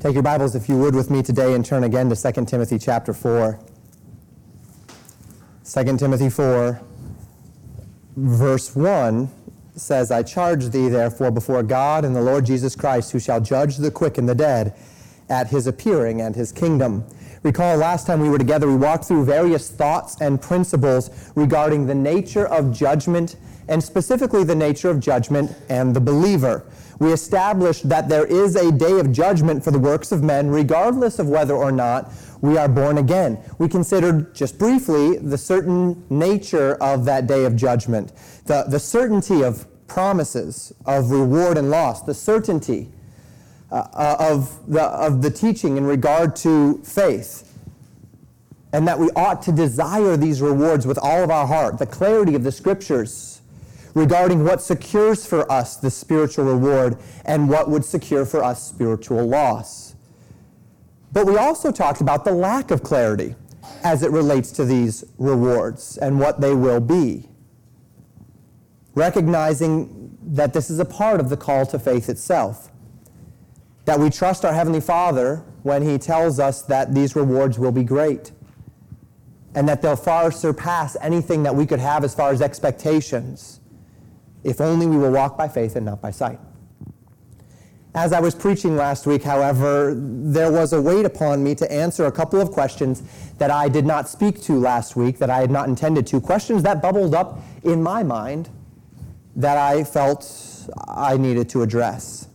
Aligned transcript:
Take 0.00 0.14
your 0.14 0.22
Bibles, 0.22 0.54
if 0.54 0.68
you 0.68 0.78
would, 0.78 0.94
with 0.94 1.10
me 1.10 1.24
today 1.24 1.54
and 1.54 1.66
turn 1.66 1.82
again 1.82 2.08
to 2.08 2.14
2 2.14 2.44
Timothy 2.44 2.78
chapter 2.78 3.12
4. 3.12 3.58
2 5.64 5.96
Timothy 5.96 6.30
4, 6.30 6.80
verse 8.16 8.76
1 8.76 9.28
says, 9.74 10.12
I 10.12 10.22
charge 10.22 10.68
thee, 10.68 10.88
therefore, 10.88 11.32
before 11.32 11.64
God 11.64 12.04
and 12.04 12.14
the 12.14 12.22
Lord 12.22 12.46
Jesus 12.46 12.76
Christ, 12.76 13.10
who 13.10 13.18
shall 13.18 13.40
judge 13.40 13.78
the 13.78 13.90
quick 13.90 14.18
and 14.18 14.28
the 14.28 14.36
dead 14.36 14.76
at 15.28 15.48
his 15.48 15.66
appearing 15.66 16.20
and 16.20 16.36
his 16.36 16.52
kingdom. 16.52 17.04
Recall 17.42 17.76
last 17.76 18.06
time 18.06 18.20
we 18.20 18.28
were 18.28 18.38
together, 18.38 18.68
we 18.68 18.76
walked 18.76 19.06
through 19.06 19.24
various 19.24 19.68
thoughts 19.68 20.16
and 20.20 20.40
principles 20.40 21.32
regarding 21.34 21.88
the 21.88 21.94
nature 21.96 22.46
of 22.46 22.72
judgment, 22.72 23.34
and 23.66 23.82
specifically 23.82 24.44
the 24.44 24.54
nature 24.54 24.90
of 24.90 25.00
judgment 25.00 25.56
and 25.68 25.96
the 25.96 26.00
believer 26.00 26.64
we 26.98 27.12
established 27.12 27.88
that 27.88 28.08
there 28.08 28.26
is 28.26 28.56
a 28.56 28.72
day 28.72 28.98
of 28.98 29.12
judgment 29.12 29.62
for 29.62 29.70
the 29.70 29.78
works 29.78 30.10
of 30.10 30.22
men, 30.22 30.48
regardless 30.48 31.18
of 31.18 31.28
whether 31.28 31.54
or 31.54 31.70
not 31.70 32.12
we 32.40 32.56
are 32.56 32.68
born 32.68 32.98
again. 32.98 33.38
We 33.58 33.68
considered 33.68 34.34
just 34.34 34.58
briefly 34.58 35.16
the 35.18 35.38
certain 35.38 36.04
nature 36.10 36.74
of 36.80 37.04
that 37.04 37.26
day 37.26 37.44
of 37.44 37.56
judgment, 37.56 38.12
the, 38.46 38.64
the 38.64 38.80
certainty 38.80 39.42
of 39.42 39.66
promises, 39.86 40.72
of 40.86 41.10
reward 41.10 41.56
and 41.56 41.70
loss, 41.70 42.02
the 42.02 42.14
certainty 42.14 42.90
uh, 43.70 43.86
uh 43.92 44.16
of, 44.18 44.72
the, 44.72 44.82
of 44.82 45.22
the 45.22 45.30
teaching 45.30 45.76
in 45.76 45.84
regard 45.84 46.34
to 46.36 46.78
faith. 46.78 47.44
And 48.72 48.86
that 48.86 48.98
we 48.98 49.10
ought 49.16 49.40
to 49.42 49.52
desire 49.52 50.16
these 50.16 50.42
rewards 50.42 50.86
with 50.86 50.98
all 50.98 51.22
of 51.22 51.30
our 51.30 51.46
heart, 51.46 51.78
the 51.78 51.86
clarity 51.86 52.34
of 52.34 52.44
the 52.44 52.52
scriptures 52.52 53.37
regarding 53.94 54.44
what 54.44 54.62
secures 54.62 55.26
for 55.26 55.50
us 55.50 55.76
the 55.76 55.90
spiritual 55.90 56.44
reward 56.44 56.98
and 57.24 57.48
what 57.48 57.70
would 57.70 57.84
secure 57.84 58.24
for 58.24 58.42
us 58.42 58.62
spiritual 58.66 59.26
loss. 59.26 59.94
But 61.12 61.26
we 61.26 61.36
also 61.36 61.72
talked 61.72 62.00
about 62.00 62.24
the 62.24 62.32
lack 62.32 62.70
of 62.70 62.82
clarity 62.82 63.34
as 63.82 64.02
it 64.02 64.10
relates 64.10 64.50
to 64.52 64.64
these 64.64 65.04
rewards 65.18 65.96
and 65.98 66.20
what 66.20 66.40
they 66.40 66.54
will 66.54 66.80
be. 66.80 67.28
Recognizing 68.94 70.16
that 70.22 70.52
this 70.52 70.68
is 70.70 70.78
a 70.78 70.84
part 70.84 71.20
of 71.20 71.30
the 71.30 71.36
call 71.36 71.64
to 71.66 71.78
faith 71.78 72.08
itself. 72.08 72.70
That 73.84 73.98
we 73.98 74.10
trust 74.10 74.44
our 74.44 74.52
Heavenly 74.52 74.80
Father 74.80 75.44
when 75.62 75.82
He 75.82 75.96
tells 75.98 76.38
us 76.38 76.62
that 76.62 76.94
these 76.94 77.16
rewards 77.16 77.58
will 77.58 77.72
be 77.72 77.84
great 77.84 78.32
and 79.54 79.66
that 79.68 79.80
they'll 79.80 79.96
far 79.96 80.30
surpass 80.30 80.96
anything 81.00 81.42
that 81.42 81.54
we 81.54 81.66
could 81.66 81.80
have 81.80 82.04
as 82.04 82.14
far 82.14 82.30
as 82.32 82.42
expectations 82.42 83.57
if 84.44 84.60
only 84.60 84.86
we 84.86 84.96
will 84.96 85.12
walk 85.12 85.36
by 85.36 85.48
faith 85.48 85.76
and 85.76 85.86
not 85.86 86.00
by 86.00 86.10
sight. 86.10 86.38
As 87.94 88.12
I 88.12 88.20
was 88.20 88.34
preaching 88.34 88.76
last 88.76 89.06
week, 89.06 89.22
however, 89.22 89.94
there 89.96 90.52
was 90.52 90.72
a 90.72 90.80
weight 90.80 91.04
upon 91.04 91.42
me 91.42 91.54
to 91.56 91.72
answer 91.72 92.06
a 92.06 92.12
couple 92.12 92.40
of 92.40 92.50
questions 92.50 93.02
that 93.38 93.50
I 93.50 93.68
did 93.68 93.86
not 93.86 94.08
speak 94.08 94.40
to 94.42 94.58
last 94.58 94.94
week, 94.94 95.18
that 95.18 95.30
I 95.30 95.40
had 95.40 95.50
not 95.50 95.68
intended 95.68 96.06
to, 96.08 96.20
questions 96.20 96.62
that 96.62 96.80
bubbled 96.82 97.14
up 97.14 97.40
in 97.64 97.82
my 97.82 98.02
mind 98.02 98.50
that 99.34 99.56
I 99.56 99.84
felt 99.84 100.68
I 100.86 101.16
needed 101.16 101.48
to 101.50 101.62
address. 101.62 102.28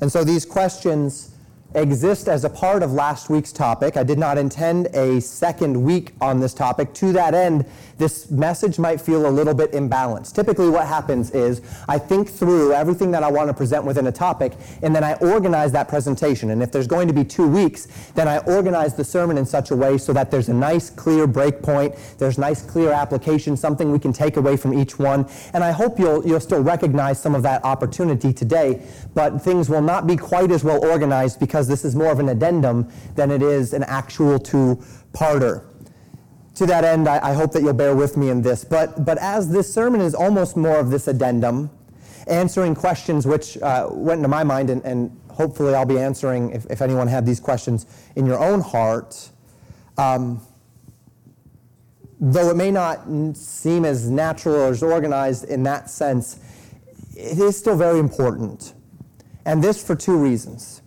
And 0.00 0.12
so 0.12 0.24
these 0.24 0.44
questions 0.44 1.35
exist 1.76 2.26
as 2.26 2.44
a 2.44 2.50
part 2.50 2.82
of 2.82 2.92
last 2.92 3.28
week's 3.28 3.52
topic. 3.52 3.96
I 3.96 4.02
did 4.02 4.18
not 4.18 4.38
intend 4.38 4.86
a 4.94 5.20
second 5.20 5.80
week 5.80 6.12
on 6.20 6.40
this 6.40 6.54
topic. 6.54 6.94
To 6.94 7.12
that 7.12 7.34
end, 7.34 7.66
this 7.98 8.30
message 8.30 8.78
might 8.78 9.00
feel 9.00 9.26
a 9.26 9.30
little 9.30 9.54
bit 9.54 9.72
imbalanced. 9.72 10.34
Typically, 10.34 10.68
what 10.68 10.86
happens 10.86 11.30
is 11.30 11.60
I 11.88 11.98
think 11.98 12.28
through 12.28 12.72
everything 12.72 13.10
that 13.12 13.22
I 13.22 13.30
want 13.30 13.48
to 13.48 13.54
present 13.54 13.84
within 13.84 14.06
a 14.06 14.12
topic, 14.12 14.52
and 14.82 14.94
then 14.94 15.04
I 15.04 15.14
organize 15.14 15.72
that 15.72 15.88
presentation. 15.88 16.50
And 16.50 16.62
if 16.62 16.72
there's 16.72 16.86
going 16.86 17.08
to 17.08 17.14
be 17.14 17.24
two 17.24 17.46
weeks, 17.46 17.86
then 18.14 18.26
I 18.26 18.38
organize 18.38 18.94
the 18.94 19.04
sermon 19.04 19.38
in 19.38 19.46
such 19.46 19.70
a 19.70 19.76
way 19.76 19.98
so 19.98 20.12
that 20.14 20.30
there's 20.30 20.48
a 20.48 20.54
nice, 20.54 20.90
clear 20.90 21.26
break 21.26 21.62
point, 21.62 21.94
there's 22.18 22.38
nice, 22.38 22.62
clear 22.62 22.90
application, 22.90 23.56
something 23.56 23.92
we 23.92 23.98
can 23.98 24.12
take 24.12 24.36
away 24.36 24.56
from 24.56 24.78
each 24.78 24.98
one. 24.98 25.26
And 25.52 25.62
I 25.62 25.72
hope 25.72 25.98
you'll, 25.98 26.26
you'll 26.26 26.40
still 26.40 26.62
recognize 26.62 27.20
some 27.20 27.34
of 27.34 27.42
that 27.42 27.64
opportunity 27.64 28.32
today, 28.32 28.82
but 29.14 29.42
things 29.42 29.68
will 29.68 29.82
not 29.82 30.06
be 30.06 30.16
quite 30.16 30.50
as 30.50 30.64
well 30.64 30.84
organized 30.84 31.38
because 31.40 31.65
this 31.66 31.84
is 31.84 31.94
more 31.94 32.10
of 32.10 32.18
an 32.18 32.28
addendum 32.28 32.90
than 33.14 33.30
it 33.30 33.42
is 33.42 33.72
an 33.72 33.82
actual 33.84 34.38
two-parter 34.38 35.64
to 36.56 36.64
that 36.64 36.84
end, 36.84 37.06
I, 37.06 37.20
I, 37.22 37.34
hope 37.34 37.52
that 37.52 37.62
you'll 37.62 37.74
bear 37.74 37.94
with 37.94 38.16
me 38.16 38.30
in 38.30 38.40
this. 38.40 38.64
But, 38.64 39.04
but 39.04 39.18
as 39.18 39.50
this 39.50 39.72
sermon 39.72 40.00
is 40.00 40.14
almost 40.14 40.56
more 40.56 40.78
of 40.78 40.90
this 40.90 41.06
addendum, 41.06 41.70
answering 42.26 42.74
questions 42.74 43.26
which 43.26 43.58
uh, 43.58 43.88
went 43.90 44.20
into 44.20 44.28
my 44.28 44.42
mind, 44.42 44.70
and, 44.70 44.84
and, 44.84 45.20
hopefully 45.36 45.74
I'll 45.74 45.84
be 45.84 45.98
answering 45.98 46.52
if, 46.52 46.64
if 46.70 46.80
anyone 46.80 47.08
had 47.08 47.26
these 47.26 47.40
questions 47.40 47.84
in 48.16 48.24
your 48.24 48.38
own 48.38 48.62
heart. 48.62 49.28
Um, 49.98 50.40
though 52.18 52.48
it 52.48 52.56
may 52.56 52.70
not 52.70 53.06
seem 53.36 53.84
as 53.84 54.08
natural 54.08 54.56
or 54.56 54.68
as 54.68 54.82
organized 54.82 55.44
in 55.44 55.62
that 55.64 55.90
sense, 55.90 56.40
it 57.14 57.38
is 57.38 57.54
still 57.54 57.76
very 57.76 57.98
important. 57.98 58.72
And 59.44 59.62
this 59.62 59.84
for 59.84 59.94
two 59.94 60.16
reasons. 60.16 60.80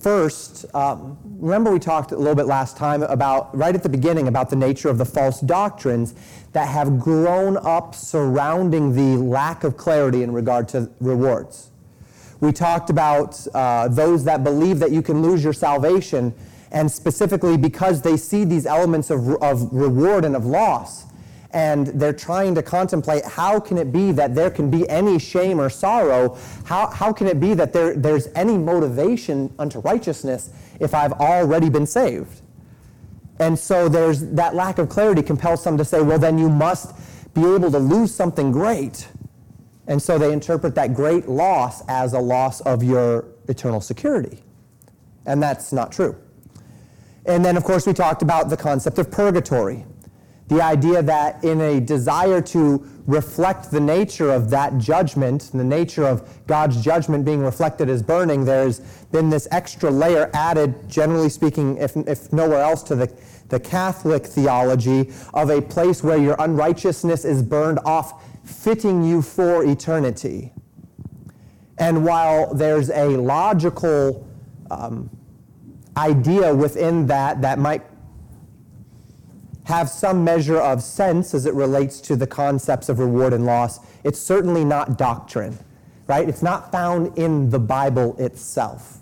First, 0.00 0.64
um, 0.74 1.18
remember 1.38 1.70
we 1.70 1.78
talked 1.78 2.12
a 2.12 2.16
little 2.16 2.34
bit 2.34 2.46
last 2.46 2.78
time 2.78 3.02
about, 3.02 3.54
right 3.54 3.74
at 3.74 3.82
the 3.82 3.88
beginning, 3.90 4.28
about 4.28 4.48
the 4.48 4.56
nature 4.56 4.88
of 4.88 4.96
the 4.96 5.04
false 5.04 5.40
doctrines 5.40 6.14
that 6.52 6.68
have 6.68 6.98
grown 6.98 7.58
up 7.58 7.94
surrounding 7.94 8.94
the 8.94 9.22
lack 9.22 9.62
of 9.62 9.76
clarity 9.76 10.22
in 10.22 10.32
regard 10.32 10.68
to 10.68 10.90
rewards. 11.00 11.70
We 12.40 12.50
talked 12.50 12.88
about 12.88 13.46
uh, 13.54 13.88
those 13.88 14.24
that 14.24 14.42
believe 14.42 14.78
that 14.78 14.90
you 14.90 15.02
can 15.02 15.20
lose 15.20 15.44
your 15.44 15.52
salvation, 15.52 16.32
and 16.72 16.90
specifically 16.90 17.58
because 17.58 18.00
they 18.00 18.16
see 18.16 18.44
these 18.44 18.64
elements 18.64 19.10
of, 19.10 19.28
of 19.42 19.70
reward 19.70 20.24
and 20.24 20.34
of 20.34 20.46
loss 20.46 21.04
and 21.52 21.88
they're 21.88 22.12
trying 22.12 22.54
to 22.54 22.62
contemplate 22.62 23.24
how 23.24 23.58
can 23.58 23.76
it 23.76 23.92
be 23.92 24.12
that 24.12 24.34
there 24.34 24.50
can 24.50 24.70
be 24.70 24.88
any 24.88 25.18
shame 25.18 25.60
or 25.60 25.68
sorrow? 25.68 26.38
How, 26.64 26.88
how 26.88 27.12
can 27.12 27.26
it 27.26 27.40
be 27.40 27.54
that 27.54 27.72
there, 27.72 27.94
there's 27.94 28.28
any 28.34 28.56
motivation 28.56 29.52
unto 29.58 29.80
righteousness 29.80 30.50
if 30.78 30.94
I've 30.94 31.12
already 31.12 31.68
been 31.68 31.86
saved? 31.86 32.42
And 33.40 33.58
so 33.58 33.88
there's 33.88 34.20
that 34.32 34.54
lack 34.54 34.78
of 34.78 34.88
clarity 34.88 35.22
compels 35.22 35.62
some 35.62 35.76
to 35.78 35.84
say, 35.84 36.02
well, 36.02 36.18
then 36.18 36.38
you 36.38 36.48
must 36.48 36.94
be 37.34 37.40
able 37.40 37.70
to 37.70 37.78
lose 37.78 38.14
something 38.14 38.52
great. 38.52 39.08
And 39.86 40.00
so 40.00 40.18
they 40.18 40.32
interpret 40.32 40.74
that 40.76 40.94
great 40.94 41.28
loss 41.28 41.82
as 41.88 42.12
a 42.12 42.20
loss 42.20 42.60
of 42.60 42.84
your 42.84 43.24
eternal 43.48 43.80
security. 43.80 44.44
And 45.26 45.42
that's 45.42 45.72
not 45.72 45.90
true. 45.90 46.16
And 47.26 47.44
then, 47.44 47.56
of 47.56 47.64
course, 47.64 47.86
we 47.86 47.92
talked 47.92 48.22
about 48.22 48.50
the 48.50 48.56
concept 48.56 48.98
of 48.98 49.10
purgatory. 49.10 49.84
The 50.50 50.60
idea 50.60 51.00
that 51.00 51.44
in 51.44 51.60
a 51.60 51.80
desire 51.80 52.40
to 52.40 52.84
reflect 53.06 53.70
the 53.70 53.78
nature 53.78 54.32
of 54.32 54.50
that 54.50 54.78
judgment, 54.78 55.48
the 55.54 55.62
nature 55.62 56.04
of 56.04 56.28
God's 56.48 56.82
judgment 56.82 57.24
being 57.24 57.40
reflected 57.40 57.88
as 57.88 58.02
burning, 58.02 58.44
there's 58.44 58.80
been 59.12 59.30
this 59.30 59.46
extra 59.52 59.92
layer 59.92 60.28
added, 60.34 60.88
generally 60.88 61.28
speaking, 61.28 61.76
if, 61.76 61.96
if 61.96 62.32
nowhere 62.32 62.62
else, 62.62 62.82
to 62.82 62.96
the, 62.96 63.16
the 63.48 63.60
Catholic 63.60 64.26
theology 64.26 65.12
of 65.34 65.50
a 65.50 65.62
place 65.62 66.02
where 66.02 66.18
your 66.18 66.34
unrighteousness 66.40 67.24
is 67.24 67.44
burned 67.44 67.78
off, 67.84 68.24
fitting 68.44 69.04
you 69.04 69.22
for 69.22 69.64
eternity. 69.64 70.52
And 71.78 72.04
while 72.04 72.52
there's 72.52 72.90
a 72.90 73.06
logical 73.06 74.26
um, 74.68 75.10
idea 75.96 76.52
within 76.52 77.06
that 77.06 77.40
that 77.42 77.60
might 77.60 77.84
have 79.64 79.88
some 79.88 80.24
measure 80.24 80.58
of 80.58 80.82
sense 80.82 81.34
as 81.34 81.46
it 81.46 81.54
relates 81.54 82.00
to 82.00 82.16
the 82.16 82.26
concepts 82.26 82.88
of 82.88 82.98
reward 82.98 83.32
and 83.32 83.46
loss. 83.46 83.80
It's 84.04 84.18
certainly 84.18 84.64
not 84.64 84.98
doctrine, 84.98 85.58
right? 86.06 86.28
It's 86.28 86.42
not 86.42 86.72
found 86.72 87.16
in 87.18 87.50
the 87.50 87.58
Bible 87.58 88.16
itself. 88.18 88.98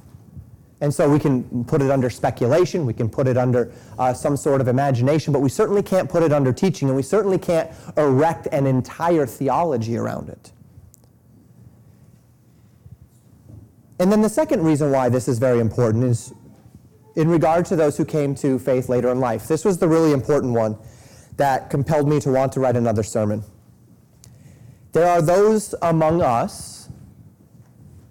And 0.81 0.95
so 0.95 1.11
we 1.11 1.19
can 1.19 1.65
put 1.65 1.83
it 1.83 1.91
under 1.91 2.09
speculation, 2.09 2.87
we 2.87 2.95
can 2.95 3.09
put 3.09 3.27
it 3.27 3.37
under 3.37 3.73
uh, 3.99 4.13
some 4.15 4.37
sort 4.37 4.61
of 4.61 4.69
imagination, 4.69 5.33
but 5.33 5.41
we 5.41 5.49
certainly 5.49 5.83
can't 5.83 6.09
put 6.09 6.23
it 6.23 6.33
under 6.33 6.53
teaching, 6.53 6.89
and 6.89 6.97
we 6.97 7.03
certainly 7.03 7.39
can't 7.39 7.71
erect 7.97 8.47
an 8.53 8.67
entire 8.67 9.27
theology 9.27 9.97
around 9.97 10.29
it. 10.29 10.53
And 13.99 14.13
then 14.13 14.23
the 14.23 14.29
second 14.29 14.63
reason 14.63 14.93
why 14.93 15.09
this 15.09 15.27
is 15.27 15.41
very 15.41 15.59
important 15.59 16.05
is 16.05 16.33
in 17.17 17.29
regard 17.29 17.65
to 17.67 17.77
those 17.77 17.97
who 17.97 18.05
came 18.05 18.35
to 18.37 18.59
faith 18.59 18.89
later 18.89 19.11
in 19.11 19.21
life. 19.21 19.49
This 19.49 19.65
was 19.65 19.79
the 19.79 19.89
really 19.89 20.13
important 20.13 20.53
one 20.53 20.79
that 21.37 21.71
compelled 21.71 22.09
me 22.09 22.21
to 22.21 22.31
want 22.31 22.53
to 22.53 22.61
write 22.61 22.77
another 22.77 23.03
sermon. 23.03 23.43
There 24.93 25.07
are 25.07 25.23
those 25.23 25.75
among 25.83 26.23
us 26.23 26.89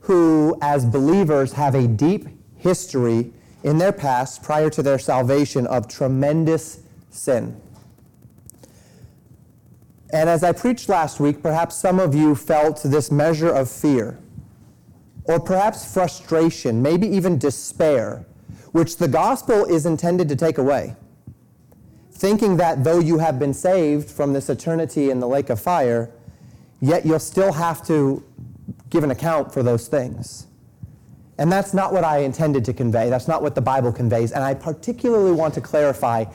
who, 0.01 0.57
as 0.61 0.85
believers, 0.85 1.53
have 1.53 1.75
a 1.75 1.87
deep 1.87 2.27
history 2.55 3.31
in 3.63 3.77
their 3.77 3.91
past 3.91 4.43
prior 4.43 4.69
to 4.69 4.81
their 4.81 4.99
salvation 4.99 5.67
of 5.67 5.87
tremendous 5.87 6.79
sin. 7.09 7.59
And 10.13 10.29
as 10.29 10.43
I 10.43 10.53
preached 10.53 10.87
last 10.87 11.19
week, 11.19 11.41
perhaps 11.41 11.75
some 11.75 11.99
of 11.99 12.15
you 12.15 12.35
felt 12.35 12.81
this 12.83 13.11
measure 13.11 13.49
of 13.49 13.69
fear 13.69 14.17
or 15.25 15.39
perhaps 15.39 15.93
frustration, 15.93 16.81
maybe 16.81 17.07
even 17.07 17.37
despair, 17.37 18.25
which 18.71 18.97
the 18.97 19.07
gospel 19.07 19.65
is 19.65 19.85
intended 19.85 20.29
to 20.29 20.35
take 20.35 20.57
away. 20.57 20.95
Thinking 22.11 22.57
that 22.57 22.83
though 22.83 22.99
you 22.99 23.19
have 23.19 23.37
been 23.37 23.53
saved 23.53 24.09
from 24.09 24.33
this 24.33 24.49
eternity 24.49 25.09
in 25.09 25.19
the 25.19 25.27
lake 25.27 25.49
of 25.49 25.59
fire, 25.59 26.09
yet 26.81 27.05
you'll 27.05 27.19
still 27.19 27.53
have 27.53 27.85
to 27.87 28.23
give 28.89 29.03
an 29.03 29.11
account 29.11 29.53
for 29.53 29.63
those 29.63 29.87
things. 29.87 30.47
And 31.37 31.51
that's 31.51 31.73
not 31.73 31.93
what 31.93 32.03
I 32.03 32.19
intended 32.19 32.65
to 32.65 32.73
convey. 32.73 33.09
That's 33.09 33.27
not 33.27 33.43
what 33.43 33.53
the 33.53 33.61
Bible 33.61 33.91
conveys. 33.91 34.31
And 34.31 34.43
I 34.43 34.55
particularly 34.55 35.31
want 35.31 35.53
to 35.53 35.61
clarify 35.61 36.25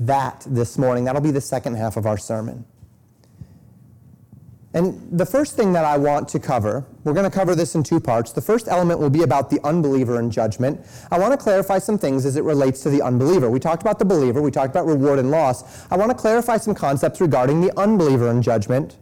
that 0.00 0.46
this 0.48 0.78
morning. 0.78 1.04
That'll 1.04 1.20
be 1.20 1.32
the 1.32 1.40
second 1.40 1.74
half 1.74 1.96
of 1.96 2.06
our 2.06 2.18
sermon. 2.18 2.64
And 4.74 5.18
the 5.18 5.26
first 5.26 5.54
thing 5.54 5.74
that 5.74 5.84
I 5.84 5.98
want 5.98 6.28
to 6.28 6.38
cover, 6.38 6.86
we're 7.04 7.12
going 7.12 7.30
to 7.30 7.36
cover 7.36 7.54
this 7.54 7.74
in 7.74 7.82
two 7.82 8.00
parts. 8.00 8.32
The 8.32 8.40
first 8.40 8.68
element 8.68 9.00
will 9.00 9.10
be 9.10 9.22
about 9.22 9.50
the 9.50 9.60
unbeliever 9.64 10.18
and 10.18 10.32
judgment. 10.32 10.80
I 11.10 11.18
want 11.18 11.32
to 11.32 11.36
clarify 11.36 11.78
some 11.78 11.98
things 11.98 12.24
as 12.24 12.36
it 12.36 12.44
relates 12.44 12.82
to 12.84 12.90
the 12.90 13.02
unbeliever. 13.02 13.50
We 13.50 13.60
talked 13.60 13.82
about 13.82 13.98
the 13.98 14.06
believer, 14.06 14.40
we 14.40 14.50
talked 14.50 14.70
about 14.70 14.86
reward 14.86 15.18
and 15.18 15.30
loss. 15.30 15.86
I 15.90 15.96
want 15.96 16.10
to 16.10 16.16
clarify 16.16 16.56
some 16.56 16.74
concepts 16.74 17.20
regarding 17.20 17.60
the 17.60 17.78
unbeliever 17.78 18.30
and 18.30 18.42
judgment. 18.42 18.96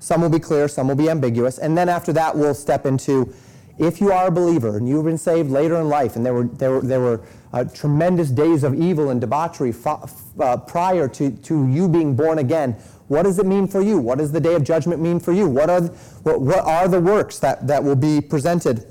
Some 0.00 0.20
will 0.22 0.28
be 0.28 0.40
clear, 0.40 0.66
some 0.66 0.88
will 0.88 0.96
be 0.96 1.08
ambiguous. 1.08 1.58
And 1.58 1.78
then 1.78 1.88
after 1.88 2.12
that, 2.14 2.36
we'll 2.36 2.54
step 2.54 2.84
into 2.84 3.32
if 3.78 4.00
you 4.00 4.12
are 4.12 4.26
a 4.26 4.30
believer 4.30 4.76
and 4.76 4.88
you've 4.88 5.04
been 5.04 5.18
saved 5.18 5.50
later 5.50 5.76
in 5.76 5.88
life, 5.88 6.16
and 6.16 6.26
there 6.26 6.34
were, 6.34 6.44
there 6.44 6.70
were, 6.72 6.80
there 6.82 7.00
were 7.00 7.20
uh, 7.52 7.64
tremendous 7.64 8.30
days 8.30 8.64
of 8.64 8.74
evil 8.74 9.10
and 9.10 9.20
debauchery 9.20 9.74
uh, 9.86 10.56
prior 10.58 11.08
to, 11.08 11.30
to 11.30 11.68
you 11.68 11.88
being 11.88 12.14
born 12.14 12.38
again, 12.38 12.76
what 13.12 13.24
does 13.24 13.38
it 13.38 13.44
mean 13.44 13.66
for 13.68 13.82
you? 13.82 13.98
What 13.98 14.16
does 14.16 14.32
the 14.32 14.40
day 14.40 14.54
of 14.54 14.64
judgment 14.64 15.02
mean 15.02 15.20
for 15.20 15.32
you? 15.32 15.46
What 15.46 15.68
are, 15.68 15.82
what, 16.22 16.40
what 16.40 16.60
are 16.60 16.88
the 16.88 16.98
works 16.98 17.38
that, 17.40 17.66
that 17.66 17.84
will 17.84 17.94
be 17.94 18.22
presented 18.22 18.90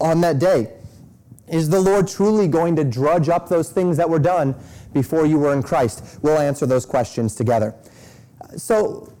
on 0.00 0.20
that 0.22 0.40
day? 0.40 0.72
Is 1.46 1.68
the 1.68 1.80
Lord 1.80 2.08
truly 2.08 2.48
going 2.48 2.74
to 2.74 2.82
drudge 2.82 3.28
up 3.28 3.48
those 3.48 3.70
things 3.70 3.98
that 3.98 4.10
were 4.10 4.18
done 4.18 4.56
before 4.92 5.26
you 5.26 5.38
were 5.38 5.52
in 5.52 5.62
Christ? 5.62 6.18
We'll 6.22 6.38
answer 6.38 6.66
those 6.66 6.84
questions 6.84 7.36
together. 7.36 7.72
So, 8.56 9.12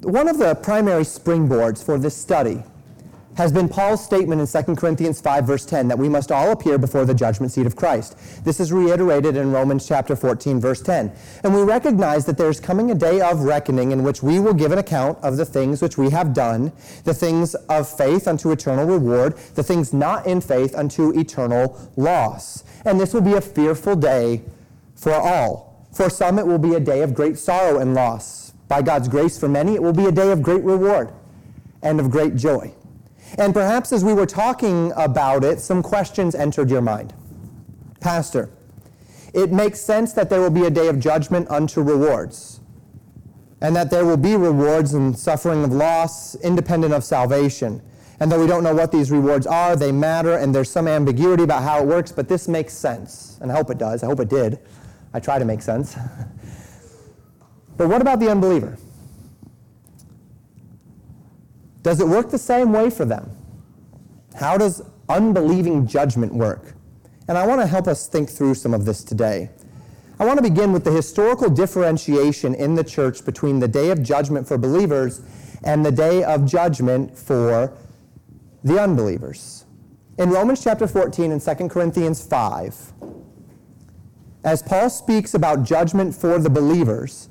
one 0.00 0.26
of 0.26 0.38
the 0.38 0.56
primary 0.56 1.04
springboards 1.04 1.84
for 1.84 1.98
this 1.98 2.16
study 2.16 2.64
has 3.36 3.52
been 3.52 3.68
Paul's 3.68 4.02
statement 4.02 4.40
in 4.40 4.64
2 4.64 4.74
Corinthians 4.76 5.20
5 5.20 5.46
verse 5.46 5.66
10 5.66 5.88
that 5.88 5.98
we 5.98 6.08
must 6.08 6.32
all 6.32 6.52
appear 6.52 6.78
before 6.78 7.04
the 7.04 7.14
judgment 7.14 7.52
seat 7.52 7.66
of 7.66 7.76
Christ. 7.76 8.16
This 8.44 8.60
is 8.60 8.72
reiterated 8.72 9.36
in 9.36 9.52
Romans 9.52 9.86
chapter 9.86 10.16
14 10.16 10.58
verse 10.58 10.80
10. 10.80 11.12
And 11.44 11.54
we 11.54 11.62
recognize 11.62 12.24
that 12.26 12.38
there's 12.38 12.60
coming 12.60 12.90
a 12.90 12.94
day 12.94 13.20
of 13.20 13.40
reckoning 13.40 13.92
in 13.92 14.02
which 14.02 14.22
we 14.22 14.40
will 14.40 14.54
give 14.54 14.72
an 14.72 14.78
account 14.78 15.18
of 15.22 15.36
the 15.36 15.44
things 15.44 15.82
which 15.82 15.98
we 15.98 16.10
have 16.10 16.32
done, 16.32 16.72
the 17.04 17.12
things 17.12 17.54
of 17.54 17.88
faith 17.88 18.26
unto 18.26 18.50
eternal 18.50 18.86
reward, 18.86 19.36
the 19.54 19.62
things 19.62 19.92
not 19.92 20.26
in 20.26 20.40
faith 20.40 20.74
unto 20.74 21.18
eternal 21.18 21.78
loss. 21.96 22.64
And 22.86 22.98
this 22.98 23.12
will 23.12 23.20
be 23.20 23.34
a 23.34 23.40
fearful 23.42 23.96
day 23.96 24.44
for 24.94 25.12
all. 25.12 25.86
For 25.92 26.08
some 26.08 26.38
it 26.38 26.46
will 26.46 26.58
be 26.58 26.74
a 26.74 26.80
day 26.80 27.02
of 27.02 27.14
great 27.14 27.36
sorrow 27.36 27.78
and 27.80 27.94
loss. 27.94 28.52
By 28.68 28.80
God's 28.80 29.08
grace 29.08 29.38
for 29.38 29.48
many 29.48 29.74
it 29.74 29.82
will 29.82 29.92
be 29.92 30.06
a 30.06 30.12
day 30.12 30.32
of 30.32 30.42
great 30.42 30.64
reward 30.64 31.12
and 31.82 32.00
of 32.00 32.10
great 32.10 32.34
joy. 32.34 32.72
And 33.38 33.52
perhaps 33.52 33.92
as 33.92 34.02
we 34.04 34.14
were 34.14 34.26
talking 34.26 34.92
about 34.96 35.44
it, 35.44 35.60
some 35.60 35.82
questions 35.82 36.34
entered 36.34 36.70
your 36.70 36.80
mind. 36.80 37.12
Pastor, 38.00 38.48
it 39.34 39.52
makes 39.52 39.80
sense 39.80 40.14
that 40.14 40.30
there 40.30 40.40
will 40.40 40.50
be 40.50 40.64
a 40.64 40.70
day 40.70 40.88
of 40.88 40.98
judgment 40.98 41.50
unto 41.50 41.82
rewards, 41.82 42.60
and 43.60 43.76
that 43.76 43.90
there 43.90 44.06
will 44.06 44.16
be 44.16 44.36
rewards 44.36 44.94
and 44.94 45.18
suffering 45.18 45.64
of 45.64 45.72
loss 45.72 46.34
independent 46.36 46.94
of 46.94 47.04
salvation. 47.04 47.82
And 48.18 48.32
though 48.32 48.40
we 48.40 48.46
don't 48.46 48.64
know 48.64 48.74
what 48.74 48.90
these 48.90 49.10
rewards 49.10 49.46
are, 49.46 49.76
they 49.76 49.92
matter, 49.92 50.36
and 50.36 50.54
there's 50.54 50.70
some 50.70 50.88
ambiguity 50.88 51.42
about 51.42 51.62
how 51.62 51.80
it 51.80 51.86
works, 51.86 52.12
but 52.12 52.28
this 52.28 52.48
makes 52.48 52.72
sense. 52.72 53.38
And 53.42 53.52
I 53.52 53.54
hope 53.54 53.68
it 53.68 53.76
does. 53.76 54.02
I 54.02 54.06
hope 54.06 54.20
it 54.20 54.30
did. 54.30 54.58
I 55.12 55.20
try 55.20 55.38
to 55.38 55.44
make 55.44 55.60
sense. 55.60 55.94
but 57.76 57.88
what 57.88 58.00
about 58.00 58.20
the 58.20 58.30
unbeliever? 58.30 58.78
Does 61.86 62.00
it 62.00 62.08
work 62.08 62.30
the 62.30 62.38
same 62.38 62.72
way 62.72 62.90
for 62.90 63.04
them? 63.04 63.30
How 64.34 64.58
does 64.58 64.82
unbelieving 65.08 65.86
judgment 65.86 66.34
work? 66.34 66.74
And 67.28 67.38
I 67.38 67.46
want 67.46 67.60
to 67.60 67.66
help 67.68 67.86
us 67.86 68.08
think 68.08 68.28
through 68.28 68.54
some 68.54 68.74
of 68.74 68.84
this 68.84 69.04
today. 69.04 69.50
I 70.18 70.26
want 70.26 70.36
to 70.38 70.42
begin 70.42 70.72
with 70.72 70.82
the 70.82 70.90
historical 70.90 71.48
differentiation 71.48 72.56
in 72.56 72.74
the 72.74 72.82
church 72.82 73.24
between 73.24 73.60
the 73.60 73.68
day 73.68 73.90
of 73.90 74.02
judgment 74.02 74.48
for 74.48 74.58
believers 74.58 75.22
and 75.62 75.86
the 75.86 75.92
day 75.92 76.24
of 76.24 76.44
judgment 76.44 77.16
for 77.16 77.72
the 78.64 78.82
unbelievers. 78.82 79.64
In 80.18 80.30
Romans 80.30 80.64
chapter 80.64 80.88
14 80.88 81.30
and 81.30 81.40
2 81.40 81.68
Corinthians 81.68 82.26
5, 82.26 82.94
as 84.42 84.60
Paul 84.60 84.90
speaks 84.90 85.34
about 85.34 85.62
judgment 85.62 86.16
for 86.16 86.40
the 86.40 86.50
believers, 86.50 87.28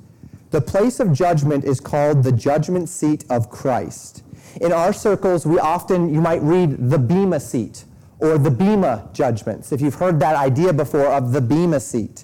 the 0.52 0.62
place 0.62 1.02
of 1.02 1.12
judgment 1.12 1.66
is 1.66 1.82
called 1.82 2.24
the 2.24 2.32
judgment 2.32 2.88
seat 2.88 3.26
of 3.30 3.50
Christ. 3.50 4.22
In 4.62 4.72
our 4.72 4.94
circles, 4.94 5.46
we 5.46 5.60
often, 5.60 6.14
you 6.14 6.22
might 6.22 6.42
read 6.42 6.90
the 6.90 6.98
Bema 6.98 7.40
seat 7.40 7.84
or 8.20 8.38
the 8.38 8.52
Bema 8.52 9.10
judgments, 9.14 9.72
if 9.72 9.82
you've 9.82 9.96
heard 9.96 10.20
that 10.22 10.36
idea 10.36 10.72
before 10.72 11.08
of 11.08 11.34
the 11.34 11.42
Bema 11.42 11.80
seat. 11.80 12.24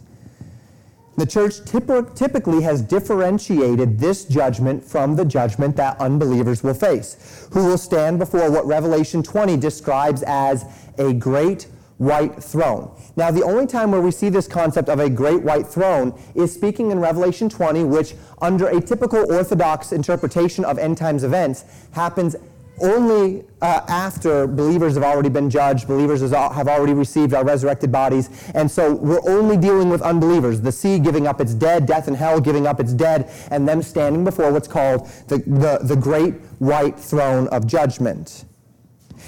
The 1.18 1.26
church 1.26 1.64
typically 1.66 2.62
has 2.62 2.82
differentiated 2.82 4.00
this 4.00 4.24
judgment 4.26 4.84
from 4.84 5.18
the 5.18 5.26
judgment 5.26 5.76
that 5.76 6.00
unbelievers 6.00 6.64
will 6.64 6.74
face, 6.74 7.48
who 7.52 7.66
will 7.66 7.78
stand 7.78 8.18
before 8.18 8.50
what 8.50 8.66
Revelation 8.66 9.22
20 9.22 9.58
describes 9.58 10.24
as 10.24 10.66
a 10.98 11.12
great 11.14 11.68
white 12.02 12.44
throne. 12.44 12.92
Now, 13.16 13.30
the 13.30 13.44
only 13.44 13.68
time 13.68 13.92
where 13.92 14.02
we 14.02 14.10
see 14.10 14.30
this 14.30 14.48
concept 14.48 14.90
of 14.90 15.00
a 15.00 15.08
great 15.08 15.44
white 15.44 15.68
throne 15.68 16.20
is 16.34 16.52
speaking 16.52 16.90
in 16.90 17.00
Revelation 17.00 17.48
20, 17.48 17.84
which, 17.84 18.16
under 18.42 18.68
a 18.70 18.82
typical 18.82 19.32
Orthodox 19.32 19.92
interpretation 19.92 20.66
of 20.66 20.80
end 20.80 20.98
times 20.98 21.24
events, 21.24 21.64
happens 21.92 22.36
only 22.82 23.44
uh, 23.62 23.82
after 23.88 24.48
believers 24.48 24.96
have 24.96 25.04
already 25.04 25.30
been 25.30 25.48
judged, 25.48 25.88
believers 25.88 26.22
have 26.22 26.68
already 26.68 26.94
received 26.94 27.36
our 27.36 27.46
resurrected 27.46 27.92
bodies, 27.92 28.32
and 28.56 28.72
so 28.72 28.96
we're 28.96 29.22
only 29.30 29.56
dealing 29.56 29.90
with 29.90 30.02
unbelievers. 30.02 30.60
The 30.60 30.72
sea 30.72 30.98
giving 30.98 31.28
up 31.28 31.40
its 31.40 31.54
dead, 31.54 31.86
death 31.86 32.08
and 32.08 32.18
hell 32.18 32.42
giving 32.42 32.66
up 32.66 32.80
its 32.80 32.94
dead, 32.94 33.30
and 33.52 33.68
them 33.68 33.84
standing 33.84 34.24
before 34.24 34.52
what's 34.52 34.68
called 34.68 35.08
the, 35.28 35.38
the, 35.38 35.82
the 35.84 35.96
great 35.96 36.34
white 36.58 37.00
throne 37.00 37.48
of 37.50 37.68
judgment. 37.68 38.46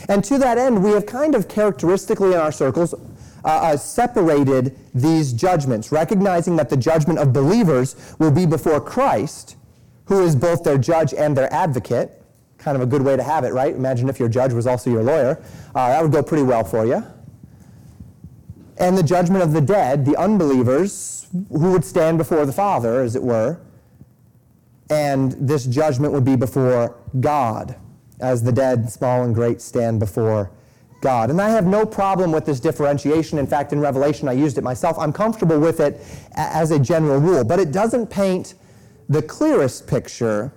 And 0.09 0.23
to 0.25 0.37
that 0.37 0.57
end, 0.57 0.83
we 0.83 0.91
have 0.91 1.05
kind 1.05 1.35
of 1.35 1.47
characteristically 1.47 2.33
in 2.33 2.37
our 2.37 2.51
circles 2.51 2.93
uh, 2.93 3.47
uh, 3.47 3.77
separated 3.77 4.77
these 4.93 5.33
judgments, 5.33 5.91
recognizing 5.91 6.55
that 6.55 6.69
the 6.69 6.77
judgment 6.77 7.19
of 7.19 7.33
believers 7.33 7.95
will 8.19 8.31
be 8.31 8.45
before 8.45 8.79
Christ, 8.79 9.57
who 10.05 10.23
is 10.23 10.35
both 10.35 10.63
their 10.63 10.77
judge 10.77 11.13
and 11.13 11.35
their 11.35 11.53
advocate. 11.53 12.21
Kind 12.57 12.75
of 12.75 12.81
a 12.81 12.85
good 12.85 13.01
way 13.01 13.17
to 13.17 13.23
have 13.23 13.43
it, 13.43 13.53
right? 13.53 13.75
Imagine 13.75 14.07
if 14.07 14.19
your 14.19 14.29
judge 14.29 14.53
was 14.53 14.65
also 14.65 14.89
your 14.89 15.03
lawyer. 15.03 15.41
Uh, 15.75 15.89
that 15.89 16.01
would 16.01 16.11
go 16.11 16.23
pretty 16.23 16.43
well 16.43 16.63
for 16.63 16.85
you. 16.85 17.03
And 18.77 18.97
the 18.97 19.03
judgment 19.03 19.43
of 19.43 19.51
the 19.51 19.61
dead, 19.61 20.05
the 20.05 20.15
unbelievers, 20.17 21.27
who 21.49 21.71
would 21.71 21.85
stand 21.85 22.17
before 22.17 22.45
the 22.45 22.53
Father, 22.53 23.01
as 23.01 23.15
it 23.15 23.23
were. 23.23 23.59
And 24.89 25.33
this 25.33 25.65
judgment 25.65 26.13
would 26.13 26.25
be 26.25 26.35
before 26.35 26.95
God 27.19 27.75
as 28.23 28.41
the 28.41 28.51
dead, 28.51 28.89
small 28.89 29.23
and 29.23 29.35
great, 29.35 29.61
stand 29.61 29.99
before 29.99 30.49
God. 31.01 31.29
And 31.29 31.41
I 31.41 31.49
have 31.49 31.67
no 31.67 31.85
problem 31.85 32.31
with 32.31 32.45
this 32.45 32.61
differentiation. 32.61 33.37
In 33.37 33.45
fact, 33.45 33.73
in 33.73 33.79
Revelation, 33.79 34.29
I 34.29 34.31
used 34.31 34.57
it 34.57 34.63
myself. 34.63 34.97
I'm 34.97 35.11
comfortable 35.11 35.59
with 35.59 35.81
it 35.81 35.99
as 36.35 36.71
a 36.71 36.79
general 36.79 37.19
rule, 37.19 37.43
but 37.43 37.59
it 37.59 37.73
doesn't 37.73 38.07
paint 38.07 38.55
the 39.09 39.21
clearest 39.21 39.85
picture. 39.85 40.53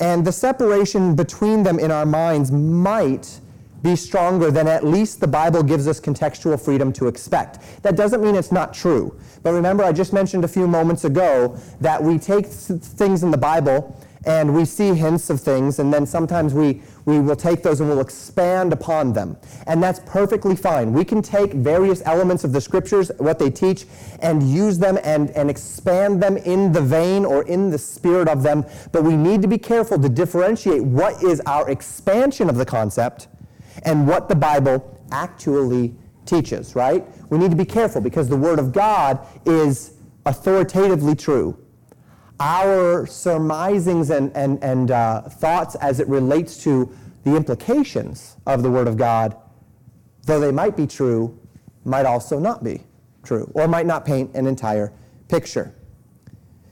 And 0.00 0.26
the 0.26 0.32
separation 0.32 1.14
between 1.14 1.62
them 1.62 1.78
in 1.78 1.92
our 1.92 2.04
minds 2.04 2.50
might 2.50 3.40
be 3.82 3.94
stronger 3.94 4.50
than 4.50 4.66
at 4.66 4.84
least 4.84 5.20
the 5.20 5.28
Bible 5.28 5.62
gives 5.62 5.86
us 5.86 6.00
contextual 6.00 6.60
freedom 6.60 6.92
to 6.94 7.06
expect. 7.06 7.60
That 7.82 7.94
doesn't 7.94 8.20
mean 8.20 8.34
it's 8.34 8.50
not 8.50 8.74
true. 8.74 9.16
But 9.44 9.52
remember, 9.52 9.84
I 9.84 9.92
just 9.92 10.12
mentioned 10.12 10.44
a 10.44 10.48
few 10.48 10.66
moments 10.66 11.04
ago 11.04 11.56
that 11.80 12.02
we 12.02 12.18
take 12.18 12.46
things 12.46 13.22
in 13.22 13.30
the 13.30 13.38
Bible 13.38 13.96
and 14.24 14.54
we 14.54 14.64
see 14.64 14.94
hints 14.94 15.30
of 15.30 15.40
things, 15.40 15.78
and 15.78 15.92
then 15.92 16.06
sometimes 16.06 16.52
we, 16.54 16.82
we 17.04 17.20
will 17.20 17.36
take 17.36 17.62
those 17.62 17.80
and 17.80 17.88
we'll 17.88 18.00
expand 18.00 18.72
upon 18.72 19.12
them. 19.12 19.36
And 19.66 19.82
that's 19.82 20.00
perfectly 20.00 20.56
fine. 20.56 20.92
We 20.92 21.04
can 21.04 21.22
take 21.22 21.52
various 21.52 22.02
elements 22.04 22.44
of 22.44 22.52
the 22.52 22.60
scriptures, 22.60 23.10
what 23.18 23.38
they 23.38 23.50
teach, 23.50 23.86
and 24.20 24.42
use 24.42 24.78
them 24.78 24.98
and, 25.04 25.30
and 25.30 25.48
expand 25.48 26.22
them 26.22 26.36
in 26.36 26.72
the 26.72 26.82
vein 26.82 27.24
or 27.24 27.42
in 27.44 27.70
the 27.70 27.78
spirit 27.78 28.28
of 28.28 28.42
them. 28.42 28.64
But 28.92 29.04
we 29.04 29.16
need 29.16 29.42
to 29.42 29.48
be 29.48 29.58
careful 29.58 30.00
to 30.00 30.08
differentiate 30.08 30.82
what 30.82 31.22
is 31.22 31.40
our 31.46 31.70
expansion 31.70 32.48
of 32.48 32.56
the 32.56 32.66
concept 32.66 33.28
and 33.84 34.06
what 34.06 34.28
the 34.28 34.34
Bible 34.34 35.00
actually 35.12 35.94
teaches, 36.26 36.74
right? 36.74 37.06
We 37.30 37.38
need 37.38 37.50
to 37.50 37.56
be 37.56 37.64
careful 37.64 38.00
because 38.00 38.28
the 38.28 38.36
Word 38.36 38.58
of 38.58 38.72
God 38.72 39.24
is 39.46 39.94
authoritatively 40.26 41.14
true 41.14 41.56
our 42.40 43.06
surmisings 43.06 44.10
and, 44.10 44.34
and, 44.36 44.62
and 44.62 44.90
uh, 44.90 45.22
thoughts 45.22 45.74
as 45.76 46.00
it 46.00 46.08
relates 46.08 46.62
to 46.64 46.90
the 47.24 47.36
implications 47.36 48.36
of 48.46 48.62
the 48.62 48.70
Word 48.70 48.86
of 48.86 48.96
God, 48.96 49.36
though 50.24 50.40
they 50.40 50.52
might 50.52 50.76
be 50.76 50.86
true, 50.86 51.38
might 51.84 52.06
also 52.06 52.38
not 52.38 52.62
be 52.62 52.82
true, 53.22 53.50
or 53.54 53.66
might 53.66 53.86
not 53.86 54.04
paint 54.04 54.34
an 54.34 54.46
entire 54.46 54.92
picture. 55.28 55.74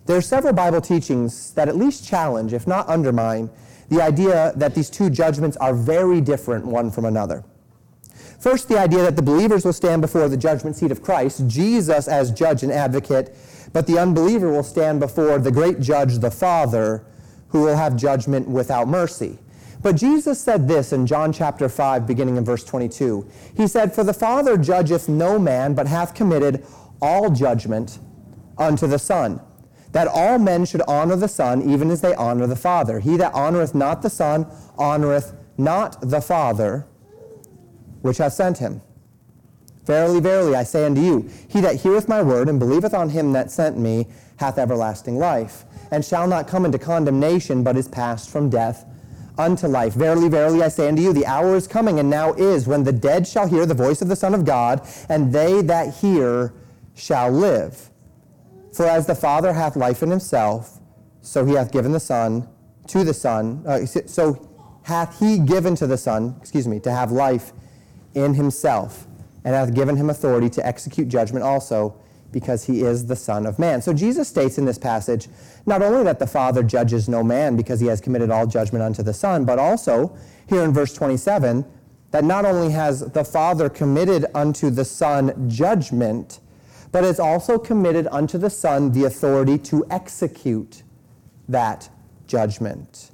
There 0.07 0.17
are 0.17 0.23
several 0.23 0.53
Bible 0.53 0.81
teachings 0.81 1.53
that 1.55 1.69
at 1.69 1.77
least 1.77 2.07
challenge, 2.07 2.53
if 2.53 2.67
not 2.67 2.89
undermine, 2.89 3.51
the 3.89 4.01
idea 4.01 4.53
that 4.57 4.75
these 4.75 4.89
two 4.89 5.11
judgments 5.11 5.57
are 5.57 5.75
very 5.75 6.21
different 6.21 6.65
one 6.65 6.91
from 6.91 7.05
another. 7.05 7.45
First, 8.39 8.69
the 8.69 8.79
idea 8.79 9.03
that 9.03 9.17
the 9.17 9.23
believers 9.23 9.65
will 9.65 9.73
stand 9.73 10.03
before 10.03 10.29
the 10.29 10.37
judgment 10.37 10.77
seat 10.77 10.93
of 10.93 11.03
Christ, 11.03 11.49
Jesus 11.49 12.07
as 12.07 12.31
judge 12.31 12.63
and 12.63 12.71
advocate, 12.71 13.35
but 13.73 13.87
the 13.87 13.99
unbeliever 13.99 14.51
will 14.51 14.63
stand 14.63 15.01
before 15.01 15.39
the 15.39 15.51
great 15.51 15.81
judge, 15.81 16.19
the 16.19 16.31
Father, 16.31 17.05
who 17.49 17.63
will 17.63 17.77
have 17.77 17.97
judgment 17.97 18.49
without 18.49 18.89
mercy. 18.89 19.39
But 19.83 19.97
Jesus 19.97 20.41
said 20.41 20.67
this 20.67 20.93
in 20.93 21.07
John 21.07 21.33
chapter 21.33 21.69
5, 21.69 22.07
beginning 22.07 22.37
in 22.37 22.45
verse 22.45 22.65
22. 22.65 23.27
He 23.57 23.67
said, 23.69 23.95
For 23.95 24.03
the 24.03 24.15
Father 24.15 24.57
judgeth 24.57 25.09
no 25.09 25.39
man, 25.39 25.75
but 25.75 25.87
hath 25.87 26.15
committed 26.15 26.65
all 27.01 27.31
judgment 27.31 27.99
unto 28.59 28.87
the 28.87 28.99
Son, 28.99 29.41
that 29.93 30.09
all 30.09 30.39
men 30.39 30.65
should 30.65 30.83
honor 30.89 31.17
the 31.17 31.29
Son, 31.29 31.71
even 31.71 31.91
as 31.91 32.01
they 32.01 32.15
honor 32.15 32.47
the 32.47 32.57
Father. 32.57 33.01
He 33.01 33.17
that 33.17 33.33
honoreth 33.33 33.75
not 33.75 34.03
the 34.03 34.11
Son 34.11 34.47
honoreth 34.79 35.37
not 35.59 36.01
the 36.01 36.21
Father 36.21 36.87
which 38.03 38.19
hath 38.19 38.33
sent 38.33 38.59
him. 38.59 38.81
Verily, 39.87 40.19
verily, 40.19 40.57
I 40.57 40.65
say 40.65 40.85
unto 40.85 41.01
you, 41.01 41.31
he 41.49 41.61
that 41.61 41.77
heareth 41.77 42.09
my 42.09 42.21
word 42.21 42.49
and 42.49 42.59
believeth 42.59 42.93
on 42.93 43.11
him 43.11 43.33
that 43.33 43.53
sent 43.53 43.79
me 43.79 44.09
hath 44.39 44.59
everlasting 44.59 45.17
life, 45.17 45.65
and 45.93 46.05
shall 46.05 46.27
not 46.27 46.49
come 46.49 46.65
into 46.65 46.79
condemnation, 46.79 47.63
but 47.63 47.77
is 47.77 47.87
passed 47.87 48.29
from 48.29 48.51
death 48.51 48.85
unto 49.39 49.69
life. 49.69 49.95
Verily, 49.95 50.29
verily, 50.29 50.63
I 50.63 50.69
say 50.69 50.89
unto 50.89 51.03
you, 51.03 51.13
the 51.13 51.25
hour 51.25 51.55
is 51.55 51.69
coming, 51.69 52.01
and 52.01 52.11
now 52.11 52.33
is, 52.33 52.67
when 52.67 52.83
the 52.83 52.93
dead 52.93 53.29
shall 53.29 53.47
hear 53.47 53.65
the 53.65 53.75
voice 53.75 54.03
of 54.03 54.09
the 54.09 54.17
Son 54.17 54.35
of 54.35 54.45
God, 54.45 54.87
and 55.09 55.33
they 55.33 55.63
that 55.63 55.95
hear 55.95 56.53
shall 56.95 57.31
live. 57.31 57.91
For 58.73 58.87
as 58.87 59.07
the 59.07 59.15
Father 59.15 59.53
hath 59.53 59.77
life 59.77 60.03
in 60.03 60.11
himself, 60.11 60.81
so 61.21 61.45
he 61.45 61.55
hath 61.55 61.71
given 61.71 61.93
the 61.93 62.01
Son 62.01 62.49
to 62.89 63.05
the 63.05 63.15
Son, 63.15 63.63
uh, 63.67 63.87
so 63.87 64.49
hath 64.83 65.19
he 65.21 65.39
given 65.39 65.77
to 65.77 65.87
the 65.87 65.97
Son, 65.97 66.35
excuse 66.41 66.67
me, 66.67 66.81
to 66.81 66.91
have 66.91 67.13
life 67.13 67.53
in 68.15 68.35
himself 68.35 69.07
and 69.47 69.55
hath 69.55 69.73
given 69.73 69.97
him 69.97 70.11
authority 70.11 70.51
to 70.51 70.67
execute 70.67 71.09
judgment 71.09 71.45
also, 71.45 71.95
because 72.33 72.65
he 72.65 72.83
is 72.83 73.07
the 73.07 73.15
Son 73.15 73.47
of 73.47 73.61
Man. 73.61 73.81
So 73.81 73.95
Jesus 73.95 74.29
states 74.29 74.59
in 74.59 74.65
this 74.65 74.77
passage 74.77 75.29
not 75.65 75.83
only 75.83 76.03
that 76.03 76.19
the 76.19 76.27
Father 76.27 76.65
judges 76.65 77.09
no 77.09 77.23
man 77.23 77.57
because 77.57 77.79
he 77.79 77.87
has 77.87 78.01
committed 78.01 78.29
all 78.29 78.47
judgment 78.49 78.83
unto 78.83 79.05
the 79.05 79.15
Son, 79.15 79.45
but 79.45 79.61
also 79.61 80.15
here 80.49 80.63
in 80.63 80.73
verse 80.73 80.93
27 80.93 81.65
that 82.11 82.25
not 82.25 82.45
only 82.45 82.73
has 82.73 83.01
the 83.13 83.25
Father 83.25 83.69
committed 83.69 84.27
unto 84.35 84.69
the 84.69 84.85
Son 84.85 85.49
judgment, 85.49 86.41
but 86.91 87.05
has 87.05 87.21
also 87.21 87.57
committed 87.57 88.09
unto 88.11 88.39
the 88.39 88.51
Son 88.51 88.91
the 88.91 89.05
authority 89.05 89.59
to 89.59 89.87
execute 89.91 90.83
that 91.49 91.89
judgment. 92.27 93.13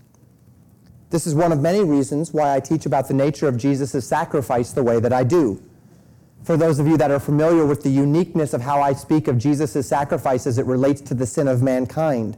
This 1.11 1.27
is 1.27 1.35
one 1.35 1.53
of 1.53 1.61
many 1.61 1.85
reasons 1.85 2.33
why 2.33 2.55
I 2.55 2.61
teach 2.61 2.87
about 2.87 3.09
the 3.09 3.15
nature 3.15 3.49
of 3.49 3.59
Jesus' 3.59 4.09
sacrifice 4.09 4.73
the 4.73 4.83
way 4.83 4.99
that 4.99 5.13
I 5.13 5.25
do. 5.25 5.63
For 6.45 6.57
those 6.57 6.79
of 6.79 6.87
you 6.87 6.97
that 6.97 7.11
are 7.11 7.21
familiar 7.21 7.65
with 7.65 7.83
the 7.83 7.91
uniqueness 7.91 8.53
of 8.53 8.63
how 8.63 8.81
I 8.81 8.95
speak 8.95 9.29
of 9.29 9.39
Jesus' 9.39 9.87
sacrifice 9.87 10.47
as 10.47 10.59
it 10.59 10.67
relates 10.67 11.01
to 11.03 11.15
the 11.15 11.27
sin 11.27 11.47
of 11.49 11.63
mankind, 11.63 12.37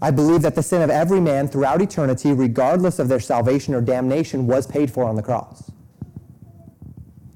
I 0.00 0.10
believe 0.10 0.42
that 0.42 0.54
the 0.54 0.62
sin 0.62 0.82
of 0.82 0.90
every 0.90 1.20
man 1.20 1.46
throughout 1.48 1.82
eternity, 1.82 2.32
regardless 2.32 2.98
of 2.98 3.08
their 3.08 3.20
salvation 3.20 3.74
or 3.74 3.80
damnation, 3.80 4.46
was 4.46 4.66
paid 4.66 4.90
for 4.90 5.04
on 5.04 5.16
the 5.16 5.22
cross. 5.22 5.70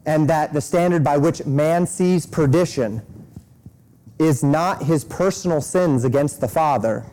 And 0.05 0.29
that 0.31 0.53
the 0.53 0.61
standard 0.61 1.05
by 1.05 1.19
which 1.19 1.45
man 1.45 1.87
sees 1.87 2.27
perdition 2.27 3.03
is 4.19 4.43
not 4.43 4.85
his 4.85 5.05
personal 5.05 5.61
sins 5.61 6.05
against 6.05 6.41
the 6.41 6.49
Father 6.49 7.05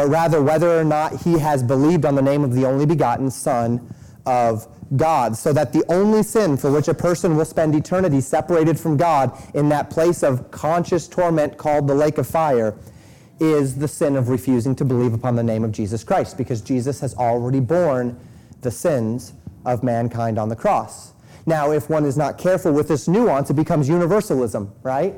but 0.00 0.08
rather 0.08 0.40
whether 0.42 0.78
or 0.78 0.82
not 0.84 1.22
he 1.22 1.38
has 1.38 1.62
believed 1.62 2.06
on 2.06 2.14
the 2.14 2.22
name 2.22 2.42
of 2.42 2.54
the 2.54 2.64
only 2.64 2.86
begotten 2.86 3.30
Son 3.30 3.94
of 4.26 4.66
God, 4.96 5.36
so 5.36 5.52
that 5.52 5.72
the 5.72 5.84
only 5.88 6.22
sin 6.22 6.56
for 6.56 6.70
which 6.70 6.88
a 6.88 6.94
person 6.94 7.36
will 7.36 7.44
spend 7.44 7.74
eternity 7.74 8.20
separated 8.20 8.78
from 8.78 8.96
God 8.96 9.32
in 9.54 9.68
that 9.68 9.90
place 9.90 10.22
of 10.22 10.50
conscious 10.50 11.06
torment 11.06 11.56
called 11.56 11.86
the 11.86 11.94
lake 11.94 12.18
of 12.18 12.26
fire 12.26 12.74
is 13.38 13.76
the 13.76 13.88
sin 13.88 14.16
of 14.16 14.28
refusing 14.28 14.74
to 14.76 14.84
believe 14.84 15.14
upon 15.14 15.36
the 15.36 15.42
name 15.42 15.64
of 15.64 15.72
Jesus 15.72 16.04
Christ, 16.04 16.36
because 16.36 16.60
Jesus 16.60 17.00
has 17.00 17.14
already 17.14 17.60
borne 17.60 18.18
the 18.60 18.70
sins 18.70 19.32
of 19.64 19.82
mankind 19.82 20.38
on 20.38 20.48
the 20.48 20.56
cross. 20.56 21.12
Now, 21.46 21.72
if 21.72 21.88
one 21.88 22.04
is 22.04 22.16
not 22.16 22.36
careful 22.36 22.72
with 22.72 22.88
this 22.88 23.08
nuance, 23.08 23.48
it 23.48 23.54
becomes 23.54 23.88
universalism, 23.88 24.72
right? 24.82 25.14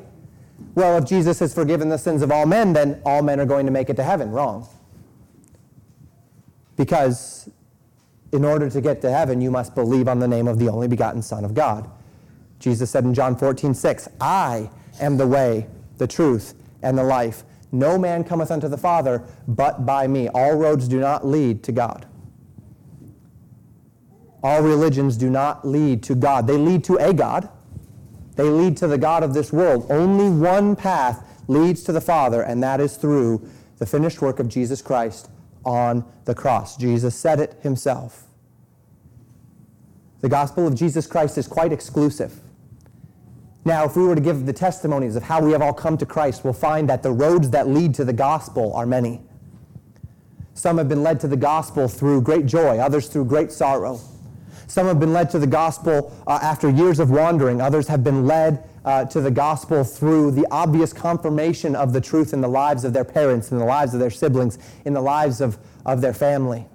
well, 0.75 0.97
if 0.97 1.05
Jesus 1.05 1.39
has 1.39 1.53
forgiven 1.53 1.89
the 1.89 1.97
sins 1.97 2.21
of 2.21 2.31
all 2.31 2.45
men, 2.45 2.73
then 2.73 3.01
all 3.05 3.21
men 3.21 3.39
are 3.39 3.45
going 3.45 3.65
to 3.65 3.71
make 3.71 3.89
it 3.89 3.95
to 3.97 4.03
heaven. 4.03 4.31
Wrong. 4.31 4.67
Because 6.75 7.49
in 8.33 8.43
order 8.43 8.67
to 8.67 8.81
get 8.81 8.99
to 9.01 9.11
heaven, 9.11 9.39
you 9.39 9.51
must 9.51 9.75
believe 9.75 10.07
on 10.07 10.17
the 10.17 10.27
name 10.27 10.47
of 10.47 10.57
the 10.57 10.67
only 10.67 10.87
begotten 10.87 11.21
Son 11.21 11.45
of 11.45 11.53
God. 11.53 11.89
Jesus 12.59 12.89
said 12.89 13.03
in 13.03 13.13
John 13.13 13.35
14, 13.35 13.75
6, 13.75 14.09
I 14.19 14.71
am 14.99 15.17
the 15.17 15.27
way, 15.27 15.67
the 15.99 16.07
truth, 16.07 16.55
and 16.81 16.97
the 16.97 17.03
life. 17.03 17.43
No 17.71 17.97
man 17.97 18.23
cometh 18.23 18.49
unto 18.49 18.67
the 18.67 18.77
Father 18.77 19.23
but 19.47 19.85
by 19.85 20.07
me. 20.07 20.29
All 20.29 20.55
roads 20.55 20.87
do 20.87 20.99
not 20.99 21.25
lead 21.25 21.61
to 21.63 21.71
God. 21.71 22.07
All 24.41 24.63
religions 24.63 25.15
do 25.15 25.29
not 25.29 25.65
lead 25.65 26.01
to 26.03 26.15
God. 26.15 26.47
They 26.47 26.57
lead 26.57 26.83
to 26.85 26.95
a 26.97 27.13
God, 27.13 27.49
they 28.35 28.49
lead 28.49 28.77
to 28.77 28.87
the 28.87 28.97
God 28.97 29.21
of 29.21 29.35
this 29.35 29.53
world. 29.53 29.85
Only 29.91 30.27
one 30.27 30.75
path 30.75 31.23
leads 31.47 31.83
to 31.83 31.91
the 31.91 32.01
Father, 32.01 32.41
and 32.41 32.63
that 32.63 32.81
is 32.81 32.97
through 32.97 33.47
the 33.77 33.85
finished 33.85 34.23
work 34.23 34.39
of 34.39 34.49
Jesus 34.49 34.81
Christ 34.81 35.29
on 35.65 36.05
the 36.25 36.35
cross. 36.35 36.77
Jesus 36.77 37.15
said 37.15 37.39
it 37.39 37.57
himself. 37.61 38.23
The 40.21 40.29
gospel 40.29 40.67
of 40.67 40.75
Jesus 40.75 41.05
Christ 41.05 41.37
is 41.37 41.47
quite 41.47 41.73
exclusive. 41.73 42.39
Now, 43.65 43.85
if 43.85 43.95
we 43.95 44.05
were 44.05 44.15
to 44.15 44.21
give 44.21 44.45
the 44.45 44.53
testimonies 44.53 45.15
of 45.15 45.23
how 45.23 45.41
we 45.41 45.51
have 45.51 45.61
all 45.61 45.73
come 45.73 45.97
to 45.97 46.05
Christ, 46.05 46.43
we'll 46.43 46.53
find 46.53 46.89
that 46.89 47.03
the 47.03 47.11
roads 47.11 47.49
that 47.51 47.67
lead 47.67 47.93
to 47.95 48.05
the 48.05 48.13
gospel 48.13 48.73
are 48.73 48.85
many. 48.85 49.21
Some 50.53 50.77
have 50.77 50.89
been 50.89 51.01
led 51.01 51.19
to 51.21 51.27
the 51.27 51.37
gospel 51.37 51.87
through 51.87 52.21
great 52.21 52.45
joy, 52.45 52.77
others 52.77 53.07
through 53.07 53.25
great 53.25 53.51
sorrow. 53.51 53.99
Some 54.67 54.87
have 54.87 54.99
been 54.99 55.13
led 55.13 55.29
to 55.31 55.39
the 55.39 55.47
gospel 55.47 56.15
uh, 56.27 56.39
after 56.41 56.69
years 56.69 56.99
of 56.99 57.09
wandering. 57.09 57.61
Others 57.61 57.87
have 57.87 58.03
been 58.03 58.25
led 58.25 58.63
uh, 58.85 59.05
to 59.05 59.21
the 59.21 59.31
gospel 59.31 59.83
through 59.83 60.31
the 60.31 60.45
obvious 60.51 60.91
confirmation 60.91 61.75
of 61.75 61.93
the 61.93 62.01
truth 62.01 62.33
in 62.33 62.41
the 62.41 62.47
lives 62.47 62.83
of 62.83 62.93
their 62.93 63.05
parents, 63.05 63.51
in 63.51 63.57
the 63.57 63.65
lives 63.65 63.93
of 63.93 63.99
their 63.99 64.09
siblings, 64.09 64.57
in 64.85 64.93
the 64.93 65.01
lives 65.01 65.41
of, 65.41 65.57
of 65.85 66.01
their 66.01 66.13
family. 66.13 66.65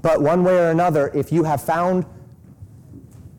But 0.00 0.22
one 0.22 0.44
way 0.44 0.56
or 0.58 0.70
another, 0.70 1.10
if 1.14 1.32
you 1.32 1.44
have 1.44 1.62
found 1.62 2.06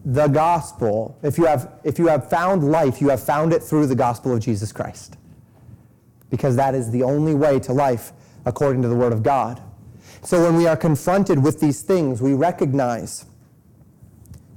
the 0.05 0.27
gospel, 0.27 1.17
if 1.23 1.37
you 1.37 1.45
have, 1.45 1.71
if 1.83 1.99
you 1.99 2.07
have 2.07 2.29
found 2.29 2.69
life, 2.69 3.01
you 3.01 3.09
have 3.09 3.23
found 3.23 3.53
it 3.53 3.63
through 3.63 3.87
the 3.87 3.95
gospel 3.95 4.33
of 4.33 4.39
Jesus 4.39 4.71
Christ. 4.71 5.17
Because 6.29 6.55
that 6.57 6.75
is 6.75 6.91
the 6.91 7.03
only 7.03 7.33
way 7.33 7.59
to 7.61 7.73
life 7.73 8.11
according 8.45 8.81
to 8.83 8.87
the 8.87 8.95
Word 8.95 9.13
of 9.13 9.23
God. 9.23 9.61
So 10.23 10.43
when 10.43 10.57
we 10.57 10.67
are 10.67 10.77
confronted 10.77 11.43
with 11.43 11.59
these 11.59 11.81
things, 11.81 12.21
we 12.21 12.33
recognize 12.33 13.25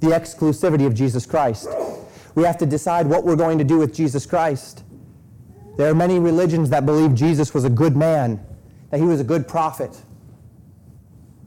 the 0.01 0.07
exclusivity 0.07 0.85
of 0.85 0.93
Jesus 0.93 1.25
Christ. 1.25 1.67
We 2.35 2.43
have 2.43 2.57
to 2.59 2.65
decide 2.65 3.07
what 3.07 3.23
we're 3.23 3.35
going 3.35 3.57
to 3.57 3.63
do 3.63 3.77
with 3.77 3.93
Jesus 3.93 4.25
Christ. 4.25 4.83
There 5.77 5.89
are 5.89 5.95
many 5.95 6.19
religions 6.19 6.69
that 6.69 6.85
believe 6.85 7.15
Jesus 7.15 7.53
was 7.53 7.63
a 7.63 7.69
good 7.69 7.95
man, 7.95 8.43
that 8.89 8.99
he 8.99 9.05
was 9.05 9.19
a 9.19 9.23
good 9.23 9.47
prophet. 9.47 10.01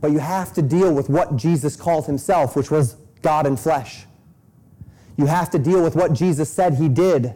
But 0.00 0.11
you 0.11 0.19
have 0.19 0.52
to 0.55 0.62
deal 0.62 0.93
with 0.93 1.09
what 1.09 1.37
Jesus 1.37 1.76
called 1.76 2.07
himself, 2.07 2.57
which 2.57 2.71
was 2.71 2.97
God 3.23 3.47
in 3.47 3.57
flesh. 3.57 4.07
You 5.16 5.26
have 5.26 5.50
to 5.50 5.59
deal 5.59 5.83
with 5.83 5.97
what 5.97 6.12
Jesus 6.12 6.50
said 6.50 6.75
he 6.75 6.88
did, 6.88 7.35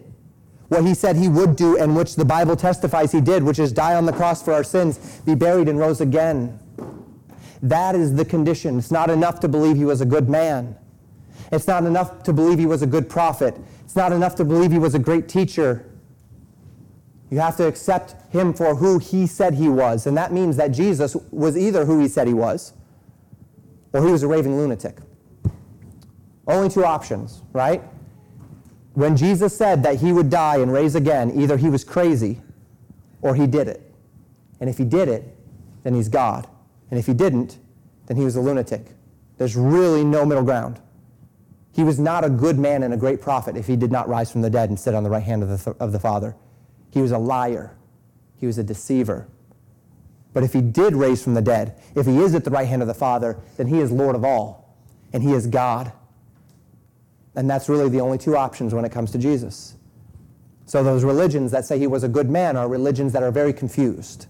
what 0.68 0.84
he 0.84 0.94
said 0.94 1.16
he 1.16 1.28
would 1.28 1.56
do, 1.56 1.78
and 1.78 1.96
which 1.96 2.16
the 2.16 2.24
Bible 2.24 2.56
testifies 2.56 3.10
he 3.10 3.20
did, 3.20 3.42
which 3.42 3.58
is 3.58 3.72
die 3.72 3.94
on 3.94 4.04
the 4.04 4.12
cross 4.12 4.42
for 4.42 4.52
our 4.52 4.64
sins, 4.64 5.20
be 5.24 5.34
buried, 5.34 5.68
and 5.68 5.78
rose 5.78 6.00
again. 6.00 6.58
That 7.62 7.94
is 7.94 8.14
the 8.14 8.24
condition. 8.24 8.78
It's 8.78 8.90
not 8.90 9.10
enough 9.10 9.40
to 9.40 9.48
believe 9.48 9.76
he 9.76 9.84
was 9.84 10.00
a 10.00 10.06
good 10.06 10.28
man. 10.28 10.76
It's 11.52 11.66
not 11.66 11.84
enough 11.84 12.22
to 12.24 12.32
believe 12.32 12.58
he 12.58 12.66
was 12.66 12.82
a 12.82 12.86
good 12.86 13.08
prophet. 13.08 13.56
It's 13.84 13.96
not 13.96 14.12
enough 14.12 14.34
to 14.36 14.44
believe 14.44 14.70
he 14.70 14.78
was 14.78 14.94
a 14.94 14.98
great 14.98 15.28
teacher. 15.28 15.84
You 17.30 17.38
have 17.38 17.56
to 17.56 17.66
accept 17.66 18.14
him 18.32 18.52
for 18.54 18.76
who 18.76 18.98
he 18.98 19.26
said 19.26 19.54
he 19.54 19.68
was. 19.68 20.06
And 20.06 20.16
that 20.16 20.32
means 20.32 20.56
that 20.56 20.68
Jesus 20.68 21.16
was 21.30 21.56
either 21.56 21.84
who 21.84 22.00
he 22.00 22.08
said 22.08 22.26
he 22.26 22.34
was 22.34 22.72
or 23.92 24.04
he 24.04 24.10
was 24.10 24.22
a 24.22 24.28
raving 24.28 24.56
lunatic. 24.56 24.98
Only 26.46 26.68
two 26.68 26.84
options, 26.84 27.42
right? 27.52 27.82
When 28.94 29.16
Jesus 29.16 29.56
said 29.56 29.82
that 29.84 30.00
he 30.00 30.12
would 30.12 30.30
die 30.30 30.58
and 30.58 30.72
raise 30.72 30.94
again, 30.94 31.32
either 31.40 31.56
he 31.56 31.68
was 31.68 31.84
crazy 31.84 32.42
or 33.22 33.34
he 33.34 33.46
did 33.46 33.68
it. 33.68 33.92
And 34.60 34.68
if 34.68 34.78
he 34.78 34.84
did 34.84 35.08
it, 35.08 35.36
then 35.84 35.94
he's 35.94 36.08
God. 36.08 36.48
And 36.90 36.98
if 36.98 37.06
he 37.06 37.14
didn't, 37.14 37.58
then 38.06 38.16
he 38.16 38.24
was 38.24 38.36
a 38.36 38.40
lunatic. 38.40 38.86
There's 39.38 39.56
really 39.56 40.04
no 40.04 40.26
middle 40.26 40.44
ground. 40.44 40.80
He 41.72 41.84
was 41.84 41.98
not 41.98 42.24
a 42.24 42.30
good 42.30 42.58
man 42.58 42.82
and 42.82 42.92
a 42.92 42.96
great 42.96 43.20
prophet 43.20 43.56
if 43.56 43.66
he 43.66 43.76
did 43.76 43.92
not 43.92 44.08
rise 44.08 44.30
from 44.30 44.42
the 44.42 44.50
dead 44.50 44.68
and 44.68 44.78
sit 44.78 44.94
on 44.94 45.04
the 45.04 45.10
right 45.10 45.22
hand 45.22 45.42
of 45.42 45.48
the, 45.48 45.76
of 45.78 45.92
the 45.92 46.00
Father. 46.00 46.36
He 46.90 47.00
was 47.00 47.12
a 47.12 47.18
liar. 47.18 47.76
He 48.36 48.46
was 48.46 48.58
a 48.58 48.64
deceiver. 48.64 49.28
But 50.32 50.42
if 50.42 50.52
he 50.52 50.60
did 50.60 50.94
raise 50.94 51.22
from 51.22 51.34
the 51.34 51.42
dead, 51.42 51.80
if 51.94 52.06
he 52.06 52.18
is 52.18 52.34
at 52.34 52.44
the 52.44 52.50
right 52.50 52.66
hand 52.66 52.82
of 52.82 52.88
the 52.88 52.94
Father, 52.94 53.38
then 53.56 53.66
he 53.66 53.80
is 53.80 53.90
Lord 53.90 54.14
of 54.14 54.24
all, 54.24 54.76
and 55.12 55.22
he 55.22 55.32
is 55.32 55.46
God. 55.46 55.92
And 57.34 57.48
that's 57.48 57.68
really 57.68 57.88
the 57.88 58.00
only 58.00 58.18
two 58.18 58.36
options 58.36 58.74
when 58.74 58.84
it 58.84 58.92
comes 58.92 59.10
to 59.12 59.18
Jesus. 59.18 59.76
So 60.66 60.84
those 60.84 61.04
religions 61.04 61.50
that 61.50 61.64
say 61.64 61.78
he 61.78 61.86
was 61.86 62.04
a 62.04 62.08
good 62.08 62.30
man 62.30 62.56
are 62.56 62.68
religions 62.68 63.12
that 63.12 63.22
are 63.22 63.32
very 63.32 63.52
confused. 63.52 64.26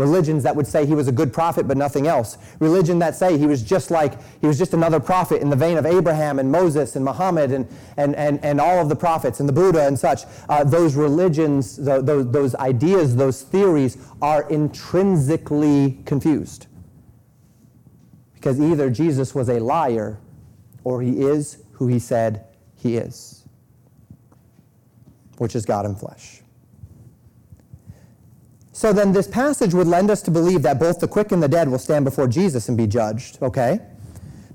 Religions 0.00 0.42
that 0.44 0.56
would 0.56 0.66
say 0.66 0.86
he 0.86 0.94
was 0.94 1.08
a 1.08 1.12
good 1.12 1.30
prophet 1.30 1.68
but 1.68 1.76
nothing 1.76 2.06
else. 2.06 2.38
Religion 2.58 2.98
that 3.00 3.14
say 3.14 3.36
he 3.36 3.46
was 3.46 3.62
just 3.62 3.90
like, 3.90 4.14
he 4.40 4.46
was 4.46 4.56
just 4.56 4.72
another 4.72 4.98
prophet 4.98 5.42
in 5.42 5.50
the 5.50 5.56
vein 5.56 5.76
of 5.76 5.84
Abraham 5.84 6.38
and 6.38 6.50
Moses 6.50 6.96
and 6.96 7.04
Muhammad 7.04 7.52
and, 7.52 7.68
and, 7.98 8.16
and, 8.16 8.42
and 8.42 8.62
all 8.62 8.80
of 8.80 8.88
the 8.88 8.96
prophets 8.96 9.40
and 9.40 9.48
the 9.48 9.52
Buddha 9.52 9.86
and 9.86 9.98
such. 9.98 10.22
Uh, 10.48 10.64
those 10.64 10.94
religions, 10.94 11.76
those, 11.76 12.30
those 12.32 12.54
ideas, 12.54 13.14
those 13.14 13.42
theories 13.42 13.98
are 14.22 14.48
intrinsically 14.48 15.98
confused. 16.06 16.66
Because 18.32 18.58
either 18.58 18.88
Jesus 18.88 19.34
was 19.34 19.50
a 19.50 19.60
liar 19.60 20.18
or 20.82 21.02
he 21.02 21.20
is 21.20 21.62
who 21.72 21.88
he 21.88 21.98
said 21.98 22.46
he 22.74 22.96
is, 22.96 23.44
which 25.36 25.54
is 25.54 25.66
God 25.66 25.84
in 25.84 25.94
flesh. 25.94 26.39
So 28.80 28.94
then 28.94 29.12
this 29.12 29.28
passage 29.28 29.74
would 29.74 29.86
lend 29.86 30.10
us 30.10 30.22
to 30.22 30.30
believe 30.30 30.62
that 30.62 30.78
both 30.78 31.00
the 31.00 31.06
quick 31.06 31.32
and 31.32 31.42
the 31.42 31.48
dead 31.48 31.68
will 31.68 31.78
stand 31.78 32.06
before 32.06 32.26
Jesus 32.26 32.70
and 32.70 32.78
be 32.78 32.86
judged, 32.86 33.36
okay? 33.42 33.78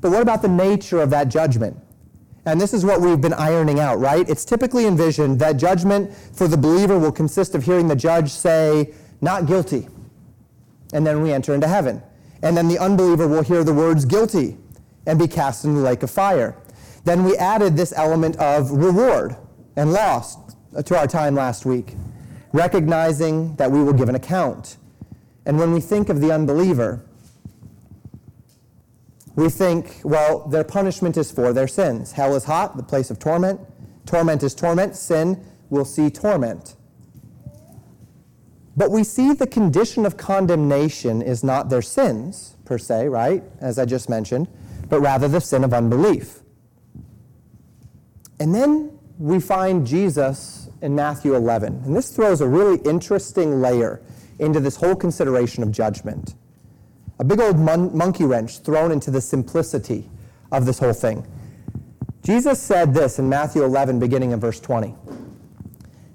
But 0.01 0.09
what 0.09 0.23
about 0.23 0.41
the 0.41 0.47
nature 0.47 0.99
of 0.99 1.11
that 1.11 1.29
judgment? 1.29 1.77
And 2.47 2.59
this 2.59 2.73
is 2.73 2.83
what 2.83 3.01
we've 3.01 3.21
been 3.21 3.35
ironing 3.35 3.79
out, 3.79 3.99
right? 3.99 4.27
It's 4.27 4.43
typically 4.43 4.87
envisioned 4.87 5.37
that 5.41 5.57
judgment 5.57 6.11
for 6.33 6.47
the 6.47 6.57
believer 6.57 6.97
will 6.97 7.11
consist 7.11 7.53
of 7.53 7.65
hearing 7.65 7.87
the 7.87 7.95
judge 7.95 8.31
say, 8.31 8.95
not 9.21 9.45
guilty. 9.45 9.87
And 10.91 11.05
then 11.05 11.21
we 11.21 11.31
enter 11.31 11.53
into 11.53 11.67
heaven. 11.67 12.01
And 12.41 12.57
then 12.57 12.67
the 12.67 12.79
unbeliever 12.79 13.27
will 13.27 13.43
hear 13.43 13.63
the 13.63 13.75
words 13.75 14.05
guilty 14.05 14.57
and 15.05 15.19
be 15.19 15.27
cast 15.27 15.65
into 15.65 15.77
the 15.77 15.85
lake 15.85 16.01
of 16.01 16.09
fire. 16.09 16.55
Then 17.03 17.25
we 17.25 17.37
added 17.37 17.77
this 17.77 17.93
element 17.95 18.37
of 18.37 18.71
reward 18.71 19.35
and 19.75 19.93
loss 19.93 20.35
to 20.83 20.97
our 20.97 21.05
time 21.05 21.35
last 21.35 21.63
week 21.63 21.93
recognizing 22.55 23.53
that 23.57 23.69
we 23.69 23.83
will 23.83 23.93
give 23.93 24.07
an 24.07 24.15
account. 24.15 24.77
And 25.45 25.59
when 25.59 25.73
we 25.73 25.81
think 25.81 26.07
of 26.09 26.21
the 26.21 26.31
unbeliever, 26.31 27.05
we 29.35 29.49
think, 29.49 29.99
well, 30.03 30.47
their 30.47 30.63
punishment 30.63 31.17
is 31.17 31.31
for 31.31 31.51
their 31.51 31.67
sins. 31.67 32.13
Hell 32.13 32.33
is 32.35 32.45
hot, 32.45 32.77
the 32.77 32.83
place 32.83 33.11
of 33.11 33.19
torment. 33.19 33.59
Torment 34.05 34.41
is 34.41 34.55
torment. 34.55 34.95
Sin 34.95 35.45
will 35.69 35.83
see 35.83 36.09
torment. 36.09 36.75
But 38.77 38.89
we 38.89 39.03
see 39.03 39.33
the 39.33 39.47
condition 39.47 40.05
of 40.05 40.15
condemnation 40.15 41.21
is 41.21 41.43
not 41.43 41.69
their 41.69 41.81
sins, 41.81 42.55
per 42.63 42.77
se, 42.77 43.09
right? 43.09 43.43
As 43.59 43.77
I 43.77 43.83
just 43.83 44.09
mentioned, 44.09 44.47
but 44.87 45.01
rather 45.01 45.27
the 45.27 45.41
sin 45.41 45.65
of 45.65 45.73
unbelief. 45.73 46.39
And 48.39 48.55
then 48.55 48.97
we 49.17 49.39
find 49.39 49.85
Jesus 49.85 50.64
in 50.81 50.95
Matthew 50.95 51.35
11. 51.35 51.83
And 51.85 51.95
this 51.95 52.09
throws 52.11 52.41
a 52.41 52.47
really 52.47 52.79
interesting 52.79 53.61
layer 53.61 54.01
into 54.39 54.59
this 54.59 54.75
whole 54.75 54.95
consideration 54.95 55.63
of 55.63 55.71
judgment. 55.71 56.35
A 57.19 57.23
big 57.23 57.39
old 57.39 57.57
mon- 57.57 57.95
monkey 57.95 58.25
wrench 58.25 58.59
thrown 58.59 58.91
into 58.91 59.09
the 59.09 59.21
simplicity 59.21 60.09
of 60.51 60.65
this 60.65 60.79
whole 60.79 60.93
thing. 60.93 61.25
Jesus 62.23 62.59
said 62.59 62.93
this 62.93 63.19
in 63.19 63.29
Matthew 63.29 63.63
11, 63.63 63.99
beginning 63.99 64.31
in 64.31 64.39
verse 64.39 64.59
20. 64.59 64.95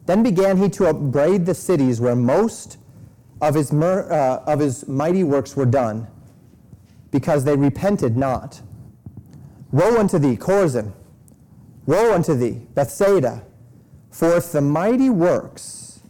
Then 0.07 0.23
began 0.23 0.57
he 0.57 0.69
to 0.71 0.87
upbraid 0.87 1.47
the 1.47 1.55
cities 1.55 2.01
where 2.01 2.17
most 2.17 2.79
of 3.41 3.55
his, 3.55 3.73
mer- 3.73 4.11
uh, 4.11 4.43
of 4.45 4.59
his 4.59 4.87
mighty 4.89 5.25
works 5.25 5.57
were 5.57 5.67
done, 5.67 6.09
because 7.11 7.45
they 7.45 7.57
repented 7.57 8.17
not. 8.17 8.61
Woe 9.73 9.99
unto 9.99 10.19
thee, 10.19 10.37
Chorazin! 10.37 10.93
Woe 11.87 12.13
unto 12.13 12.35
thee, 12.35 12.67
Bethsaida! 12.75 13.45
For 14.21 14.37
if 14.37 14.53
the 14.53 14.61
mighty 14.61 15.09
works 15.09 16.01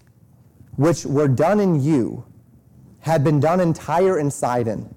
which 0.75 1.07
were 1.07 1.29
done 1.29 1.61
in 1.61 1.81
you 1.81 2.25
had 3.03 3.23
been 3.23 3.39
done 3.39 3.61
in 3.61 3.73
Tyre 3.73 4.19
and 4.19 4.33
Sidon, 4.33 4.93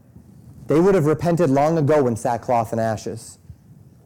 they 0.66 0.80
would 0.80 0.96
have 0.96 1.06
repented 1.06 1.52
long 1.52 1.78
ago 1.78 2.08
in 2.08 2.16
sackcloth 2.16 2.72
and 2.72 2.82
ashes. 2.82 3.38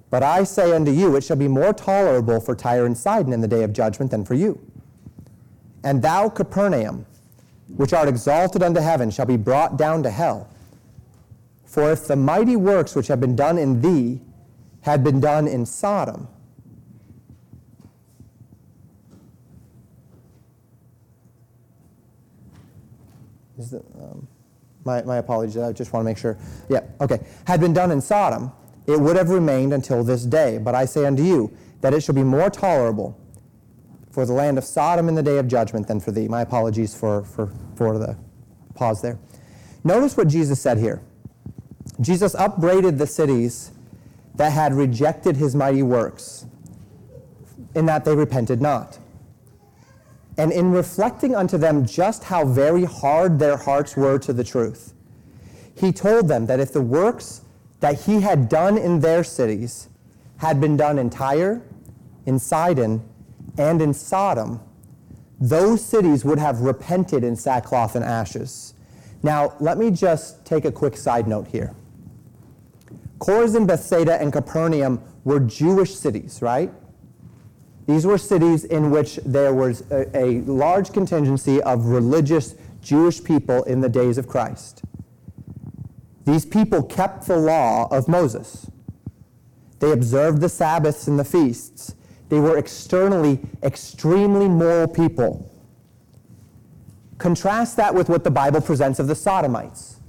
But 0.10 0.24
I 0.24 0.44
say 0.44 0.74
unto 0.76 0.92
you, 0.92 1.16
it 1.16 1.24
shall 1.24 1.38
be 1.38 1.48
more 1.48 1.72
tolerable 1.72 2.42
for 2.42 2.54
Tyre 2.54 2.86
and 2.86 2.98
Sidon 2.98 3.32
in 3.32 3.40
the 3.40 3.48
day 3.48 3.64
of 3.64 3.72
judgment 3.72 4.12
than 4.12 4.26
for 4.26 4.34
you. 4.34 4.60
And 5.86 6.02
thou, 6.02 6.28
Capernaum, 6.28 7.06
which 7.78 7.94
art 7.94 8.10
exalted 8.10 8.62
unto 8.62 8.82
heaven, 8.82 9.10
shall 9.10 9.26
be 9.26 9.38
brought 9.38 9.78
down 9.78 10.04
to 10.04 10.12
hell. 10.12 10.50
For 11.64 11.94
if 11.94 12.08
the 12.08 12.18
mighty 12.18 12.58
works 12.58 12.94
which 12.94 13.08
have 13.08 13.22
been 13.22 13.38
done 13.38 13.58
in 13.58 13.80
thee 13.80 14.20
had 14.82 15.02
been 15.02 15.22
done 15.22 15.48
in 15.48 15.66
Sodom, 15.66 16.28
Is 23.58 23.72
the, 23.72 23.80
um, 24.00 24.28
my, 24.84 25.02
my 25.04 25.18
apologies, 25.18 25.58
I 25.58 25.74
just 25.74 25.92
want 25.94 26.04
to 26.04 26.06
make 26.06 26.18
sure. 26.18 26.38
Yeah, 26.70 26.82
okay. 27.02 27.20
Had 27.46 27.60
been 27.60 27.74
done 27.74 27.92
in 27.92 28.02
Sodom, 28.02 28.52
it 28.88 29.00
would 29.00 29.16
have 29.18 29.30
remained 29.30 29.74
until 29.74 30.04
this 30.04 30.24
day. 30.24 30.58
But 30.58 30.76
I 30.76 30.86
say 30.86 31.06
unto 31.06 31.24
you 31.24 31.56
that 31.82 31.94
it 31.94 32.02
shall 32.02 32.16
be 32.16 32.24
more 32.24 32.50
tolerable 32.50 33.20
for 34.12 34.26
the 34.26 34.34
land 34.34 34.58
of 34.58 34.64
Sodom 34.64 35.10
in 35.10 35.16
the 35.16 35.24
day 35.24 35.38
of 35.38 35.48
judgment 35.48 35.88
than 35.88 36.00
for 36.00 36.12
thee. 36.12 36.28
My 36.28 36.42
apologies 36.42 36.96
for, 36.96 37.24
for, 37.24 37.52
for 37.76 38.00
the 38.00 38.18
pause 38.74 39.02
there. 39.02 39.20
Notice 39.84 40.18
what 40.18 40.28
Jesus 40.28 40.60
said 40.60 40.78
here. 40.78 41.02
Jesus 42.02 42.36
upbraided 42.36 42.98
the 42.98 43.08
cities 43.08 43.72
that 44.36 44.52
had 44.52 44.74
rejected 44.74 45.36
his 45.38 45.56
mighty 45.56 45.84
works, 45.84 46.46
in 47.76 47.86
that 47.88 48.06
they 48.06 48.16
repented 48.16 48.62
not. 48.62 49.00
And 50.38 50.52
in 50.52 50.72
reflecting 50.72 51.36
unto 51.36 51.58
them 51.58 51.86
just 51.86 52.26
how 52.26 52.46
very 52.46 52.84
hard 52.84 53.40
their 53.40 53.58
hearts 53.58 53.98
were 53.98 54.20
to 54.20 54.34
the 54.34 54.44
truth, 54.44 54.94
he 55.76 55.92
told 55.92 56.28
them 56.28 56.46
that 56.46 56.60
if 56.60 56.72
the 56.72 56.82
works 56.82 57.42
that 57.80 58.02
he 58.02 58.22
had 58.22 58.50
done 58.50 58.78
in 58.78 59.00
their 59.00 59.24
cities 59.24 59.90
had 60.38 60.62
been 60.62 60.78
done 60.78 61.00
in 61.00 61.10
Tyre, 61.10 61.62
in 62.26 62.40
Sidon, 62.40 63.08
and 63.58 63.82
in 63.82 63.94
Sodom, 63.94 64.60
those 65.40 65.84
cities 65.84 66.26
would 66.26 66.40
have 66.40 66.62
repented 66.62 67.24
in 67.24 67.36
sackcloth 67.36 67.96
and 67.96 68.04
ashes. 68.04 68.74
Now, 69.24 69.54
let 69.60 69.78
me 69.78 69.92
just 69.92 70.46
take 70.46 70.66
a 70.66 70.72
quick 70.72 70.98
side 70.98 71.28
note 71.28 71.48
here. 71.48 71.76
Chorazin, 73.20 73.66
Bethsaida, 73.66 74.22
and 74.22 74.32
Capernaum 74.32 75.02
were 75.24 75.40
Jewish 75.40 75.96
cities, 75.96 76.42
right? 76.42 76.72
These 77.88 78.06
were 78.06 78.18
cities 78.18 78.66
in 78.66 78.92
which 78.92 79.16
there 79.26 79.54
was 79.54 79.82
a, 79.92 80.16
a 80.16 80.42
large 80.42 80.92
contingency 80.92 81.64
of 81.64 81.86
religious 81.86 82.56
Jewish 82.82 83.24
people 83.24 83.64
in 83.64 83.80
the 83.80 83.90
days 83.90 84.18
of 84.18 84.28
Christ. 84.28 84.84
These 86.26 86.46
people 86.46 86.84
kept 86.84 87.28
the 87.28 87.38
law 87.38 87.88
of 87.90 88.10
Moses. 88.10 88.70
They 89.80 89.92
observed 89.92 90.42
the 90.42 90.50
Sabbaths 90.50 91.08
and 91.08 91.18
the 91.18 91.24
feasts. 91.24 91.96
They 92.28 92.42
were 92.42 92.58
externally 92.58 93.40
extremely 93.64 94.50
moral 94.50 94.90
people. 94.90 95.50
Contrast 97.18 97.78
that 97.78 97.96
with 97.96 98.10
what 98.10 98.26
the 98.26 98.32
Bible 98.32 98.60
presents 98.60 99.00
of 99.00 99.08
the 99.08 99.16
Sodomites. 99.16 100.02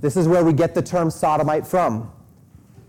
This 0.00 0.16
is 0.16 0.26
where 0.26 0.42
we 0.42 0.54
get 0.54 0.74
the 0.74 0.82
term 0.82 1.10
sodomite 1.10 1.66
from. 1.66 2.10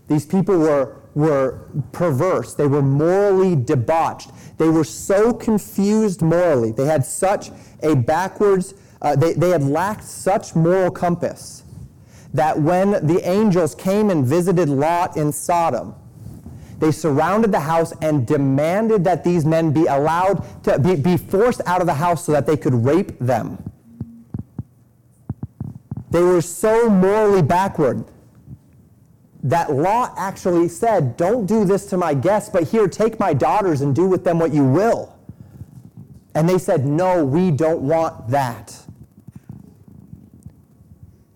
These 0.08 0.24
people 0.24 0.58
were 0.58 1.01
were 1.14 1.68
perverse. 1.92 2.54
They 2.54 2.66
were 2.66 2.82
morally 2.82 3.56
debauched. 3.56 4.30
They 4.58 4.68
were 4.68 4.84
so 4.84 5.32
confused 5.32 6.22
morally. 6.22 6.72
They 6.72 6.86
had 6.86 7.04
such 7.04 7.50
a 7.82 7.94
backwards, 7.96 8.74
uh, 9.00 9.16
they, 9.16 9.32
they 9.34 9.50
had 9.50 9.62
lacked 9.62 10.04
such 10.04 10.54
moral 10.54 10.90
compass 10.90 11.64
that 12.34 12.58
when 12.58 12.92
the 13.06 13.20
angels 13.28 13.74
came 13.74 14.08
and 14.08 14.24
visited 14.24 14.68
Lot 14.68 15.16
in 15.16 15.32
Sodom, 15.32 15.94
they 16.78 16.90
surrounded 16.90 17.52
the 17.52 17.60
house 17.60 17.92
and 18.02 18.26
demanded 18.26 19.04
that 19.04 19.22
these 19.22 19.44
men 19.44 19.72
be 19.72 19.86
allowed 19.86 20.44
to 20.64 20.78
be, 20.78 20.96
be 20.96 21.16
forced 21.16 21.60
out 21.66 21.80
of 21.80 21.86
the 21.86 21.94
house 21.94 22.24
so 22.24 22.32
that 22.32 22.46
they 22.46 22.56
could 22.56 22.74
rape 22.74 23.18
them. 23.20 23.62
They 26.10 26.22
were 26.22 26.40
so 26.40 26.90
morally 26.90 27.42
backward 27.42 28.04
that 29.42 29.72
Lot 29.72 30.14
actually 30.16 30.68
said, 30.68 31.16
Don't 31.16 31.46
do 31.46 31.64
this 31.64 31.86
to 31.86 31.96
my 31.96 32.14
guests, 32.14 32.50
but 32.50 32.64
here, 32.64 32.86
take 32.86 33.18
my 33.18 33.34
daughters 33.34 33.80
and 33.80 33.94
do 33.94 34.06
with 34.06 34.24
them 34.24 34.38
what 34.38 34.52
you 34.52 34.64
will. 34.64 35.18
And 36.34 36.48
they 36.48 36.58
said, 36.58 36.86
No, 36.86 37.24
we 37.24 37.50
don't 37.50 37.82
want 37.82 38.28
that. 38.28 38.78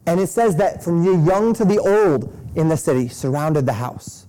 And 0.07 0.21
it 0.21 0.29
says 0.29 0.57
that 0.57 0.85
from 0.85 1.05
the 1.05 1.13
young 1.13 1.53
to 1.55 1.65
the 1.65 1.79
old 1.79 2.33
in 2.55 2.69
the 2.69 2.77
city 2.77 3.09
surrounded 3.09 3.67
the 3.67 3.73
house. 3.73 4.27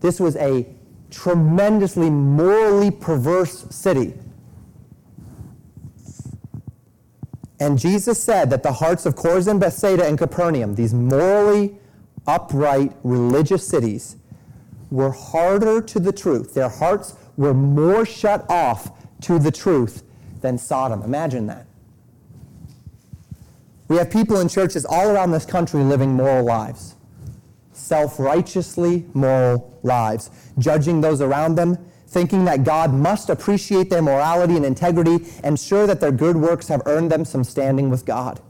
This 0.00 0.20
was 0.20 0.36
a 0.36 0.66
tremendously 1.10 2.10
morally 2.10 2.90
perverse 2.90 3.66
city. 3.70 4.14
And 7.58 7.78
Jesus 7.78 8.22
said 8.22 8.50
that 8.50 8.62
the 8.62 8.72
hearts 8.72 9.06
of 9.06 9.14
Chorazin, 9.14 9.58
Bethsaida, 9.58 10.06
and 10.06 10.18
Capernaum, 10.18 10.74
these 10.74 10.92
morally 10.92 11.78
upright 12.26 12.92
religious 13.02 13.66
cities, 13.66 14.16
were 14.90 15.10
harder 15.10 15.80
to 15.80 15.98
the 16.00 16.12
truth. 16.12 16.54
Their 16.54 16.68
hearts 16.68 17.14
were 17.36 17.54
more 17.54 18.06
shut 18.06 18.48
off 18.50 18.90
to 19.22 19.38
the 19.38 19.50
truth 19.50 20.02
than 20.40 20.58
Sodom. 20.58 21.02
Imagine 21.02 21.46
that. 21.46 21.66
We 23.88 23.96
have 23.96 24.10
people 24.10 24.40
in 24.40 24.48
churches 24.48 24.84
all 24.84 25.08
around 25.08 25.30
this 25.30 25.44
country 25.44 25.82
living 25.82 26.12
moral 26.12 26.44
lives, 26.44 26.96
self 27.72 28.18
righteously 28.18 29.06
moral 29.14 29.78
lives, 29.82 30.30
judging 30.58 31.00
those 31.00 31.20
around 31.20 31.54
them, 31.54 31.78
thinking 32.08 32.44
that 32.46 32.64
God 32.64 32.92
must 32.92 33.30
appreciate 33.30 33.90
their 33.90 34.02
morality 34.02 34.56
and 34.56 34.64
integrity 34.64 35.26
and 35.44 35.58
sure 35.58 35.86
that 35.86 36.00
their 36.00 36.12
good 36.12 36.36
works 36.36 36.68
have 36.68 36.82
earned 36.86 37.12
them 37.12 37.24
some 37.24 37.44
standing 37.44 37.90
with 37.90 38.04
God 38.04 38.40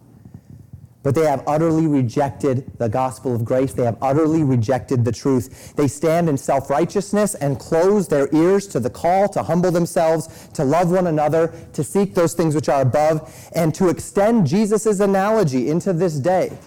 but 1.06 1.14
they 1.14 1.24
have 1.24 1.44
utterly 1.46 1.86
rejected 1.86 2.68
the 2.78 2.88
gospel 2.88 3.32
of 3.32 3.44
grace. 3.44 3.72
They 3.72 3.84
have 3.84 3.96
utterly 4.02 4.42
rejected 4.42 5.04
the 5.04 5.12
truth. 5.12 5.72
They 5.76 5.86
stand 5.86 6.28
in 6.28 6.36
self 6.36 6.68
righteousness 6.68 7.36
and 7.36 7.60
close 7.60 8.08
their 8.08 8.28
ears 8.34 8.66
to 8.66 8.80
the 8.80 8.90
call 8.90 9.28
to 9.28 9.44
humble 9.44 9.70
themselves, 9.70 10.48
to 10.54 10.64
love 10.64 10.90
one 10.90 11.06
another, 11.06 11.54
to 11.74 11.84
seek 11.84 12.16
those 12.16 12.34
things 12.34 12.56
which 12.56 12.68
are 12.68 12.80
above, 12.80 13.32
and 13.54 13.72
to 13.76 13.88
extend 13.88 14.48
Jesus' 14.48 14.98
analogy 14.98 15.68
into 15.70 15.92
this 15.92 16.14
day. 16.18 16.58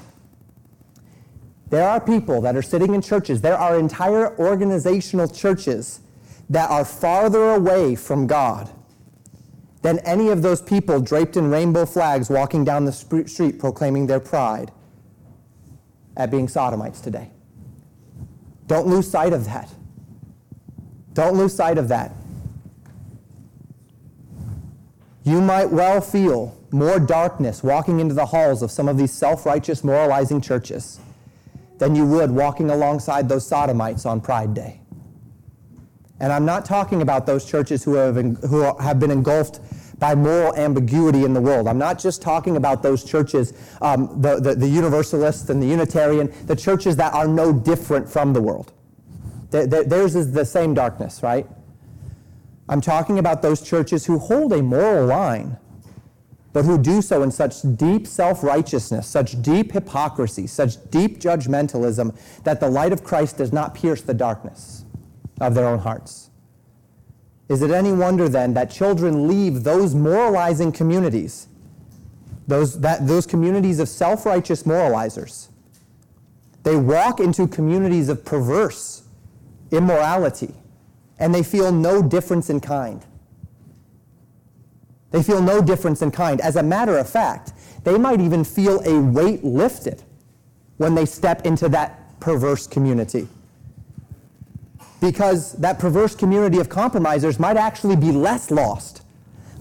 There 1.69 1.85
are 1.85 1.99
people 1.99 2.39
that 2.39 2.55
are 2.55 2.61
sitting 2.61 2.95
in 2.95 3.01
churches, 3.01 3.41
there 3.41 3.57
are 3.57 3.77
entire 3.77 4.39
organizational 4.39 5.27
churches 5.27 5.99
that 6.49 6.69
are 6.69 6.85
farther 6.85 7.55
away 7.55 7.95
from 7.95 8.25
God 8.25 8.69
than 9.81 9.99
any 9.99 10.29
of 10.29 10.41
those 10.41 10.61
people 10.61 10.99
draped 10.99 11.37
in 11.37 11.49
rainbow 11.49 11.85
flags 11.85 12.29
walking 12.29 12.63
down 12.63 12.85
the 12.85 12.91
street 12.91 13.59
proclaiming 13.59 14.07
their 14.07 14.19
pride 14.19 14.71
at 16.17 16.29
being 16.29 16.47
sodomites 16.47 16.99
today. 16.99 17.31
Don't 18.67 18.87
lose 18.87 19.09
sight 19.09 19.33
of 19.33 19.45
that. 19.45 19.73
Don't 21.13 21.35
lose 21.37 21.55
sight 21.55 21.77
of 21.77 21.87
that. 21.87 22.11
You 25.23 25.41
might 25.41 25.69
well 25.69 26.01
feel 26.01 26.57
more 26.71 26.99
darkness 26.99 27.63
walking 27.63 27.99
into 27.99 28.13
the 28.13 28.25
halls 28.25 28.61
of 28.61 28.71
some 28.71 28.87
of 28.87 28.97
these 28.97 29.11
self 29.13 29.45
righteous, 29.45 29.83
moralizing 29.83 30.41
churches 30.41 30.99
than 31.77 31.95
you 31.95 32.05
would 32.05 32.29
walking 32.29 32.69
alongside 32.69 33.29
those 33.29 33.47
sodomites 33.47 34.05
on 34.05 34.21
Pride 34.21 34.53
Day. 34.53 34.78
And 36.19 36.33
I'm 36.33 36.45
not 36.45 36.65
talking 36.65 37.01
about 37.01 37.25
those 37.25 37.45
churches 37.45 37.83
who 37.83 37.93
have, 37.93 38.15
who 38.15 38.77
have 38.77 38.99
been 38.99 39.11
engulfed 39.11 39.61
by 39.99 40.15
moral 40.15 40.55
ambiguity 40.55 41.23
in 41.23 41.33
the 41.33 41.41
world. 41.41 41.67
I'm 41.67 41.77
not 41.77 41.99
just 41.99 42.21
talking 42.21 42.57
about 42.57 42.81
those 42.81 43.03
churches, 43.03 43.53
um, 43.81 44.21
the, 44.21 44.39
the, 44.39 44.55
the, 44.55 44.67
Universalists 44.67 45.49
and 45.49 45.61
the 45.61 45.67
Unitarian, 45.67 46.33
the 46.45 46.55
churches 46.55 46.95
that 46.97 47.13
are 47.13 47.27
no 47.27 47.51
different 47.53 48.09
from 48.09 48.33
the 48.33 48.41
world. 48.41 48.71
theirs 49.51 50.15
is 50.15 50.31
the 50.31 50.45
same 50.45 50.73
darkness, 50.73 51.21
right? 51.21 51.45
I'm 52.69 52.81
talking 52.81 53.19
about 53.19 53.41
those 53.41 53.61
churches 53.61 54.05
who 54.05 54.19
hold 54.19 54.53
a 54.53 54.61
moral 54.61 55.07
line, 55.07 55.57
but 56.53 56.65
who 56.65 56.77
do 56.77 57.01
so 57.01 57.23
in 57.23 57.31
such 57.31 57.61
deep 57.75 58.07
self 58.07 58.43
righteousness, 58.43 59.07
such 59.07 59.41
deep 59.41 59.71
hypocrisy, 59.71 60.47
such 60.47 60.89
deep 60.91 61.19
judgmentalism 61.19 62.17
that 62.43 62.59
the 62.59 62.69
light 62.69 62.93
of 62.93 63.03
Christ 63.03 63.37
does 63.37 63.51
not 63.51 63.73
pierce 63.73 64.01
the 64.01 64.13
darkness 64.13 64.85
of 65.39 65.53
their 65.53 65.67
own 65.67 65.79
hearts. 65.79 66.29
Is 67.47 67.61
it 67.63 67.71
any 67.71 67.91
wonder 67.91 68.29
then 68.29 68.53
that 68.53 68.69
children 68.69 69.27
leave 69.27 69.63
those 69.63 69.95
moralizing 69.95 70.71
communities, 70.71 71.47
those, 72.47 72.79
that, 72.81 73.07
those 73.07 73.25
communities 73.25 73.79
of 73.79 73.89
self 73.89 74.25
righteous 74.25 74.63
moralizers? 74.63 75.47
They 76.63 76.75
walk 76.75 77.19
into 77.19 77.47
communities 77.47 78.09
of 78.09 78.23
perverse 78.23 79.03
immorality, 79.71 80.53
and 81.17 81.33
they 81.33 81.43
feel 81.43 81.71
no 81.71 82.03
difference 82.03 82.49
in 82.49 82.59
kind. 82.59 83.03
They 85.11 85.23
feel 85.23 85.41
no 85.41 85.61
difference 85.61 86.03
in 86.03 86.11
kind. 86.11 86.39
As 86.41 86.55
a 86.55 86.61
matter 86.61 86.97
of 86.97 87.09
fact, 87.09 87.53
they 87.83 87.97
might 87.97 88.21
even 88.21 88.43
feel 88.43 88.79
a 88.81 89.01
weight 89.01 89.43
lifted 89.43 90.03
when 90.77 90.93
they 90.93 91.05
step 91.05 91.45
into 91.45 91.67
that 91.69 92.19
perverse 92.19 92.67
community 92.67 93.27
because 95.01 95.53
that 95.53 95.79
perverse 95.79 96.15
community 96.15 96.59
of 96.59 96.69
compromisers 96.69 97.39
might 97.39 97.57
actually 97.57 97.95
be 97.95 98.11
less 98.11 98.51
lost, 98.51 99.01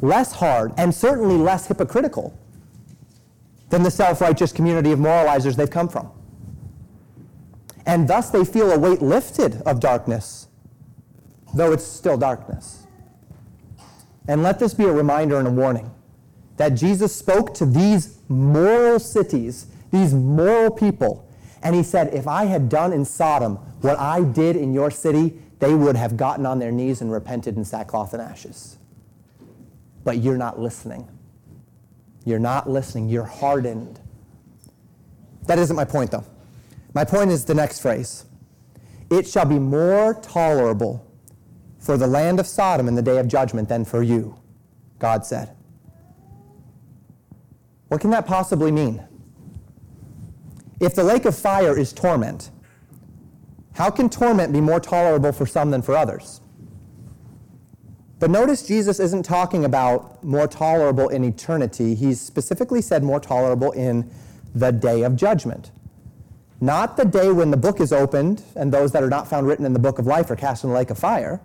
less 0.00 0.32
hard, 0.32 0.72
and 0.76 0.94
certainly 0.94 1.36
less 1.36 1.66
hypocritical 1.68 2.36
than 3.70 3.82
the 3.82 3.90
self 3.90 4.20
righteous 4.20 4.52
community 4.52 4.92
of 4.92 4.98
moralizers 4.98 5.56
they've 5.56 5.70
come 5.70 5.88
from. 5.88 6.10
And 7.86 8.08
thus 8.08 8.30
they 8.30 8.44
feel 8.44 8.70
a 8.72 8.78
weight 8.78 9.00
lifted 9.00 9.62
of 9.62 9.80
darkness, 9.80 10.48
though 11.54 11.72
it's 11.72 11.84
still 11.84 12.18
darkness. 12.18 12.86
And 14.26 14.42
let 14.42 14.58
this 14.58 14.74
be 14.74 14.84
a 14.84 14.92
reminder 14.92 15.38
and 15.38 15.48
a 15.48 15.50
warning 15.50 15.90
that 16.58 16.70
Jesus 16.70 17.14
spoke 17.14 17.54
to 17.54 17.64
these 17.64 18.18
moral 18.28 18.98
cities, 18.98 19.66
these 19.90 20.12
moral 20.12 20.70
people, 20.70 21.27
and 21.62 21.74
he 21.74 21.82
said, 21.82 22.14
If 22.14 22.26
I 22.26 22.44
had 22.44 22.68
done 22.68 22.92
in 22.92 23.04
Sodom 23.04 23.56
what 23.80 23.98
I 23.98 24.22
did 24.22 24.56
in 24.56 24.72
your 24.72 24.90
city, 24.90 25.40
they 25.58 25.74
would 25.74 25.96
have 25.96 26.16
gotten 26.16 26.46
on 26.46 26.58
their 26.58 26.72
knees 26.72 27.00
and 27.00 27.10
repented 27.10 27.56
in 27.56 27.64
sackcloth 27.64 28.12
and 28.12 28.22
ashes. 28.22 28.78
But 30.04 30.18
you're 30.18 30.36
not 30.36 30.58
listening. 30.58 31.08
You're 32.24 32.38
not 32.38 32.68
listening. 32.68 33.08
You're 33.08 33.24
hardened. 33.24 34.00
That 35.46 35.58
isn't 35.58 35.74
my 35.74 35.84
point, 35.84 36.10
though. 36.10 36.24
My 36.94 37.04
point 37.04 37.30
is 37.30 37.44
the 37.44 37.54
next 37.54 37.80
phrase 37.80 38.24
It 39.10 39.26
shall 39.26 39.46
be 39.46 39.58
more 39.58 40.14
tolerable 40.14 41.04
for 41.78 41.96
the 41.96 42.06
land 42.06 42.38
of 42.38 42.46
Sodom 42.46 42.86
in 42.86 42.94
the 42.94 43.02
day 43.02 43.18
of 43.18 43.28
judgment 43.28 43.68
than 43.68 43.84
for 43.84 44.02
you, 44.02 44.36
God 44.98 45.24
said. 45.24 45.56
What 47.88 48.00
can 48.00 48.10
that 48.10 48.26
possibly 48.26 48.70
mean? 48.70 49.07
If 50.80 50.94
the 50.94 51.04
lake 51.04 51.24
of 51.24 51.36
fire 51.36 51.76
is 51.76 51.92
torment, 51.92 52.50
how 53.74 53.90
can 53.90 54.08
torment 54.08 54.52
be 54.52 54.60
more 54.60 54.80
tolerable 54.80 55.32
for 55.32 55.46
some 55.46 55.70
than 55.70 55.82
for 55.82 55.96
others? 55.96 56.40
But 58.18 58.30
notice 58.30 58.66
Jesus 58.66 58.98
isn't 58.98 59.24
talking 59.24 59.64
about 59.64 60.22
more 60.24 60.48
tolerable 60.48 61.08
in 61.08 61.22
eternity. 61.22 61.94
He's 61.94 62.20
specifically 62.20 62.82
said 62.82 63.04
more 63.04 63.20
tolerable 63.20 63.70
in 63.72 64.10
the 64.54 64.72
day 64.72 65.02
of 65.02 65.14
judgment. 65.14 65.70
Not 66.60 66.96
the 66.96 67.04
day 67.04 67.30
when 67.30 67.52
the 67.52 67.56
book 67.56 67.80
is 67.80 67.92
opened 67.92 68.42
and 68.56 68.72
those 68.72 68.90
that 68.92 69.04
are 69.04 69.08
not 69.08 69.28
found 69.28 69.46
written 69.46 69.64
in 69.64 69.72
the 69.72 69.78
book 69.78 70.00
of 70.00 70.06
life 70.06 70.30
are 70.30 70.36
cast 70.36 70.64
in 70.64 70.70
the 70.70 70.76
lake 70.76 70.90
of 70.90 70.98
fire. 70.98 71.40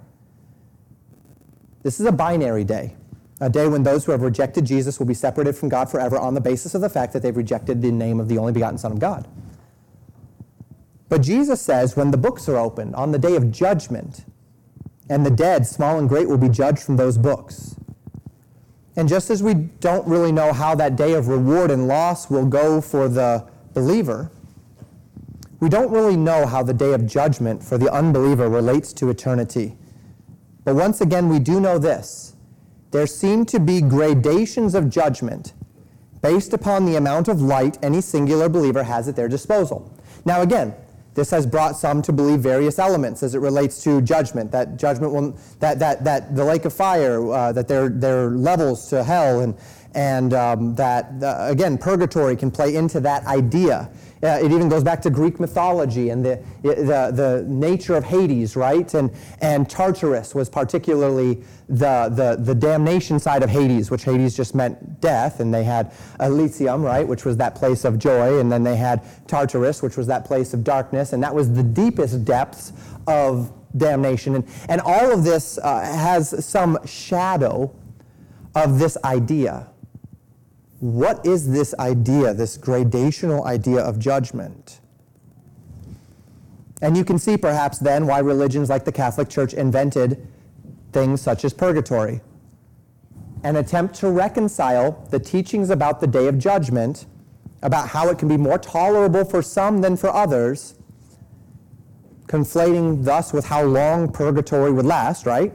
This 1.84 2.00
is 2.00 2.08
a 2.08 2.12
binary 2.12 2.63
day, 2.63 2.96
a 3.43 3.49
day 3.49 3.67
when 3.67 3.84
those 3.84 4.06
who 4.06 4.12
have 4.13 4.21
rejected 4.21 4.65
Jesus 4.65 4.99
will 4.99 5.06
be 5.06 5.13
separated 5.13 5.56
from 5.56 5.67
God 5.67 5.89
forever 5.89 6.17
on 6.17 6.34
the 6.34 6.41
basis 6.41 6.73
of 6.75 6.82
the 6.82 6.89
fact 6.89 7.12
that 7.13 7.21
they've 7.21 7.36
rejected 7.36 7.82
the 7.82 7.91
name 7.91 8.19
of 8.19 8.29
the 8.29 8.38
only 8.38 8.53
begotten 8.53 8.77
Son 8.77 8.91
of 8.91 8.99
God. 8.99 9.27
But 11.10 11.21
Jesus 11.21 11.62
says 11.62 11.97
when 11.97 12.12
the 12.12 12.17
books 12.17 12.47
are 12.47 12.58
opened 12.58 12.95
on 12.95 13.12
the 13.12 13.19
day 13.19 13.36
of 13.36 13.51
judgment, 13.51 14.25
and 15.10 15.25
the 15.25 15.32
dead, 15.32 15.67
small 15.67 15.99
and 15.99 16.08
great, 16.08 16.29
will 16.29 16.38
be 16.38 16.49
judged 16.49 16.82
from 16.82 16.95
those 16.95 17.17
books. 17.17 17.75
And 18.95 19.10
just 19.10 19.29
as 19.29 19.43
we 19.43 19.53
don't 19.53 20.08
really 20.08 20.32
know 20.32 20.53
how 20.53 20.75
that 20.75 20.95
day 20.95 21.13
of 21.13 21.27
reward 21.27 21.71
and 21.71 21.88
loss 21.88 22.29
will 22.29 22.45
go 22.45 22.79
for 22.79 23.10
the 23.10 23.45
believer, 23.73 24.32
we 25.60 25.67
don't 25.67 25.91
really 25.91 26.15
know 26.15 26.45
how 26.45 26.63
the 26.63 26.73
day 26.73 26.93
of 26.93 27.06
judgment 27.06 27.63
for 27.63 27.77
the 27.77 27.91
unbeliever 27.91 28.47
relates 28.49 28.93
to 28.93 29.10
eternity. 29.10 29.75
But 30.63 30.75
once 30.75 31.01
again, 31.01 31.27
we 31.27 31.39
do 31.39 31.60
know 31.60 31.77
this 31.77 32.33
there 32.93 33.08
seem 33.08 33.43
to 33.43 33.60
be 33.60 33.82
gradations 33.82 34.75
of 34.75 34.89
judgment 34.89 35.53
based 36.21 36.53
upon 36.53 36.86
the 36.86 36.95
amount 36.95 37.27
of 37.27 37.41
light 37.41 37.77
any 37.84 37.99
singular 37.99 38.47
believer 38.47 38.84
has 38.84 39.10
at 39.10 39.15
their 39.15 39.27
disposal. 39.27 39.91
Now, 40.23 40.41
again, 40.41 40.73
this 41.15 41.32
has 41.32 41.45
brought 41.45 41.75
some 41.75 42.01
to 42.03 42.13
believe 42.13 42.39
various 42.39 42.79
elements 42.79 43.23
as 43.23 43.36
it 43.36 43.39
relates 43.39 43.84
to 43.84 44.01
judgment, 44.01 44.51
that 44.51 44.77
judgment 44.77 45.12
will, 45.12 45.38
that, 45.60 45.79
that, 45.79 46.03
that 46.03 46.36
the 46.36 46.45
lake 46.45 46.65
of 46.65 46.73
fire, 46.73 47.32
uh, 47.32 47.51
that 47.51 47.67
there, 47.67 47.89
there 47.89 48.27
are 48.27 48.32
levels 48.32 48.88
to 48.89 49.03
hell, 49.03 49.41
and, 49.41 49.56
and 49.95 50.34
um, 50.34 50.75
that, 50.75 51.19
the, 51.19 51.47
again, 51.47 51.77
purgatory 51.77 52.36
can 52.36 52.51
play 52.51 52.75
into 52.75 52.99
that 53.01 53.25
idea. 53.25 53.89
Uh, 54.23 54.39
it 54.41 54.53
even 54.53 54.69
goes 54.69 54.83
back 54.83 55.01
to 55.01 55.09
Greek 55.09 55.38
mythology 55.38 56.09
and 56.09 56.23
the, 56.23 56.41
the, 56.62 57.12
the 57.13 57.45
nature 57.45 57.95
of 57.95 58.05
Hades, 58.05 58.55
right? 58.55 58.93
And, 58.93 59.12
and 59.41 59.69
Tartarus 59.69 60.33
was 60.33 60.49
particularly 60.49 61.43
the, 61.67 62.09
the, 62.09 62.38
the 62.39 62.55
damnation 62.55 63.19
side 63.19 63.43
of 63.43 63.49
Hades, 63.49 63.91
which 63.91 64.03
Hades 64.03 64.38
just 64.38 64.55
meant 64.55 65.01
death. 65.01 65.41
And 65.41 65.53
they 65.53 65.65
had 65.65 65.91
Elysium, 66.21 66.83
right, 66.83 67.05
which 67.05 67.25
was 67.25 67.36
that 67.38 67.55
place 67.55 67.83
of 67.83 67.99
joy. 67.99 68.39
And 68.39 68.49
then 68.49 68.63
they 68.63 68.77
had 68.77 69.03
Tartarus, 69.27 69.81
which 69.81 69.97
was 69.97 70.07
that 70.07 70.23
place 70.23 70.53
of 70.53 70.63
darkness. 70.63 71.12
And 71.12 71.21
that 71.21 71.36
was 71.36 71.51
the 71.51 71.63
deepest 71.63 72.23
depths 72.23 72.71
of 73.07 73.51
damnation. 73.75 74.36
And, 74.36 74.47
and 74.69 74.79
all 74.81 75.12
of 75.12 75.25
this 75.25 75.57
uh, 75.57 75.81
has 75.81 76.45
some 76.45 76.79
shadow 76.86 77.75
of 78.55 78.79
this 78.79 78.97
idea 79.03 79.67
what 80.84 81.26
is 81.26 81.50
this 81.50 81.74
idea, 81.80 82.34
this 82.34 82.58
gradational 82.58 83.46
idea 83.46 83.80
of 83.80 84.00
judgment? 84.00 84.82
And 86.82 86.98
you 86.98 87.06
can 87.06 87.17
see 87.17 87.38
perhaps 87.38 87.78
then 87.78 88.06
why 88.06 88.19
religions 88.19 88.69
like 88.69 88.84
the 88.84 88.91
Catholic 88.91 89.30
Church 89.30 89.54
invented 89.54 90.28
things 90.91 91.22
such 91.22 91.46
as 91.46 91.54
purgatory. 91.54 92.19
An 93.46 93.56
attempt 93.56 93.96
to 93.96 94.10
reconcile 94.10 95.08
the 95.10 95.19
teachings 95.19 95.69
about 95.69 96.02
the 96.02 96.08
day 96.08 96.28
of 96.28 96.38
judgment, 96.38 97.06
about 97.62 97.88
how 97.88 98.10
it 98.10 98.17
can 98.17 98.28
be 98.28 98.36
more 98.36 98.58
tolerable 98.58 99.24
for 99.24 99.41
some 99.41 99.80
than 99.80 99.96
for 99.96 100.10
others, 100.13 100.76
conflating 102.28 103.06
thus 103.06 103.32
with 103.32 103.46
how 103.46 103.63
long 103.63 104.12
purgatory 104.12 104.74
would 104.74 104.86
last, 104.86 105.26
right? 105.26 105.54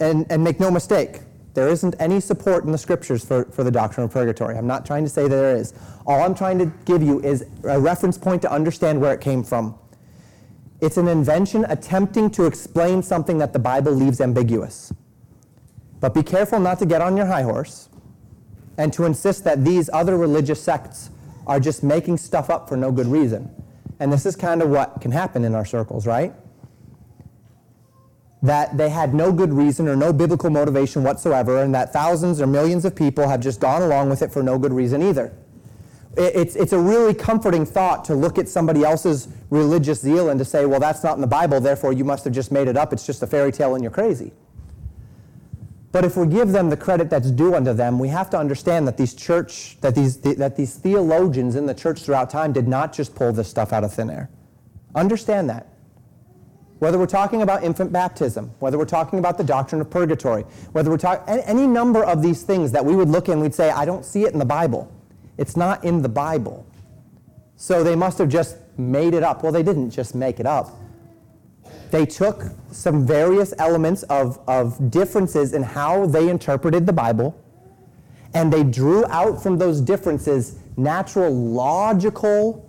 And, 0.00 0.26
and 0.30 0.42
make 0.42 0.58
no 0.58 0.68
mistake, 0.68 1.20
there 1.54 1.68
isn't 1.68 1.94
any 1.98 2.20
support 2.20 2.64
in 2.64 2.72
the 2.72 2.78
scriptures 2.78 3.24
for, 3.24 3.44
for 3.46 3.62
the 3.62 3.70
doctrine 3.70 4.04
of 4.04 4.10
purgatory. 4.10 4.56
I'm 4.56 4.66
not 4.66 4.86
trying 4.86 5.04
to 5.04 5.10
say 5.10 5.28
there 5.28 5.54
is. 5.54 5.74
All 6.06 6.22
I'm 6.22 6.34
trying 6.34 6.58
to 6.58 6.66
give 6.84 7.02
you 7.02 7.20
is 7.20 7.44
a 7.64 7.78
reference 7.78 8.16
point 8.16 8.42
to 8.42 8.50
understand 8.50 9.00
where 9.00 9.12
it 9.12 9.20
came 9.20 9.42
from. 9.44 9.78
It's 10.80 10.96
an 10.96 11.08
invention 11.08 11.64
attempting 11.68 12.30
to 12.30 12.46
explain 12.46 13.02
something 13.02 13.38
that 13.38 13.52
the 13.52 13.58
Bible 13.58 13.92
leaves 13.92 14.20
ambiguous. 14.20 14.92
But 16.00 16.14
be 16.14 16.22
careful 16.22 16.58
not 16.58 16.78
to 16.80 16.86
get 16.86 17.00
on 17.00 17.16
your 17.16 17.26
high 17.26 17.42
horse 17.42 17.88
and 18.78 18.92
to 18.94 19.04
insist 19.04 19.44
that 19.44 19.64
these 19.64 19.88
other 19.92 20.16
religious 20.16 20.60
sects 20.60 21.10
are 21.46 21.60
just 21.60 21.82
making 21.82 22.16
stuff 22.16 22.50
up 22.50 22.68
for 22.68 22.76
no 22.76 22.90
good 22.90 23.06
reason. 23.06 23.50
And 24.00 24.12
this 24.12 24.26
is 24.26 24.34
kind 24.34 24.62
of 24.62 24.70
what 24.70 25.00
can 25.00 25.12
happen 25.12 25.44
in 25.44 25.54
our 25.54 25.64
circles, 25.64 26.06
right? 26.06 26.34
That 28.42 28.76
they 28.76 28.88
had 28.88 29.14
no 29.14 29.32
good 29.32 29.52
reason 29.52 29.86
or 29.86 29.94
no 29.94 30.12
biblical 30.12 30.50
motivation 30.50 31.04
whatsoever, 31.04 31.62
and 31.62 31.74
that 31.74 31.92
thousands 31.92 32.40
or 32.40 32.46
millions 32.46 32.84
of 32.84 32.94
people 32.94 33.28
have 33.28 33.40
just 33.40 33.60
gone 33.60 33.82
along 33.82 34.10
with 34.10 34.20
it 34.20 34.32
for 34.32 34.42
no 34.42 34.58
good 34.58 34.72
reason 34.72 35.02
either. 35.02 35.32
It's, 36.16 36.56
it's 36.56 36.72
a 36.72 36.78
really 36.78 37.14
comforting 37.14 37.64
thought 37.64 38.04
to 38.06 38.14
look 38.14 38.36
at 38.38 38.48
somebody 38.48 38.84
else's 38.84 39.28
religious 39.48 40.00
zeal 40.00 40.28
and 40.28 40.38
to 40.38 40.44
say, 40.44 40.66
well, 40.66 40.80
that's 40.80 41.02
not 41.02 41.14
in 41.14 41.20
the 41.20 41.26
Bible, 41.26 41.60
therefore 41.60 41.92
you 41.92 42.04
must 42.04 42.24
have 42.24 42.34
just 42.34 42.52
made 42.52 42.68
it 42.68 42.76
up. 42.76 42.92
It's 42.92 43.06
just 43.06 43.22
a 43.22 43.26
fairy 43.26 43.52
tale 43.52 43.74
and 43.74 43.82
you're 43.82 43.92
crazy. 43.92 44.32
But 45.92 46.04
if 46.04 46.16
we 46.16 46.26
give 46.26 46.52
them 46.52 46.68
the 46.68 46.76
credit 46.76 47.10
that's 47.10 47.30
due 47.30 47.54
unto 47.54 47.72
them, 47.72 47.98
we 47.98 48.08
have 48.08 48.28
to 48.30 48.38
understand 48.38 48.88
that 48.88 48.96
these 48.96 49.14
church, 49.14 49.78
that 49.82 49.94
these, 49.94 50.18
that 50.18 50.56
these 50.56 50.74
theologians 50.74 51.54
in 51.54 51.66
the 51.66 51.74
church 51.74 52.00
throughout 52.02 52.28
time 52.28 52.52
did 52.52 52.66
not 52.66 52.92
just 52.92 53.14
pull 53.14 53.32
this 53.32 53.48
stuff 53.48 53.72
out 53.72 53.84
of 53.84 53.92
thin 53.92 54.10
air. 54.10 54.30
Understand 54.94 55.48
that. 55.50 55.71
Whether 56.82 56.98
we're 56.98 57.06
talking 57.06 57.42
about 57.42 57.62
infant 57.62 57.92
baptism, 57.92 58.50
whether 58.58 58.76
we're 58.76 58.86
talking 58.86 59.20
about 59.20 59.38
the 59.38 59.44
doctrine 59.44 59.80
of 59.80 59.88
purgatory, 59.88 60.42
whether 60.72 60.90
we're 60.90 60.96
talking 60.96 61.38
any 61.44 61.64
number 61.64 62.02
of 62.02 62.22
these 62.24 62.42
things 62.42 62.72
that 62.72 62.84
we 62.84 62.96
would 62.96 63.08
look 63.08 63.28
and 63.28 63.40
we'd 63.40 63.54
say, 63.54 63.70
I 63.70 63.84
don't 63.84 64.04
see 64.04 64.24
it 64.24 64.32
in 64.32 64.40
the 64.40 64.44
Bible. 64.44 64.92
It's 65.38 65.56
not 65.56 65.84
in 65.84 66.02
the 66.02 66.08
Bible. 66.08 66.66
So 67.54 67.84
they 67.84 67.94
must 67.94 68.18
have 68.18 68.28
just 68.28 68.56
made 68.76 69.14
it 69.14 69.22
up. 69.22 69.44
Well, 69.44 69.52
they 69.52 69.62
didn't 69.62 69.90
just 69.90 70.16
make 70.16 70.40
it 70.40 70.46
up. 70.46 70.76
They 71.92 72.04
took 72.04 72.46
some 72.72 73.06
various 73.06 73.54
elements 73.60 74.02
of, 74.02 74.40
of 74.48 74.90
differences 74.90 75.52
in 75.52 75.62
how 75.62 76.06
they 76.06 76.28
interpreted 76.28 76.84
the 76.84 76.92
Bible, 76.92 77.40
and 78.34 78.52
they 78.52 78.64
drew 78.64 79.06
out 79.06 79.40
from 79.40 79.56
those 79.56 79.80
differences 79.80 80.58
natural, 80.76 81.32
logical, 81.32 82.68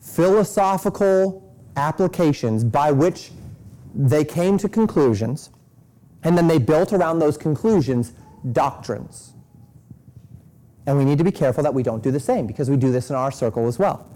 philosophical 0.00 1.43
applications 1.76 2.64
by 2.64 2.90
which 2.90 3.30
they 3.94 4.24
came 4.24 4.58
to 4.58 4.68
conclusions, 4.68 5.50
and 6.22 6.36
then 6.36 6.48
they 6.48 6.58
built 6.58 6.92
around 6.92 7.18
those 7.18 7.36
conclusions 7.36 8.12
doctrines. 8.52 9.32
And 10.86 10.98
we 10.98 11.04
need 11.04 11.18
to 11.18 11.24
be 11.24 11.32
careful 11.32 11.62
that 11.62 11.72
we 11.72 11.82
don't 11.82 12.02
do 12.02 12.10
the 12.10 12.20
same 12.20 12.46
because 12.46 12.68
we 12.68 12.76
do 12.76 12.92
this 12.92 13.10
in 13.10 13.16
our 13.16 13.30
circle 13.30 13.66
as 13.66 13.78
well. 13.78 14.06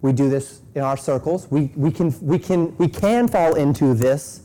We 0.00 0.12
do 0.12 0.28
this 0.28 0.60
in 0.74 0.82
our 0.82 0.96
circles. 0.96 1.50
We, 1.50 1.72
we, 1.76 1.90
can, 1.90 2.14
we, 2.20 2.38
can, 2.38 2.76
we 2.78 2.88
can 2.88 3.28
fall 3.28 3.54
into 3.54 3.94
this 3.94 4.42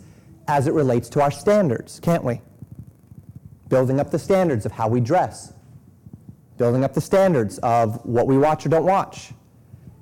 as 0.47 0.67
it 0.67 0.73
relates 0.73 1.10
to 1.10 1.21
our 1.21 1.32
standards, 1.32 1.99
can't 1.99 2.23
we? 2.23 2.41
Building 3.69 3.99
up 3.99 4.12
the 4.12 4.19
standards 4.19 4.65
of 4.65 4.71
how 4.71 4.88
we 4.88 4.99
dress, 4.99 5.53
building 6.58 6.84
up 6.84 6.93
the 6.93 7.01
standards 7.01 7.60
of 7.60 8.03
what 8.06 8.27
we 8.27 8.38
watch 8.38 8.65
or 8.65 8.69
don't 8.69 8.86
watch, 8.86 9.32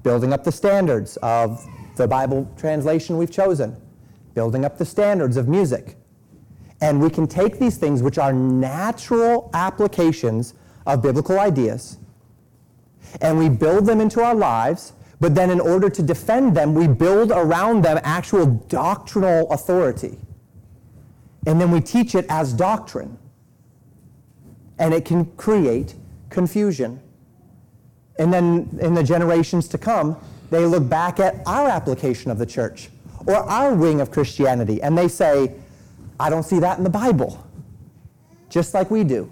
building 0.03 0.33
up 0.33 0.43
the 0.43 0.51
standards 0.51 1.17
of 1.17 1.65
the 1.95 2.07
Bible 2.07 2.49
translation 2.57 3.17
we've 3.17 3.31
chosen, 3.31 3.75
building 4.33 4.65
up 4.65 4.77
the 4.77 4.85
standards 4.85 5.37
of 5.37 5.47
music. 5.47 5.95
And 6.81 7.01
we 7.01 7.09
can 7.09 7.27
take 7.27 7.59
these 7.59 7.77
things, 7.77 8.01
which 8.01 8.17
are 8.17 8.33
natural 8.33 9.49
applications 9.53 10.55
of 10.85 11.01
biblical 11.01 11.39
ideas, 11.39 11.97
and 13.19 13.37
we 13.37 13.49
build 13.49 13.85
them 13.85 13.99
into 13.99 14.21
our 14.21 14.35
lives, 14.35 14.93
but 15.19 15.35
then 15.35 15.49
in 15.49 15.59
order 15.59 15.89
to 15.89 16.01
defend 16.01 16.55
them, 16.55 16.73
we 16.73 16.87
build 16.87 17.31
around 17.31 17.83
them 17.83 17.99
actual 18.03 18.45
doctrinal 18.45 19.51
authority. 19.51 20.17
And 21.45 21.59
then 21.59 21.71
we 21.71 21.81
teach 21.81 22.15
it 22.15 22.25
as 22.29 22.53
doctrine. 22.53 23.17
And 24.79 24.93
it 24.93 25.05
can 25.05 25.25
create 25.37 25.95
confusion. 26.29 27.01
And 28.21 28.31
then 28.31 28.77
in 28.79 28.93
the 28.93 29.01
generations 29.01 29.67
to 29.69 29.79
come, 29.79 30.15
they 30.51 30.63
look 30.67 30.87
back 30.87 31.19
at 31.19 31.41
our 31.47 31.67
application 31.67 32.29
of 32.29 32.37
the 32.37 32.45
church 32.45 32.89
or 33.25 33.37
our 33.37 33.73
wing 33.73 33.99
of 33.99 34.11
Christianity 34.11 34.79
and 34.83 34.95
they 34.95 35.07
say, 35.07 35.55
I 36.19 36.29
don't 36.29 36.43
see 36.43 36.59
that 36.59 36.77
in 36.77 36.83
the 36.83 36.89
Bible, 36.91 37.43
just 38.47 38.75
like 38.75 38.91
we 38.91 39.03
do 39.03 39.31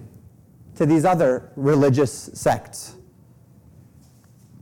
to 0.76 0.88
these 0.88 1.06
other 1.06 1.52
religious 1.56 2.32
sects. 2.34 2.96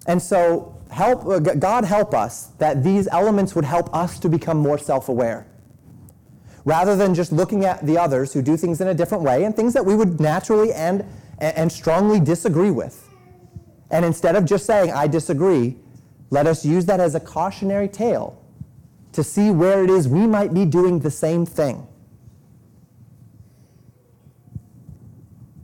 And 0.07 0.21
so, 0.21 0.75
help, 0.91 1.25
uh, 1.25 1.39
God 1.39 1.85
help 1.85 2.13
us 2.13 2.47
that 2.57 2.83
these 2.83 3.07
elements 3.07 3.55
would 3.55 3.63
help 3.63 3.95
us 3.95 4.19
to 4.19 4.27
become 4.27 4.57
more 4.57 4.77
self 4.77 5.07
aware. 5.07 5.47
Rather 6.65 6.97
than 6.97 7.15
just 7.15 7.31
looking 7.31 7.63
at 7.63 7.85
the 7.85 7.97
others 7.97 8.33
who 8.33 8.41
do 8.41 8.57
things 8.57 8.81
in 8.81 8.89
a 8.89 8.93
different 8.93 9.23
way 9.23 9.45
and 9.45 9.55
things 9.55 9.73
that 9.73 9.85
we 9.85 9.95
would 9.95 10.19
naturally 10.19 10.73
and, 10.73 11.05
and 11.39 11.71
strongly 11.71 12.19
disagree 12.19 12.71
with 12.71 13.06
and 13.89 14.03
instead 14.03 14.35
of 14.35 14.45
just 14.45 14.65
saying, 14.65 14.91
I 14.91 15.07
disagree, 15.07 15.77
let 16.29 16.45
us 16.45 16.65
use 16.65 16.85
that 16.85 16.99
as 16.99 17.15
a 17.15 17.19
cautionary 17.19 17.87
tale 17.87 18.41
to 19.13 19.23
see 19.23 19.49
where 19.49 19.83
it 19.83 19.89
is 19.89 20.07
we 20.07 20.27
might 20.27 20.53
be 20.53 20.65
doing 20.65 20.99
the 20.99 21.11
same 21.11 21.45
thing. 21.45 21.87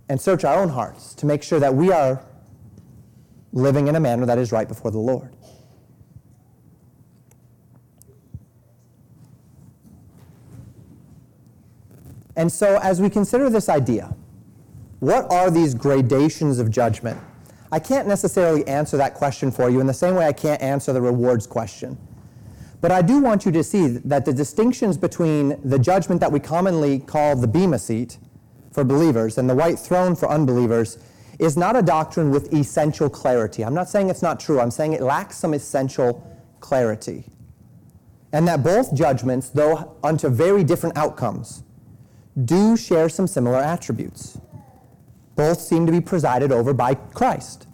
And 0.08 0.22
search 0.22 0.44
our 0.44 0.62
own 0.62 0.70
hearts 0.70 1.14
to 1.16 1.26
make 1.26 1.44
sure 1.44 1.60
that 1.60 1.74
we 1.74 1.92
are 1.92 2.24
living 3.52 3.88
in 3.88 3.96
a 3.96 4.00
manner 4.00 4.26
that 4.26 4.38
is 4.38 4.52
right 4.52 4.68
before 4.68 4.92
the 4.92 5.00
Lord. 5.00 5.36
And 12.36 12.52
so, 12.52 12.80
as 12.82 13.00
we 13.00 13.10
consider 13.10 13.50
this 13.50 13.70
idea, 13.70 14.16
what 15.00 15.32
are 15.32 15.52
these 15.52 15.76
gradations 15.76 16.58
of 16.58 16.72
judgment? 16.72 17.20
I 17.74 17.80
can't 17.80 18.08
necessarily 18.08 18.68
answer 18.68 18.98
that 18.98 19.16
question 19.16 19.50
for 19.50 19.68
you 19.68 19.80
in 19.80 19.88
the 19.88 19.96
same 19.96 20.14
way 20.14 20.28
I 20.28 20.32
can't 20.32 20.62
answer 20.62 20.94
the 20.94 21.02
rewards 21.02 21.48
question. 21.48 21.98
But 22.82 22.92
I 22.92 23.02
do 23.02 23.18
want 23.18 23.48
you 23.48 23.52
to 23.52 23.64
see 23.64 23.88
that 23.88 24.26
the 24.26 24.32
distinctions 24.32 24.96
between 24.96 25.60
the 25.68 25.80
judgment 25.80 26.22
that 26.22 26.32
we 26.32 26.40
commonly 26.40 27.00
call 27.00 27.36
the 27.36 27.48
Bema 27.48 27.80
seat 27.80 28.20
for 28.72 28.84
believers 28.84 29.40
and 29.40 29.50
the 29.50 29.56
white 29.56 29.80
throne 29.80 30.16
for 30.16 30.30
unbelievers 30.30 31.00
is 31.40 31.58
not 31.58 31.76
a 31.76 31.82
doctrine 31.82 32.30
with 32.30 32.54
essential 32.54 33.10
clarity. 33.10 33.66
I'm 33.66 33.74
not 33.74 33.90
saying 33.90 34.12
it's 34.12 34.22
not 34.22 34.40
true, 34.40 34.60
I'm 34.60 34.70
saying 34.70 34.94
it 34.94 35.02
lacks 35.02 35.38
some 35.38 35.56
essential 35.56 36.24
clarity. 36.60 37.26
And 38.32 38.48
that 38.48 38.62
both 38.62 38.94
judgments, 38.94 39.50
though 39.50 39.98
unto 40.04 40.30
very 40.30 40.64
different 40.64 40.96
outcomes, 40.96 41.64
do 42.46 42.78
share 42.78 43.10
some 43.10 43.26
similar 43.26 43.58
attributes. 43.58 44.38
Both 45.36 45.60
seem 45.60 45.86
to 45.86 45.91
be 45.91 46.02
presided 46.02 46.52
over 46.52 46.74
by 46.74 46.96
Christ. 46.96 47.67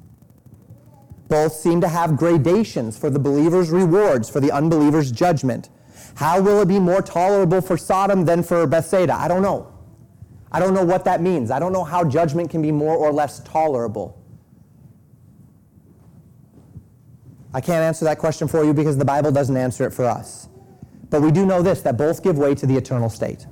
Both 1.28 1.54
seem 1.54 1.82
to 1.82 1.88
have 1.88 2.17
gradations 2.17 2.98
for 2.98 3.10
the 3.10 3.19
believer's 3.19 3.69
rewards, 3.69 4.30
for 4.30 4.39
the 4.39 4.52
unbeliever's 4.52 5.12
judgment. 5.12 5.69
How 6.15 6.41
will 6.41 6.62
it 6.62 6.67
be 6.67 6.80
more 6.80 7.02
tolerable 7.02 7.62
for 7.62 7.78
Sodom 7.78 8.26
than 8.26 8.43
for 8.43 8.65
Bethsaida? 8.65 9.13
I 9.13 9.28
don't 9.28 9.41
know. 9.41 9.72
I 10.52 10.60
don't 10.60 10.74
know 10.74 10.84
what 10.84 11.06
that 11.06 11.22
means. 11.22 11.52
I 11.52 11.60
don't 11.60 11.72
know 11.72 11.84
how 11.84 12.04
judgment 12.04 12.50
can 12.50 12.62
be 12.62 12.72
more 12.72 12.95
or 12.95 13.12
less 13.12 13.41
tolerable. 13.41 14.19
I 17.54 17.62
can't 17.62 17.84
answer 17.84 18.06
that 18.06 18.17
question 18.17 18.48
for 18.48 18.63
you 18.63 18.74
because 18.74 18.98
the 18.98 19.06
Bible 19.06 19.32
doesn't 19.32 19.58
answer 19.58 19.86
it 19.86 19.91
for 19.91 20.06
us. 20.06 20.50
But 21.10 21.22
we 21.22 21.32
do 21.32 21.45
know 21.45 21.62
this 21.62 21.82
that 21.82 21.98
both 21.98 22.24
give 22.24 22.38
way 22.38 22.56
to 22.56 22.65
the 22.65 22.76
eternal 22.76 23.10
state. 23.10 23.45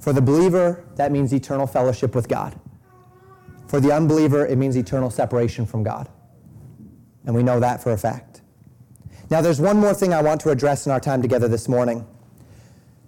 For 0.00 0.12
the 0.12 0.22
believer, 0.22 0.84
that 0.96 1.10
means 1.10 1.32
eternal 1.32 1.66
fellowship 1.66 2.14
with 2.14 2.28
God. 2.28 2.58
For 3.68 3.80
the 3.80 3.92
unbeliever, 3.92 4.46
it 4.46 4.56
means 4.56 4.76
eternal 4.76 5.10
separation 5.10 5.66
from 5.66 5.82
God. 5.82 6.08
And 7.24 7.34
we 7.34 7.42
know 7.42 7.58
that 7.60 7.82
for 7.82 7.92
a 7.92 7.98
fact. 7.98 8.42
Now, 9.28 9.40
there's 9.40 9.60
one 9.60 9.78
more 9.78 9.92
thing 9.92 10.12
I 10.12 10.22
want 10.22 10.40
to 10.42 10.50
address 10.50 10.86
in 10.86 10.92
our 10.92 11.00
time 11.00 11.20
together 11.20 11.48
this 11.48 11.68
morning. 11.68 12.06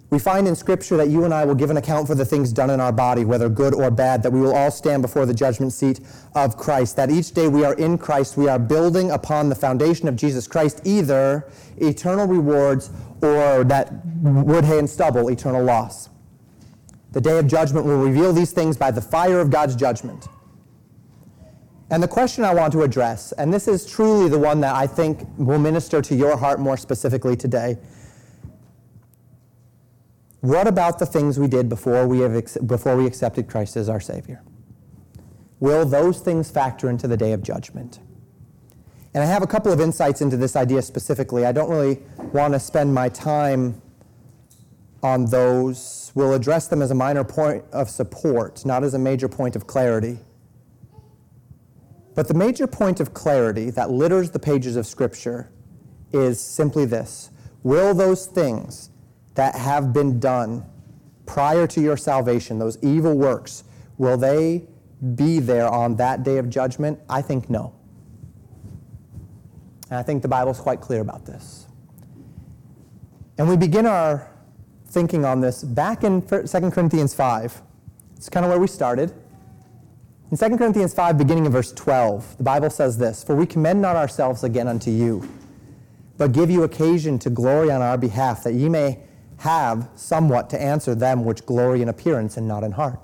We 0.09 0.17
find 0.17 0.47
in 0.47 0.55
Scripture 0.55 0.97
that 0.97 1.09
you 1.09 1.23
and 1.23 1.33
I 1.33 1.45
will 1.45 1.55
give 1.55 1.69
an 1.69 1.77
account 1.77 2.07
for 2.07 2.15
the 2.15 2.25
things 2.25 2.51
done 2.51 2.71
in 2.71 2.79
our 2.79 2.91
body, 2.91 3.23
whether 3.23 3.47
good 3.47 3.75
or 3.75 3.91
bad, 3.91 4.23
that 4.23 4.31
we 4.31 4.41
will 4.41 4.55
all 4.55 4.71
stand 4.71 5.03
before 5.03 5.27
the 5.27 5.35
judgment 5.35 5.71
seat 5.71 5.99
of 6.33 6.57
Christ, 6.57 6.95
that 6.95 7.11
each 7.11 7.31
day 7.31 7.47
we 7.47 7.63
are 7.63 7.75
in 7.75 7.97
Christ, 7.97 8.35
we 8.35 8.47
are 8.47 8.57
building 8.57 9.11
upon 9.11 9.49
the 9.49 9.55
foundation 9.55 10.07
of 10.07 10.15
Jesus 10.15 10.47
Christ, 10.47 10.81
either 10.83 11.47
eternal 11.77 12.25
rewards 12.25 12.89
or 13.21 13.63
that 13.65 14.03
wood, 14.21 14.65
hay, 14.65 14.79
and 14.79 14.89
stubble, 14.89 15.29
eternal 15.29 15.63
loss. 15.63 16.09
The 17.11 17.21
day 17.21 17.37
of 17.37 17.47
judgment 17.47 17.85
will 17.85 18.03
reveal 18.03 18.33
these 18.33 18.51
things 18.51 18.77
by 18.77 18.89
the 18.91 19.01
fire 19.01 19.39
of 19.39 19.51
God's 19.51 19.75
judgment. 19.75 20.27
And 21.91 22.03
the 22.03 22.07
question 22.07 22.43
I 22.43 22.53
want 22.53 22.71
to 22.73 22.83
address, 22.83 23.31
and 23.33 23.53
this 23.53 23.67
is 23.67 23.85
truly 23.85 24.29
the 24.29 24.37
one 24.37 24.59
that 24.61 24.75
I 24.75 24.85
think 24.85 25.27
will 25.37 25.59
minister 25.59 26.01
to 26.01 26.15
your 26.15 26.37
heart 26.37 26.59
more 26.59 26.77
specifically 26.77 27.35
today 27.35 27.77
what 30.41 30.67
about 30.67 30.99
the 30.99 31.05
things 31.05 31.37
we 31.37 31.47
did 31.47 31.67
before 31.67 32.07
we, 32.07 32.19
have, 32.19 32.33
before 32.65 32.95
we 32.95 33.05
accepted 33.05 33.49
Christ 33.49 33.75
as 33.75 33.89
our 33.89 33.99
Savior? 33.99 34.41
Will 35.59 35.85
those 35.85 36.21
things 36.21 36.49
factor 36.49 36.89
into 36.89 37.07
the 37.07 37.17
day 37.17 37.33
of 37.33 37.43
judgment? 37.43 37.99
And 39.13 39.21
I 39.21 39.25
have 39.25 39.43
a 39.43 39.47
couple 39.47 39.73
of 39.73 39.81
insights 39.81 40.21
into 40.21 40.37
this 40.37 40.55
idea 40.55 40.81
specifically. 40.81 41.45
I 41.45 41.51
don't 41.51 41.69
really 41.69 42.01
want 42.31 42.53
to 42.53 42.59
spend 42.59 42.93
my 42.93 43.09
time 43.09 43.81
on 45.03 45.25
those. 45.25 46.13
We'll 46.15 46.33
address 46.33 46.69
them 46.69 46.81
as 46.81 46.91
a 46.91 46.95
minor 46.95 47.25
point 47.25 47.65
of 47.73 47.89
support, 47.89 48.65
not 48.65 48.83
as 48.83 48.93
a 48.93 48.99
major 48.99 49.27
point 49.27 49.57
of 49.57 49.67
clarity. 49.67 50.19
But 52.19 52.27
the 52.27 52.33
major 52.33 52.67
point 52.67 52.99
of 52.99 53.13
clarity 53.13 53.69
that 53.69 53.91
litters 53.91 54.31
the 54.31 54.39
pages 54.39 54.75
of 54.75 54.85
Scripture 54.85 55.49
is 56.11 56.37
simply 56.37 56.83
this 56.83 57.29
Will 57.63 57.93
those 57.93 58.25
things 58.25 58.89
that 59.35 59.55
have 59.55 59.93
been 59.93 60.19
done 60.19 60.65
prior 61.25 61.65
to 61.67 61.79
your 61.79 61.95
salvation, 61.95 62.59
those 62.59 62.77
evil 62.81 63.17
works, 63.17 63.63
will 63.97 64.17
they 64.17 64.67
be 65.15 65.39
there 65.39 65.69
on 65.69 65.95
that 65.95 66.23
day 66.23 66.37
of 66.39 66.49
judgment? 66.49 66.99
I 67.09 67.21
think 67.21 67.49
no. 67.49 67.73
And 69.89 69.97
I 69.97 70.03
think 70.03 70.21
the 70.21 70.27
Bible's 70.27 70.59
quite 70.59 70.81
clear 70.81 70.99
about 70.99 71.25
this. 71.25 71.67
And 73.37 73.47
we 73.47 73.55
begin 73.55 73.85
our 73.85 74.29
thinking 74.87 75.23
on 75.23 75.39
this 75.39 75.63
back 75.63 76.03
in 76.03 76.21
2 76.21 76.43
Corinthians 76.71 77.13
5. 77.13 77.61
It's 78.17 78.27
kind 78.27 78.45
of 78.45 78.49
where 78.49 78.59
we 78.59 78.67
started. 78.67 79.13
In 80.31 80.37
2 80.37 80.57
Corinthians 80.57 80.93
5, 80.93 81.17
beginning 81.17 81.47
in 81.47 81.51
verse 81.51 81.71
12, 81.71 82.37
the 82.37 82.43
Bible 82.43 82.69
says 82.69 82.99
this 82.99 83.23
For 83.23 83.35
we 83.35 83.47
commend 83.47 83.81
not 83.81 83.95
ourselves 83.95 84.43
again 84.43 84.67
unto 84.67 84.91
you, 84.91 85.27
but 86.17 86.33
give 86.33 86.51
you 86.51 86.61
occasion 86.61 87.17
to 87.19 87.31
glory 87.31 87.71
on 87.71 87.81
our 87.81 87.97
behalf, 87.97 88.43
that 88.43 88.53
ye 88.53 88.69
may 88.69 88.99
have 89.37 89.89
somewhat 89.95 90.47
to 90.51 90.61
answer 90.61 90.93
them 90.93 91.25
which 91.25 91.47
glory 91.47 91.81
in 91.81 91.89
appearance 91.89 92.37
and 92.37 92.47
not 92.47 92.63
in 92.63 92.73
heart. 92.73 92.99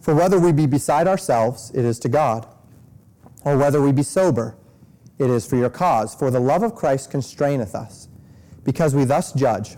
For 0.00 0.12
whether 0.12 0.40
we 0.40 0.50
be 0.50 0.66
beside 0.66 1.06
ourselves, 1.06 1.70
it 1.72 1.84
is 1.84 2.00
to 2.00 2.08
God, 2.08 2.48
or 3.44 3.56
whether 3.56 3.80
we 3.80 3.92
be 3.92 4.02
sober, 4.02 4.56
it 5.18 5.30
is 5.30 5.46
for 5.46 5.54
your 5.54 5.70
cause. 5.70 6.16
For 6.16 6.32
the 6.32 6.40
love 6.40 6.64
of 6.64 6.74
Christ 6.74 7.12
constraineth 7.12 7.76
us, 7.76 8.08
because 8.64 8.92
we 8.92 9.04
thus 9.04 9.32
judge 9.32 9.76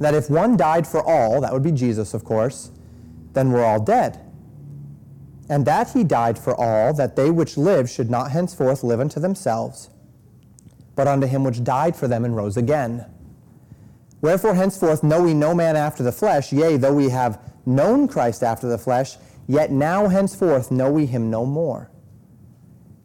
that 0.00 0.14
if 0.14 0.30
one 0.30 0.56
died 0.56 0.86
for 0.86 1.02
all, 1.02 1.42
that 1.42 1.52
would 1.52 1.62
be 1.62 1.72
Jesus, 1.72 2.14
of 2.14 2.24
course, 2.24 2.70
then 3.34 3.52
we're 3.52 3.64
all 3.64 3.80
dead. 3.80 4.24
And 5.48 5.66
that 5.66 5.92
he 5.92 6.04
died 6.04 6.38
for 6.38 6.54
all, 6.54 6.94
that 6.94 7.16
they 7.16 7.30
which 7.30 7.56
live 7.56 7.90
should 7.90 8.10
not 8.10 8.30
henceforth 8.30 8.82
live 8.82 9.00
unto 9.00 9.20
themselves, 9.20 9.90
but 10.96 11.06
unto 11.06 11.26
him 11.26 11.44
which 11.44 11.64
died 11.64 11.96
for 11.96 12.08
them 12.08 12.24
and 12.24 12.34
rose 12.34 12.56
again 12.56 13.06
Wherefore 14.24 14.54
henceforth 14.54 15.02
know 15.02 15.22
we 15.22 15.34
no 15.34 15.54
man 15.54 15.76
after 15.76 16.02
the 16.02 16.10
flesh, 16.10 16.50
yea, 16.50 16.78
though 16.78 16.94
we 16.94 17.10
have 17.10 17.38
known 17.66 18.08
Christ 18.08 18.42
after 18.42 18.66
the 18.66 18.78
flesh, 18.78 19.18
yet 19.46 19.70
now 19.70 20.08
henceforth 20.08 20.70
know 20.70 20.90
we 20.90 21.04
him 21.04 21.28
no 21.28 21.44
more. 21.44 21.90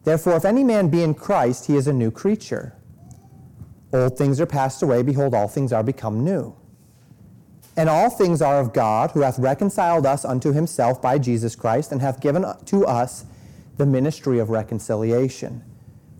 Therefore, 0.04 0.36
if 0.36 0.46
any 0.46 0.64
man 0.64 0.88
be 0.88 1.02
in 1.02 1.12
Christ, 1.12 1.66
he 1.66 1.76
is 1.76 1.86
a 1.86 1.92
new 1.92 2.10
creature. 2.10 2.74
Old 3.92 4.16
things 4.16 4.40
are 4.40 4.46
passed 4.46 4.82
away, 4.82 5.02
behold, 5.02 5.34
all 5.34 5.46
things 5.46 5.74
are 5.74 5.82
become 5.82 6.24
new. 6.24 6.56
And 7.80 7.88
all 7.88 8.10
things 8.10 8.42
are 8.42 8.60
of 8.60 8.74
God, 8.74 9.12
who 9.12 9.22
hath 9.22 9.38
reconciled 9.38 10.04
us 10.04 10.22
unto 10.22 10.52
himself 10.52 11.00
by 11.00 11.16
Jesus 11.16 11.56
Christ, 11.56 11.92
and 11.92 12.02
hath 12.02 12.20
given 12.20 12.44
to 12.66 12.84
us 12.84 13.24
the 13.78 13.86
ministry 13.86 14.38
of 14.38 14.50
reconciliation 14.50 15.64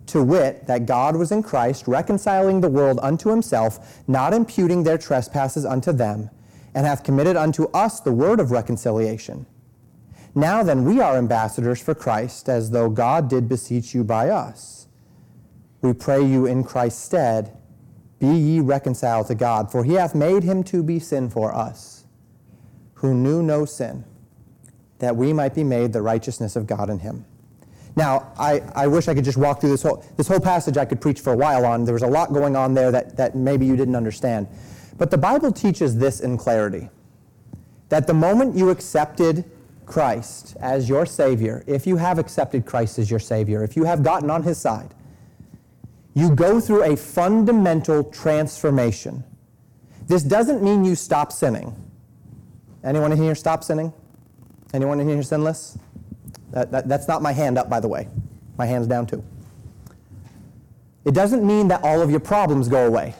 to 0.06 0.22
wit, 0.22 0.66
that 0.68 0.86
God 0.86 1.16
was 1.16 1.30
in 1.30 1.42
Christ, 1.42 1.86
reconciling 1.86 2.62
the 2.62 2.70
world 2.70 2.98
unto 3.02 3.28
himself, 3.28 4.00
not 4.08 4.32
imputing 4.32 4.84
their 4.84 4.96
trespasses 4.96 5.66
unto 5.66 5.92
them, 5.92 6.30
and 6.74 6.86
hath 6.86 7.04
committed 7.04 7.36
unto 7.36 7.64
us 7.74 8.00
the 8.00 8.10
word 8.10 8.40
of 8.40 8.50
reconciliation. 8.50 9.44
Now 10.34 10.62
then, 10.62 10.86
we 10.86 10.98
are 10.98 11.18
ambassadors 11.18 11.82
for 11.82 11.94
Christ, 11.94 12.48
as 12.48 12.70
though 12.70 12.88
God 12.88 13.28
did 13.28 13.50
beseech 13.50 13.94
you 13.94 14.02
by 14.02 14.30
us. 14.30 14.86
We 15.82 15.92
pray 15.92 16.24
you 16.24 16.46
in 16.46 16.64
Christ's 16.64 17.02
stead, 17.02 17.54
be 18.20 18.28
ye 18.28 18.60
reconciled 18.60 19.26
to 19.26 19.34
God, 19.34 19.72
for 19.72 19.82
he 19.82 19.94
hath 19.94 20.14
made 20.14 20.44
him 20.44 20.62
to 20.64 20.82
be 20.82 21.00
sin 21.00 21.28
for 21.28 21.52
us, 21.52 22.04
who 22.94 23.14
knew 23.14 23.42
no 23.42 23.64
sin, 23.64 24.04
that 25.00 25.16
we 25.16 25.32
might 25.32 25.54
be 25.54 25.64
made 25.64 25.92
the 25.92 26.02
righteousness 26.02 26.54
of 26.54 26.66
God 26.66 26.90
in 26.90 27.00
him. 27.00 27.24
Now, 27.96 28.32
I, 28.38 28.62
I 28.74 28.86
wish 28.86 29.08
I 29.08 29.14
could 29.14 29.24
just 29.24 29.38
walk 29.38 29.60
through 29.60 29.70
this 29.70 29.82
whole, 29.82 30.04
this 30.16 30.28
whole 30.28 30.38
passage 30.38 30.76
I 30.76 30.84
could 30.84 31.00
preach 31.00 31.20
for 31.20 31.32
a 31.32 31.36
while 31.36 31.66
on. 31.66 31.84
There 31.84 31.94
was 31.94 32.02
a 32.02 32.06
lot 32.06 32.32
going 32.32 32.54
on 32.54 32.74
there 32.74 32.92
that, 32.92 33.16
that 33.16 33.34
maybe 33.34 33.66
you 33.66 33.74
didn't 33.74 33.96
understand. 33.96 34.46
But 34.96 35.10
the 35.10 35.18
Bible 35.18 35.50
teaches 35.50 35.96
this 35.96 36.20
in 36.20 36.36
clarity 36.36 36.90
that 37.88 38.06
the 38.06 38.14
moment 38.14 38.54
you 38.54 38.70
accepted 38.70 39.44
Christ 39.86 40.56
as 40.60 40.88
your 40.88 41.04
Savior, 41.04 41.64
if 41.66 41.86
you 41.86 41.96
have 41.96 42.18
accepted 42.18 42.64
Christ 42.64 42.98
as 42.98 43.10
your 43.10 43.18
Savior, 43.18 43.64
if 43.64 43.76
you 43.76 43.84
have 43.84 44.04
gotten 44.04 44.30
on 44.30 44.44
His 44.44 44.58
side, 44.58 44.94
you 46.14 46.34
go 46.34 46.60
through 46.60 46.84
a 46.84 46.96
fundamental 46.96 48.04
transformation. 48.04 49.24
This 50.06 50.22
doesn't 50.22 50.62
mean 50.62 50.84
you 50.84 50.94
stop 50.94 51.32
sinning. 51.32 51.74
Anyone 52.82 53.12
in 53.12 53.18
here 53.18 53.34
stop 53.34 53.62
sinning? 53.62 53.92
Anyone 54.72 55.00
in 55.00 55.08
here 55.08 55.22
sinless? 55.22 55.78
That, 56.50 56.70
that, 56.72 56.88
that's 56.88 57.06
not 57.06 57.22
my 57.22 57.32
hand 57.32 57.58
up, 57.58 57.68
by 57.68 57.80
the 57.80 57.88
way. 57.88 58.08
My 58.58 58.66
hand's 58.66 58.88
down 58.88 59.06
too. 59.06 59.22
It 61.04 61.14
doesn't 61.14 61.46
mean 61.46 61.68
that 61.68 61.82
all 61.82 62.02
of 62.02 62.10
your 62.10 62.20
problems 62.20 62.68
go 62.68 62.86
away. 62.86 63.14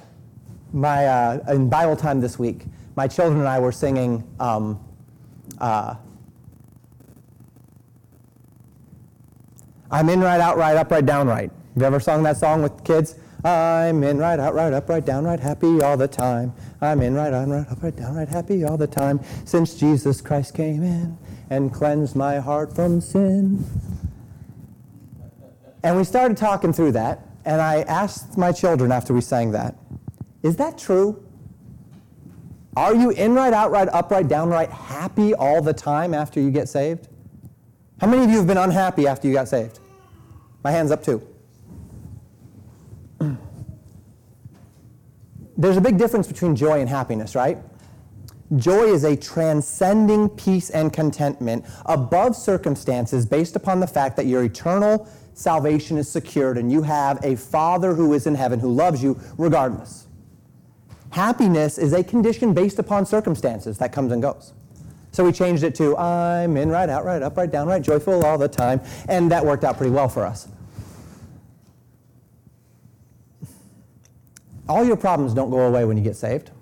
My, 0.72 1.07
uh, 1.07 1.55
in 1.55 1.68
Bible 1.68 1.96
time 1.96 2.20
this 2.20 2.38
week, 2.38 2.64
my 2.96 3.07
children 3.07 3.38
and 3.40 3.48
I 3.48 3.59
were 3.59 3.72
singing 3.72 4.24
um, 4.38 4.85
uh, 5.59 5.94
I'm 9.90 10.09
in 10.09 10.20
right, 10.20 10.40
out 10.40 10.57
right, 10.57 10.76
up 10.76 10.90
right, 10.90 11.05
down 11.05 11.26
right. 11.26 11.50
You 11.76 11.85
ever 11.85 12.00
sung 12.00 12.22
that 12.24 12.37
song 12.37 12.62
with 12.62 12.83
kids? 12.85 13.14
I'm 13.44 14.02
in 14.02 14.18
right, 14.18 14.38
out 14.38 14.54
right, 14.54 14.72
up 14.72 14.88
right, 14.88 15.04
down 15.04 15.24
right, 15.24 15.40
happy 15.40 15.80
all 15.80 15.96
the 15.96 16.09
time. 16.09 16.52
I'm 16.80 17.00
in 17.00 17.14
right, 17.14 17.33
out 17.33 17.48
right, 17.48 17.66
up 17.70 17.83
right, 17.83 17.94
down 17.94 18.16
right, 18.16 18.28
happy 18.28 18.64
all 18.64 18.76
the 18.76 18.87
time. 18.87 19.20
Since 19.44 19.74
Jesus 19.76 20.20
Christ 20.20 20.54
came 20.54 20.83
in, 20.83 21.16
and 21.48 21.72
cleansed 21.72 22.14
my 22.14 22.38
heart 22.38 22.74
from 22.74 23.00
sin. 23.00 23.64
And 25.83 25.96
we 25.96 26.04
started 26.04 26.37
talking 26.37 26.72
through 26.72 26.92
that, 26.92 27.26
and 27.44 27.61
I 27.61 27.83
asked 27.83 28.37
my 28.37 28.52
children 28.52 28.92
after 28.92 29.12
we 29.12 29.20
sang 29.20 29.52
that, 29.52 29.74
is 30.42 30.56
that 30.56 30.78
true? 30.78 31.24
Are 32.76 32.94
you 32.94 33.11
in 33.11 33.35
right, 33.35 33.52
outright, 33.52 33.88
upright, 33.92 34.28
downright 34.28 34.70
happy 34.70 35.35
all 35.35 35.61
the 35.61 35.72
time 35.72 36.14
after 36.14 36.40
you 36.40 36.50
get 36.50 36.68
saved? 36.68 37.09
How 38.00 38.06
many 38.06 38.24
of 38.24 38.30
you 38.30 38.38
have 38.38 38.46
been 38.46 38.56
unhappy 38.56 39.06
after 39.06 39.26
you 39.26 39.35
got 39.35 39.48
saved? 39.48 39.80
My 40.62 40.70
hand's 40.70 40.92
up 40.92 41.03
too. 41.03 41.26
There's 45.61 45.76
a 45.76 45.80
big 45.82 45.98
difference 45.98 46.26
between 46.26 46.56
joy 46.56 46.80
and 46.80 46.88
happiness, 46.88 47.34
right? 47.34 47.58
Joy 48.56 48.84
is 48.84 49.04
a 49.04 49.14
transcending 49.14 50.30
peace 50.30 50.70
and 50.70 50.90
contentment 50.90 51.66
above 51.84 52.34
circumstances 52.34 53.26
based 53.26 53.56
upon 53.56 53.78
the 53.78 53.86
fact 53.86 54.16
that 54.16 54.24
your 54.24 54.42
eternal 54.42 55.06
salvation 55.34 55.98
is 55.98 56.11
secured 56.11 56.56
and 56.56 56.72
you 56.72 56.80
have 56.80 57.22
a 57.22 57.36
Father 57.36 57.94
who 57.94 58.14
is 58.14 58.26
in 58.26 58.34
heaven 58.34 58.58
who 58.58 58.72
loves 58.72 59.02
you 59.02 59.20
regardless. 59.36 60.08
Happiness 61.11 61.76
is 61.76 61.92
a 61.92 62.02
condition 62.02 62.54
based 62.54 62.78
upon 62.78 63.04
circumstances 63.04 63.76
that 63.78 63.92
comes 63.92 64.12
and 64.12 64.22
goes. 64.22 64.54
So 65.12 65.24
we 65.24 65.32
changed 65.32 65.62
it 65.62 65.74
to 65.74 65.94
I'm 65.98 66.56
in, 66.56 66.70
right 66.70 66.88
out, 66.88 67.04
right 67.04 67.22
up, 67.22 67.36
right 67.36 67.50
down, 67.50 67.68
right 67.68 67.82
joyful 67.82 68.24
all 68.24 68.38
the 68.38 68.48
time. 68.48 68.80
And 69.11 69.30
that 69.30 69.44
worked 69.44 69.64
out 69.64 69.76
pretty 69.76 69.92
well 69.92 70.08
for 70.08 70.24
us. 70.24 70.48
All 74.71 74.85
your 74.85 74.97
problems 74.97 75.35
don't 75.35 75.51
go 75.51 75.66
away 75.66 75.85
when 75.85 75.97
you 75.97 76.05
get 76.05 76.14
saved. 76.14 76.53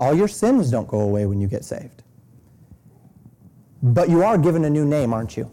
All 0.00 0.12
your 0.12 0.26
sins 0.26 0.68
don't 0.68 0.88
go 0.88 0.98
away 0.98 1.26
when 1.26 1.40
you 1.40 1.46
get 1.46 1.64
saved. 1.64 2.02
But 3.84 4.08
you 4.08 4.24
are 4.24 4.36
given 4.36 4.64
a 4.64 4.70
new 4.70 4.84
name, 4.84 5.14
aren't 5.14 5.36
you? 5.36 5.48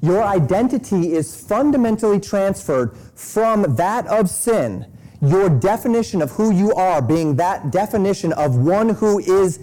Your 0.00 0.22
identity 0.22 1.14
is 1.14 1.34
fundamentally 1.34 2.20
transferred 2.20 2.96
from 3.16 3.74
that 3.74 4.06
of 4.06 4.30
sin, 4.30 4.86
your 5.20 5.48
definition 5.48 6.22
of 6.22 6.30
who 6.30 6.52
you 6.52 6.72
are 6.74 7.02
being 7.02 7.34
that 7.36 7.72
definition 7.72 8.32
of 8.34 8.54
one 8.54 8.90
who 8.90 9.18
is 9.18 9.58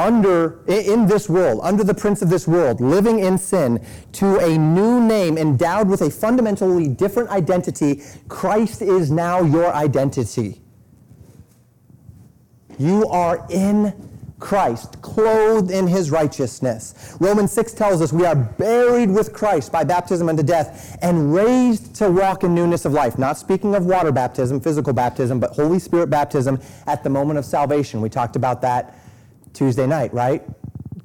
under 0.00 0.60
in 0.66 1.06
this 1.06 1.28
world, 1.28 1.60
under 1.62 1.84
the 1.84 1.94
prince 1.94 2.22
of 2.22 2.30
this 2.30 2.48
world, 2.48 2.80
living 2.80 3.20
in 3.20 3.36
sin, 3.36 3.84
to 4.12 4.38
a 4.38 4.56
new 4.56 5.00
name 5.00 5.36
endowed 5.36 5.88
with 5.88 6.00
a 6.00 6.10
fundamentally 6.10 6.88
different 6.88 7.28
identity. 7.30 8.02
Christ 8.28 8.82
is 8.82 9.10
now 9.10 9.42
your 9.42 9.72
identity. 9.72 10.62
You 12.78 13.06
are 13.08 13.46
in 13.50 13.92
Christ, 14.38 15.02
clothed 15.02 15.70
in 15.70 15.86
his 15.86 16.10
righteousness. 16.10 17.14
Romans 17.20 17.52
6 17.52 17.74
tells 17.74 18.00
us 18.00 18.10
we 18.10 18.24
are 18.24 18.34
buried 18.34 19.10
with 19.10 19.34
Christ 19.34 19.70
by 19.70 19.84
baptism 19.84 20.30
unto 20.30 20.42
death 20.42 20.98
and 21.02 21.34
raised 21.34 21.94
to 21.96 22.10
walk 22.10 22.42
in 22.42 22.54
newness 22.54 22.86
of 22.86 22.94
life. 22.94 23.18
Not 23.18 23.36
speaking 23.36 23.74
of 23.74 23.84
water 23.84 24.10
baptism, 24.10 24.58
physical 24.58 24.94
baptism, 24.94 25.40
but 25.40 25.50
Holy 25.50 25.78
Spirit 25.78 26.08
baptism 26.08 26.58
at 26.86 27.04
the 27.04 27.10
moment 27.10 27.38
of 27.38 27.44
salvation. 27.44 28.00
We 28.00 28.08
talked 28.08 28.34
about 28.34 28.62
that 28.62 28.96
Tuesday 29.52 29.86
night, 29.86 30.12
right? 30.12 30.42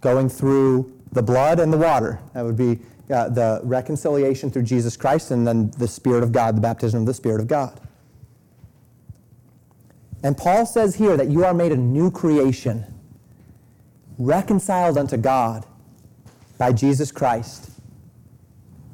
Going 0.01 0.29
through 0.29 0.93
the 1.11 1.23
blood 1.23 1.59
and 1.59 1.71
the 1.71 1.77
water. 1.77 2.19
That 2.33 2.43
would 2.43 2.57
be 2.57 2.79
uh, 3.09 3.29
the 3.29 3.61
reconciliation 3.63 4.51
through 4.51 4.63
Jesus 4.63 4.97
Christ 4.97 5.31
and 5.31 5.47
then 5.47 5.71
the 5.77 5.87
Spirit 5.87 6.23
of 6.23 6.31
God, 6.31 6.57
the 6.57 6.61
baptism 6.61 7.01
of 7.01 7.05
the 7.05 7.13
Spirit 7.13 7.39
of 7.39 7.47
God. 7.47 7.79
And 10.23 10.35
Paul 10.35 10.65
says 10.65 10.95
here 10.95 11.17
that 11.17 11.29
you 11.29 11.45
are 11.45 11.53
made 11.53 11.71
a 11.71 11.77
new 11.77 12.09
creation, 12.09 12.85
reconciled 14.17 14.97
unto 14.97 15.17
God 15.17 15.65
by 16.57 16.71
Jesus 16.71 17.11
Christ. 17.11 17.69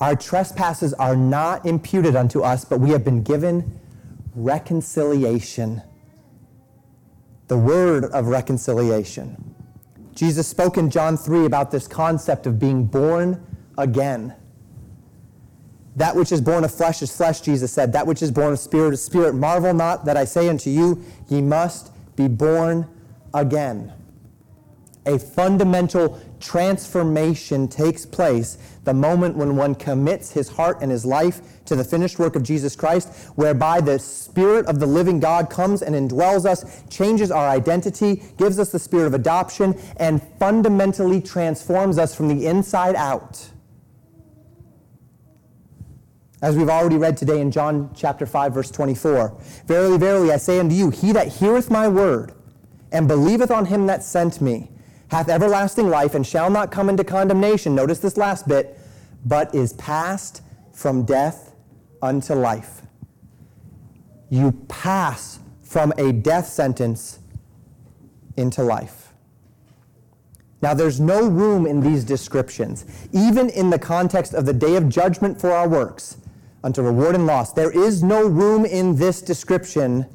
Our 0.01 0.15
trespasses 0.15 0.93
are 0.95 1.15
not 1.15 1.65
imputed 1.65 2.15
unto 2.15 2.41
us, 2.41 2.65
but 2.65 2.79
we 2.79 2.89
have 2.89 3.05
been 3.05 3.23
given 3.23 3.79
reconciliation 4.35 5.81
the 7.51 7.57
word 7.57 8.05
of 8.05 8.27
reconciliation. 8.27 9.35
Jesus 10.15 10.47
spoke 10.47 10.77
in 10.77 10.89
John 10.89 11.17
3 11.17 11.43
about 11.43 11.69
this 11.69 11.85
concept 11.85 12.47
of 12.47 12.57
being 12.57 12.85
born 12.85 13.45
again. 13.77 14.33
That 15.97 16.15
which 16.15 16.31
is 16.31 16.39
born 16.39 16.63
of 16.63 16.73
flesh 16.73 17.01
is 17.01 17.13
flesh, 17.13 17.41
Jesus 17.41 17.73
said. 17.73 17.91
That 17.91 18.07
which 18.07 18.21
is 18.21 18.31
born 18.31 18.53
of 18.53 18.59
spirit 18.59 18.93
is 18.93 19.03
spirit. 19.03 19.35
Marvel 19.35 19.73
not 19.73 20.05
that 20.05 20.15
I 20.15 20.23
say 20.23 20.47
unto 20.47 20.69
you, 20.69 21.03
ye 21.27 21.41
must 21.41 21.91
be 22.15 22.29
born 22.29 22.87
again 23.33 23.91
a 25.05 25.17
fundamental 25.17 26.21
transformation 26.41 27.67
takes 27.67 28.05
place 28.05 28.57
the 28.83 28.93
moment 28.93 29.37
when 29.37 29.55
one 29.55 29.75
commits 29.75 30.31
his 30.31 30.49
heart 30.49 30.79
and 30.81 30.91
his 30.91 31.05
life 31.05 31.41
to 31.65 31.75
the 31.75 31.83
finished 31.83 32.19
work 32.19 32.35
of 32.35 32.43
Jesus 32.43 32.75
Christ, 32.75 33.13
whereby 33.35 33.79
the 33.79 33.99
Spirit 33.99 34.65
of 34.65 34.79
the 34.79 34.85
living 34.85 35.19
God 35.19 35.49
comes 35.49 35.81
and 35.81 35.95
indwells 35.95 36.45
us, 36.45 36.83
changes 36.89 37.31
our 37.31 37.47
identity, 37.47 38.23
gives 38.37 38.59
us 38.59 38.71
the 38.71 38.79
spirit 38.79 39.07
of 39.07 39.13
adoption, 39.13 39.79
and 39.97 40.21
fundamentally 40.39 41.21
transforms 41.21 41.97
us 41.97 42.15
from 42.15 42.27
the 42.27 42.47
inside 42.47 42.95
out. 42.95 43.51
As 46.41 46.57
we've 46.57 46.69
already 46.69 46.97
read 46.97 47.17
today 47.17 47.39
in 47.39 47.51
John 47.51 47.91
chapter 47.95 48.25
5 48.25 48.55
verse 48.55 48.71
24, 48.71 49.37
verily 49.67 49.99
verily 49.99 50.31
I 50.31 50.37
say 50.37 50.59
unto 50.59 50.73
you 50.73 50.89
he 50.89 51.11
that 51.11 51.27
heareth 51.27 51.69
my 51.69 51.87
word 51.87 52.33
and 52.91 53.07
believeth 53.07 53.51
on 53.51 53.65
him 53.67 53.85
that 53.85 54.03
sent 54.03 54.41
me 54.41 54.71
hath 55.11 55.27
everlasting 55.27 55.89
life 55.89 56.15
and 56.15 56.25
shall 56.25 56.49
not 56.49 56.71
come 56.71 56.87
into 56.87 57.03
condemnation. 57.03 57.75
Notice 57.75 57.99
this 57.99 58.15
last 58.15 58.47
bit, 58.47 58.79
but 59.25 59.53
is 59.53 59.73
passed 59.73 60.41
from 60.71 61.03
death 61.03 61.53
unto 62.01 62.33
life. 62.33 62.81
You 64.29 64.53
pass 64.69 65.39
from 65.61 65.91
a 65.97 66.13
death 66.13 66.47
sentence 66.47 67.19
into 68.37 68.63
life. 68.63 69.11
Now, 70.61 70.73
there's 70.73 71.01
no 71.01 71.27
room 71.27 71.65
in 71.65 71.81
these 71.81 72.05
descriptions, 72.05 72.85
even 73.11 73.49
in 73.49 73.69
the 73.69 73.79
context 73.79 74.33
of 74.33 74.45
the 74.45 74.53
day 74.53 74.77
of 74.77 74.87
judgment 74.87 75.41
for 75.41 75.51
our 75.51 75.67
works, 75.67 76.17
unto 76.63 76.81
reward 76.81 77.15
and 77.15 77.25
loss. 77.25 77.51
There 77.51 77.71
is 77.71 78.01
no 78.01 78.25
room 78.25 78.63
in 78.63 78.95
this 78.95 79.21
description 79.21 80.05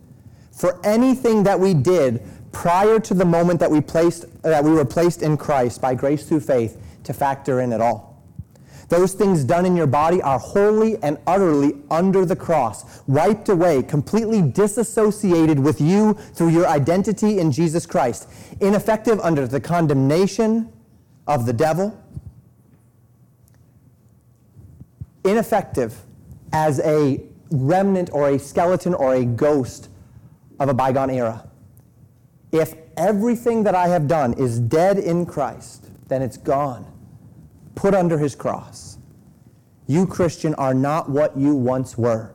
for 0.53 0.81
anything 0.87 1.43
that 1.43 1.61
we 1.61 1.75
did 1.75 2.23
prior 2.57 2.99
to 2.99 3.13
the 3.13 3.25
moment 3.25 3.61
that 3.61 3.71
we, 3.71 3.83
placed, 3.83 4.25
that 4.43 4.65
we 4.65 4.71
were 4.71 4.85
placed 4.85 5.21
in 5.21 5.37
Christ 5.37 5.83
by 5.83 5.95
grace 5.95 6.27
through 6.27 6.41
faith 6.41 6.81
to 7.05 7.13
factor 7.13 7.61
in 7.61 7.71
at 7.71 7.83
all. 7.83 8.25
Those 8.89 9.13
things 9.13 9.45
done 9.45 9.67
in 9.67 9.77
your 9.77 9.87
body 9.87 10.23
are 10.23 10.39
wholly 10.39 10.97
and 11.03 11.19
utterly 11.27 11.75
under 11.91 12.25
the 12.25 12.35
cross, 12.35 13.03
wiped 13.07 13.51
away, 13.51 13.83
completely 13.83 14.41
disassociated 14.41 15.59
with 15.59 15.83
you 15.83 16.15
through 16.15 16.49
your 16.49 16.67
identity 16.67 17.41
in 17.41 17.53
Jesus 17.53 17.85
Christ, 17.85 18.27
ineffective 18.61 19.21
under 19.21 19.47
the 19.47 19.61
condemnation 19.61 20.73
of 21.27 21.45
the 21.45 21.53
devil, 21.53 22.03
ineffective 25.25 25.95
as 26.55 26.81
a 26.81 27.23
remnant 27.51 28.09
or 28.15 28.31
a 28.31 28.39
skeleton 28.39 28.95
or 28.95 29.15
a 29.15 29.27
ghost 29.27 29.91
of 30.59 30.71
a 30.71 30.75
bygone 30.75 31.11
era. 31.11 31.46
If 32.53 32.75
everything 32.97 33.65
that 33.65 33.75
I 33.75 33.89
have 33.89 34.09
done 34.09 34.33
is 34.35 34.59
dead 34.59 34.99
in 34.99 35.27
Christ, 35.27 35.91
then 36.09 36.23
it's 36.23 36.37
gone, 36.37 36.87
put 37.75 37.95
under 37.95 38.19
his 38.19 38.35
cross. 38.35 38.99
You, 39.87 40.07
Christian, 40.07 40.55
are 40.55 40.75
not 40.75 41.09
what 41.09 41.37
you 41.37 41.55
once 41.55 41.97
were. 41.97 42.33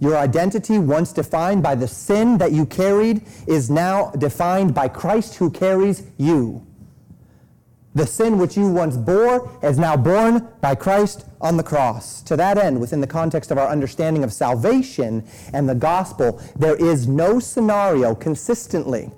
Your 0.00 0.16
identity, 0.16 0.78
once 0.78 1.12
defined 1.12 1.62
by 1.62 1.74
the 1.74 1.88
sin 1.88 2.38
that 2.38 2.52
you 2.52 2.64
carried, 2.66 3.26
is 3.48 3.68
now 3.68 4.10
defined 4.12 4.74
by 4.74 4.88
Christ 4.88 5.36
who 5.36 5.50
carries 5.50 6.04
you. 6.16 6.64
The 7.98 8.06
sin 8.06 8.38
which 8.38 8.56
you 8.56 8.68
once 8.68 8.96
bore 8.96 9.50
is 9.60 9.76
now 9.76 9.96
borne 9.96 10.46
by 10.60 10.76
Christ 10.76 11.26
on 11.40 11.56
the 11.56 11.64
cross. 11.64 12.22
To 12.22 12.36
that 12.36 12.56
end, 12.56 12.80
within 12.80 13.00
the 13.00 13.08
context 13.08 13.50
of 13.50 13.58
our 13.58 13.66
understanding 13.66 14.22
of 14.22 14.32
salvation 14.32 15.26
and 15.52 15.68
the 15.68 15.74
gospel, 15.74 16.40
there 16.56 16.76
is 16.76 17.08
no 17.08 17.40
scenario 17.40 18.14
consistently 18.14 19.10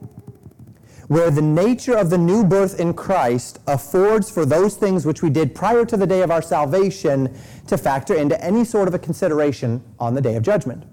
where 1.09 1.31
the 1.31 1.43
nature 1.43 1.95
of 1.95 2.09
the 2.09 2.17
new 2.17 2.43
birth 2.43 2.81
in 2.81 2.95
Christ 2.95 3.59
affords 3.67 4.31
for 4.31 4.47
those 4.47 4.77
things 4.77 5.05
which 5.05 5.21
we 5.21 5.29
did 5.29 5.55
prior 5.55 5.85
to 5.85 5.99
the 5.99 6.07
day 6.07 6.23
of 6.23 6.31
our 6.31 6.41
salvation 6.41 7.37
to 7.67 7.77
factor 7.77 8.15
into 8.15 8.43
any 8.43 8.65
sort 8.65 8.89
of 8.89 8.95
a 8.95 8.99
consideration 8.99 9.85
on 9.99 10.15
the 10.15 10.23
day 10.23 10.37
of 10.37 10.43
judgment. 10.43 10.85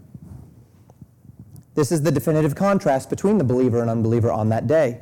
This 1.76 1.94
is 1.94 2.02
the 2.02 2.12
definitive 2.12 2.54
contrast 2.54 3.10
between 3.10 3.38
the 3.38 3.46
believer 3.46 3.80
and 3.80 3.90
unbeliever 3.90 4.30
on 4.30 4.50
that 4.50 4.68
day 4.68 5.00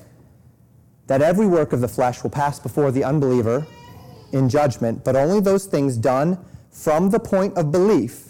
that 1.08 1.22
every 1.22 1.48
work 1.48 1.74
of 1.74 1.82
the 1.82 1.88
flesh 1.88 2.24
will 2.24 2.30
pass 2.30 2.60
before 2.60 2.92
the 2.92 3.04
unbeliever 3.04 3.66
in 4.32 4.50
judgment, 4.50 5.04
but 5.04 5.16
only 5.16 5.40
those 5.40 5.66
things 5.66 5.98
done 5.98 6.38
from 6.72 7.10
the 7.10 7.20
point 7.20 7.58
of 7.58 7.72
belief 7.72 8.26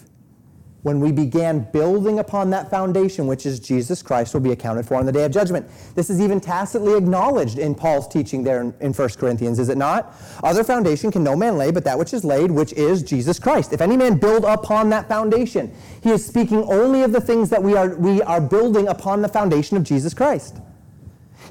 when 0.86 1.00
we 1.00 1.10
began 1.10 1.66
building 1.72 2.20
upon 2.20 2.48
that 2.50 2.70
foundation, 2.70 3.26
which 3.26 3.44
is 3.44 3.58
Jesus 3.58 4.02
Christ, 4.02 4.32
will 4.32 4.40
be 4.40 4.52
accounted 4.52 4.86
for 4.86 4.94
on 4.94 5.04
the 5.04 5.10
day 5.10 5.24
of 5.24 5.32
judgment. 5.32 5.68
This 5.96 6.10
is 6.10 6.20
even 6.20 6.40
tacitly 6.40 6.96
acknowledged 6.96 7.58
in 7.58 7.74
Paul's 7.74 8.06
teaching 8.06 8.44
there 8.44 8.60
in, 8.60 8.72
in 8.78 8.92
1 8.92 9.08
Corinthians, 9.18 9.58
is 9.58 9.68
it 9.68 9.76
not? 9.76 10.14
Other 10.44 10.62
foundation 10.62 11.10
can 11.10 11.24
no 11.24 11.34
man 11.34 11.58
lay 11.58 11.72
but 11.72 11.82
that 11.82 11.98
which 11.98 12.14
is 12.14 12.22
laid, 12.24 12.52
which 12.52 12.72
is 12.74 13.02
Jesus 13.02 13.40
Christ. 13.40 13.72
If 13.72 13.80
any 13.80 13.96
man 13.96 14.16
build 14.18 14.44
upon 14.44 14.88
that 14.90 15.08
foundation, 15.08 15.74
he 16.04 16.10
is 16.10 16.24
speaking 16.24 16.62
only 16.62 17.02
of 17.02 17.10
the 17.10 17.20
things 17.20 17.50
that 17.50 17.60
we 17.60 17.74
are, 17.74 17.96
we 17.96 18.22
are 18.22 18.40
building 18.40 18.86
upon 18.86 19.22
the 19.22 19.28
foundation 19.28 19.76
of 19.76 19.82
Jesus 19.82 20.14
Christ. 20.14 20.58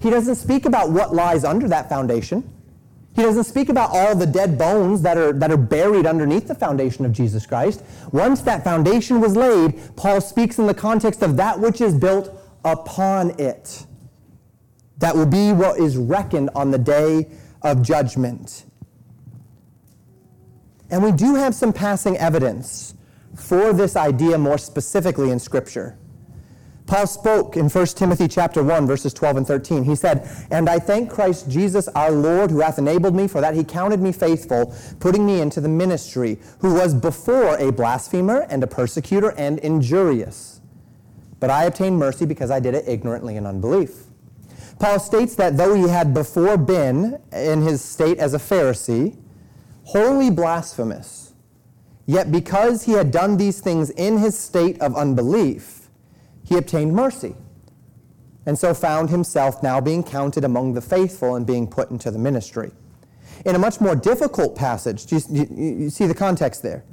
He 0.02 0.10
doesn't 0.10 0.36
speak 0.36 0.66
about 0.66 0.92
what 0.92 1.14
lies 1.14 1.44
under 1.44 1.68
that 1.68 1.90
foundation. 1.90 2.50
He 3.16 3.22
doesn't 3.22 3.46
speak 3.46 3.70
about 3.70 3.92
all 3.92 4.14
the 4.14 4.26
dead 4.26 4.58
bones 4.58 5.02
that 5.04 5.18
are, 5.18 5.32
that 5.32 5.50
are 5.50 5.58
buried 5.58 6.06
underneath 6.06 6.48
the 6.48 6.56
foundation 6.56 7.06
of 7.06 7.14
Jesus 7.14 7.46
Christ. 7.46 7.82
Once 8.12 8.42
that 8.42 8.64
foundation 8.64 9.22
was 9.22 9.38
laid, 9.38 9.80
Paul 9.96 10.20
speaks 10.20 10.60
in 10.60 10.68
the 10.68 10.74
context 10.74 11.22
of 11.22 11.38
that 11.38 11.58
which 11.58 11.80
is 11.80 11.96
built 11.96 12.38
upon 12.66 13.40
it. 13.40 13.86
That 14.98 15.16
will 15.16 15.26
be 15.26 15.54
what 15.54 15.80
is 15.80 15.96
reckoned 15.96 16.50
on 16.56 16.72
the 16.72 16.78
day 16.78 17.28
of 17.62 17.82
judgment. 17.82 18.66
And 20.90 21.02
we 21.02 21.12
do 21.14 21.36
have 21.36 21.56
some 21.56 21.72
passing 21.72 22.18
evidence 22.18 22.96
for 23.36 23.72
this 23.74 23.96
idea 23.96 24.38
more 24.38 24.58
specifically 24.58 25.32
in 25.32 25.40
Scripture. 25.40 25.98
Paul 26.88 27.08
spoke 27.08 27.58
in 27.58 27.68
1 27.68 27.86
Timothy 27.88 28.28
chapter 28.28 28.62
1 28.62 28.86
verses 28.86 29.12
12 29.14 29.38
and 29.38 29.48
13. 29.48 29.84
He 29.86 29.96
said, 29.96 30.30
"And 30.52 30.70
I 30.70 30.78
thank 30.78 31.10
Christ 31.10 31.50
Jesus 31.50 31.88
our 31.90 32.12
Lord 32.12 32.52
who 32.52 32.60
hath 32.60 32.78
enabled 32.78 33.16
me 33.16 33.28
for 33.28 33.42
that 33.42 33.56
he 33.56 33.64
counted 33.64 34.02
me 34.02 34.12
faithful, 34.12 34.72
putting 35.00 35.26
me 35.26 35.42
into 35.42 35.60
the 35.60 35.70
ministry, 35.70 36.40
who 36.60 36.76
was 36.76 36.94
before 36.94 37.58
a 37.58 37.72
blasphemer 37.72 38.46
and 38.50 38.64
a 38.64 38.68
persecutor 38.68 39.34
and 39.36 39.58
injurious. 39.60 40.62
But 41.40 41.50
I 41.50 41.64
obtained 41.64 41.98
mercy 41.98 42.26
because 42.26 42.52
I 42.52 42.60
did 42.60 42.76
it 42.76 42.86
ignorantly 42.88 43.36
in 43.36 43.48
unbelief." 43.48 44.04
Paul 44.78 45.00
states 45.00 45.36
that 45.36 45.58
though 45.58 45.74
he 45.74 45.88
had 45.88 46.14
before 46.14 46.58
been 46.58 47.18
in 47.32 47.64
his 47.64 47.82
state 47.82 48.20
as 48.20 48.34
a 48.34 48.40
Pharisee, 48.40 49.16
wholly 49.86 50.30
blasphemous, 50.30 51.34
yet 52.06 52.32
because 52.32 52.84
he 52.84 52.92
had 52.92 53.10
done 53.10 53.38
these 53.38 53.60
things 53.60 53.90
in 53.92 54.18
his 54.20 54.38
state 54.38 54.80
of 54.82 54.96
unbelief, 54.96 55.85
he 56.46 56.58
obtained 56.58 56.94
mercy, 56.94 57.36
and 58.46 58.58
so 58.58 58.74
found 58.74 59.10
himself 59.10 59.64
now 59.64 59.82
being 59.82 60.04
counted 60.04 60.44
among 60.44 60.74
the 60.74 60.82
faithful 60.82 61.36
and 61.36 61.46
being 61.46 61.68
put 61.68 61.90
into 61.90 62.12
the 62.12 62.20
ministry. 62.20 62.72
In 63.46 63.56
a 63.56 63.60
much 63.60 63.82
more 63.82 63.96
difficult 63.96 64.56
passage, 64.56 65.12
you, 65.12 65.20
you, 65.30 65.76
you 65.78 65.90
see 65.90 66.06
the 66.06 66.14
context 66.14 66.62
there. 66.62 66.84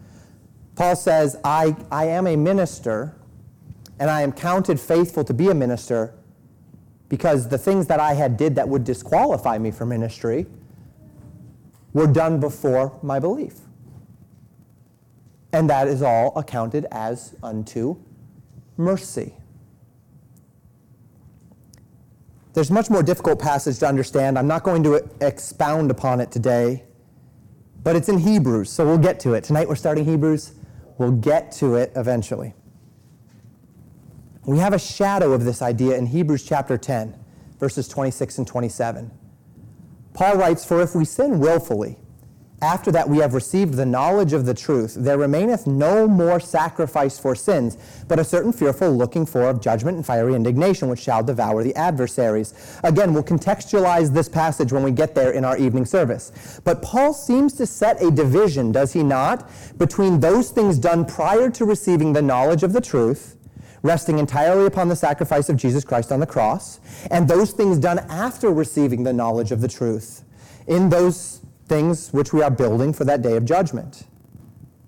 Paul 0.75 0.97
says, 0.97 1.37
I, 1.45 1.77
I 1.91 2.07
am 2.07 2.27
a 2.27 2.37
minister, 2.37 3.15
and 3.99 4.11
I 4.11 4.23
am 4.23 4.33
counted 4.33 4.81
faithful 4.81 5.25
to 5.25 5.35
be 5.35 5.49
a 5.49 5.55
minister 5.55 6.15
because 7.09 7.49
the 7.49 7.59
things 7.59 7.87
that 7.89 8.01
I 8.01 8.15
had 8.15 8.39
did 8.39 8.55
that 8.55 8.67
would 8.67 8.85
disqualify 8.85 9.59
me 9.59 9.71
for 9.71 9.85
ministry 9.85 10.47
were 11.93 12.07
done 12.07 12.41
before 12.41 12.99
my 13.03 13.19
belief. 13.19 13.57
And 15.53 15.69
that 15.69 15.89
is 15.89 16.01
all 16.01 16.33
accounted 16.39 16.87
as 16.91 17.37
unto 17.43 17.99
mercy. 18.79 19.35
There's 22.55 22.71
much 22.71 22.91
more 22.91 23.03
difficult 23.03 23.41
passage 23.41 23.79
to 23.79 23.87
understand. 23.87 24.39
I'm 24.39 24.47
not 24.47 24.63
going 24.63 24.83
to 24.83 25.09
expound 25.21 25.91
upon 25.91 26.21
it 26.21 26.31
today, 26.31 26.85
but 27.83 27.97
it's 27.97 28.09
in 28.09 28.19
Hebrews, 28.19 28.71
so 28.71 28.85
we'll 28.85 28.99
get 28.99 29.19
to 29.21 29.33
it. 29.35 29.45
Tonight 29.45 29.69
we're 29.69 29.75
starting 29.75 30.05
Hebrews. 30.05 30.53
We'll 30.99 31.13
get 31.13 31.51
to 31.53 31.77
it 31.77 31.93
eventually. 31.97 32.55
We 34.45 34.59
have 34.59 34.75
a 34.75 34.79
shadow 34.79 35.33
of 35.33 35.45
this 35.45 35.63
idea 35.63 35.97
in 35.97 36.07
Hebrews 36.07 36.45
chapter 36.45 36.77
10, 36.77 37.17
verses 37.59 37.89
26 37.89 38.39
and 38.39 38.47
27. 38.47 39.11
Paul 40.13 40.37
writes, 40.37 40.65
For 40.65 40.83
if 40.83 40.95
we 40.95 41.05
sin 41.05 41.39
willfully, 41.39 41.99
after 42.63 42.93
that 42.93 43.09
we 43.09 43.19
have 43.19 43.35
received 43.35 43.75
the 43.75 43.85
knowledge 43.85 44.33
of 44.33 44.47
the 44.47 44.55
truth, 44.55 44.95
there 44.95 45.19
remaineth 45.19 45.67
no 45.67 46.07
more 46.07 46.39
sacrifice 46.39 47.19
for 47.19 47.35
sins, 47.35 47.77
but 48.07 48.21
a 48.21 48.25
certain 48.25 48.53
fearful 48.53 48.91
looking 48.91 49.27
for 49.27 49.49
of 49.49 49.61
judgment 49.61 49.97
and 49.97 50.07
fiery 50.07 50.35
indignation, 50.35 50.89
which 50.89 51.01
shall 51.01 51.25
devour 51.25 51.65
the 51.65 51.75
adversaries. 51.75 52.55
Again, 52.85 53.13
we'll 53.13 53.25
contextualize 53.25 54.13
this 54.13 54.29
passage 54.29 54.73
when 54.73 54.85
we 54.85 54.93
get 54.93 55.15
there 55.15 55.33
in 55.33 55.45
our 55.45 55.59
evening 55.59 55.85
service. 55.85 56.61
But 56.65 56.83
Paul 56.83 57.13
seems 57.13 57.53
to 57.55 57.67
set 57.67 58.01
a 58.01 58.11
division, 58.11 58.71
does 58.71 58.93
he 58.93 59.03
not, 59.03 59.51
between 59.77 60.21
those 60.21 60.51
things 60.51 60.79
done 60.79 61.05
prior 61.05 61.51
to 61.51 61.65
receiving 61.65 62.13
the 62.13 62.23
knowledge 62.23 62.63
of 62.63 62.73
the 62.73 62.81
truth, 62.81 63.37
resting 63.83 64.21
entirely 64.21 64.67
upon 64.67 64.89
the 64.89 64.95
sacrifice 64.95 65.49
of 65.49 65.57
Jesus 65.57 65.85
Christ 65.85 66.13
on 66.13 66.21
the 66.21 66.27
cross, 66.27 66.79
and 67.11 67.27
those 67.27 67.51
things 67.51 67.79
done 67.79 67.99
after 68.09 68.53
receiving 68.53 69.03
the 69.03 69.13
knowledge 69.13 69.51
of 69.51 69.61
the 69.61 69.67
truth. 69.69 70.23
In 70.69 70.89
those 70.89 71.41
things 71.67 72.13
which 72.13 72.33
we 72.33 72.43
are 72.43 72.51
building 72.51 72.93
for 72.93 73.05
that 73.05 73.23
day 73.23 73.37
of 73.37 73.45
judgment. 73.45 74.05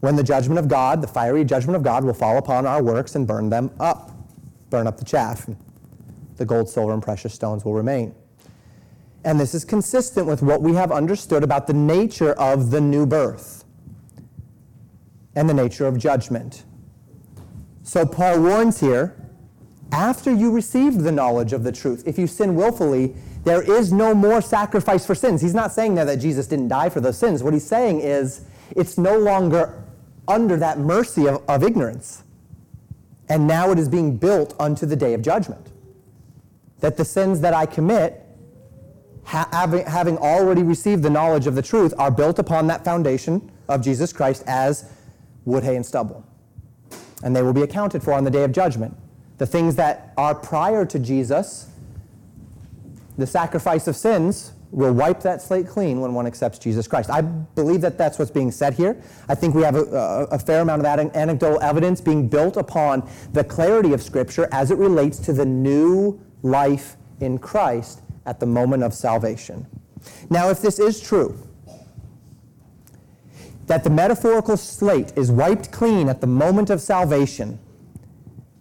When 0.01 0.17
the 0.17 0.23
judgment 0.23 0.59
of 0.59 0.69
God, 0.69 1.01
the 1.01 1.07
fiery 1.07 1.45
judgment 1.45 1.77
of 1.77 1.83
God, 1.83 2.05
will 2.05 2.15
fall 2.15 2.37
upon 2.37 2.67
our 2.67 2.83
works 2.83 3.15
and 3.15 3.27
burn 3.27 3.49
them 3.49 3.71
up, 3.81 4.11
burn 4.71 4.87
up 4.87 4.99
the 4.99 5.05
chaff. 5.05 5.49
The 6.37 6.45
gold, 6.45 6.69
silver, 6.69 6.93
and 6.93 7.03
precious 7.03 7.33
stones 7.33 7.65
will 7.65 7.75
remain. 7.75 8.15
And 9.25 9.41
this 9.41 9.55
is 9.55 9.65
consistent 9.65 10.27
with 10.27 10.43
what 10.43 10.61
we 10.61 10.75
have 10.75 10.93
understood 10.93 11.43
about 11.43 11.67
the 11.67 11.73
nature 11.73 12.33
of 12.35 12.71
the 12.71 12.81
new 12.81 13.07
birth 13.07 13.65
and 15.35 15.49
the 15.49 15.55
nature 15.55 15.87
of 15.87 15.99
judgment. 15.99 16.65
So 17.83 18.05
Paul 18.05 18.43
warns 18.43 18.81
here 18.81 19.17
after 19.93 20.33
you 20.33 20.51
received 20.51 21.01
the 21.01 21.13
knowledge 21.13 21.53
of 21.53 21.63
the 21.63 21.73
truth, 21.73 22.03
if 22.07 22.19
you 22.19 22.27
sin 22.27 22.55
willfully, 22.57 23.15
there 23.45 23.63
is 23.63 23.93
no 23.93 24.15
more 24.15 24.41
sacrifice 24.41 25.07
for 25.07 25.15
sins. 25.15 25.43
He's 25.43 25.55
not 25.55 25.73
saying 25.73 25.95
there 25.95 26.07
that 26.07 26.17
Jesus 26.17 26.47
didn't 26.47 26.69
die 26.69 26.89
for 26.89 27.01
those 27.01 27.19
sins. 27.19 27.43
What 27.43 27.53
he's 27.53 27.67
saying 27.67 28.01
is 28.01 28.43
it's 28.75 28.97
no 28.97 29.19
longer 29.19 29.85
under 30.27 30.57
that 30.57 30.79
mercy 30.79 31.29
of, 31.29 31.43
of 31.49 31.63
ignorance. 31.63 32.25
And 33.29 33.47
now 33.47 33.71
it 33.71 33.79
is 33.79 33.89
being 33.89 34.17
built 34.17 34.55
unto 34.59 34.87
the 34.87 34.97
day 34.97 35.15
of 35.15 35.23
judgment. 35.23 35.71
That 36.81 36.97
the 36.97 37.05
sins 37.05 37.41
that 37.43 37.55
I 37.55 37.67
commit, 37.67 38.23
ha- 39.25 39.49
having, 39.53 39.87
having 39.87 40.19
already 40.19 40.63
received 40.63 41.03
the 41.03 41.11
knowledge 41.11 41.47
of 41.47 41.55
the 41.55 41.63
truth, 41.63 41.93
are 41.99 42.11
built 42.11 42.39
upon 42.39 42.67
that 42.69 42.85
foundation 42.85 43.51
of 43.69 43.83
Jesus 43.83 44.13
Christ 44.13 44.43
as 44.47 44.91
wood, 45.45 45.65
hay, 45.65 45.77
and 45.77 45.85
stubble. 45.85 46.25
And 47.23 47.37
they 47.37 47.43
will 47.43 47.53
be 47.53 47.63
accounted 47.63 48.03
for 48.03 48.13
on 48.13 48.25
the 48.25 48.31
day 48.31 48.45
of 48.45 48.53
judgment. 48.53 48.97
The 49.39 49.47
things 49.47 49.77
that 49.77 50.13
are 50.17 50.35
prior 50.35 50.85
to 50.87 50.99
Jesus 50.99 51.69
the 53.17 53.27
sacrifice 53.27 53.87
of 53.87 53.97
sins 53.97 54.53
will 54.71 54.93
wipe 54.93 55.21
that 55.21 55.41
slate 55.41 55.69
clean 55.69 56.01
when 56.01 56.15
one 56.15 56.27
accepts 56.27 56.59
Jesus 56.59 56.89
Christ. 56.89 57.09
I 57.09 57.21
believe 57.21 57.81
that 57.83 57.97
that's 57.97 58.19
what's 58.19 58.31
being 58.31 58.51
said 58.51 58.75
here. 58.75 59.01
I 59.29 59.35
think 59.37 59.55
we 59.55 59.63
have 59.63 59.77
a, 59.77 59.85
a, 59.85 60.25
a, 60.33 60.39
fair 60.39 60.63
amount 60.63 60.85
of 60.85 60.87
anecdotal 61.15 61.63
evidence 61.63 62.01
being 62.01 62.29
built 62.29 62.57
upon 62.57 63.09
the 63.33 63.45
clarity 63.45 63.93
of 63.93 64.03
Scripture 64.03 64.49
as 64.51 64.73
it 64.73 64.79
relates 64.79 65.19
to 65.21 65.33
the 65.33 65.47
new 65.47 66.21
life 66.43 66.97
in 67.21 67.39
Christ 67.39 68.03
at 68.27 68.41
the 68.41 68.47
moment 68.47 68.83
of 68.83 68.93
salvation. 68.93 69.67
Now, 70.29 70.51
if 70.51 70.61
this 70.61 70.81
is 70.81 71.01
true, 71.01 71.39
that 73.67 73.85
the 73.85 73.91
metaphorical 73.91 74.57
slate 74.57 75.13
is 75.17 75.31
wiped 75.31 75.71
clean 75.71 76.09
at 76.09 76.21
the 76.21 76.27
moment 76.27 76.69
of 76.69 76.81
salvation, 76.81 77.61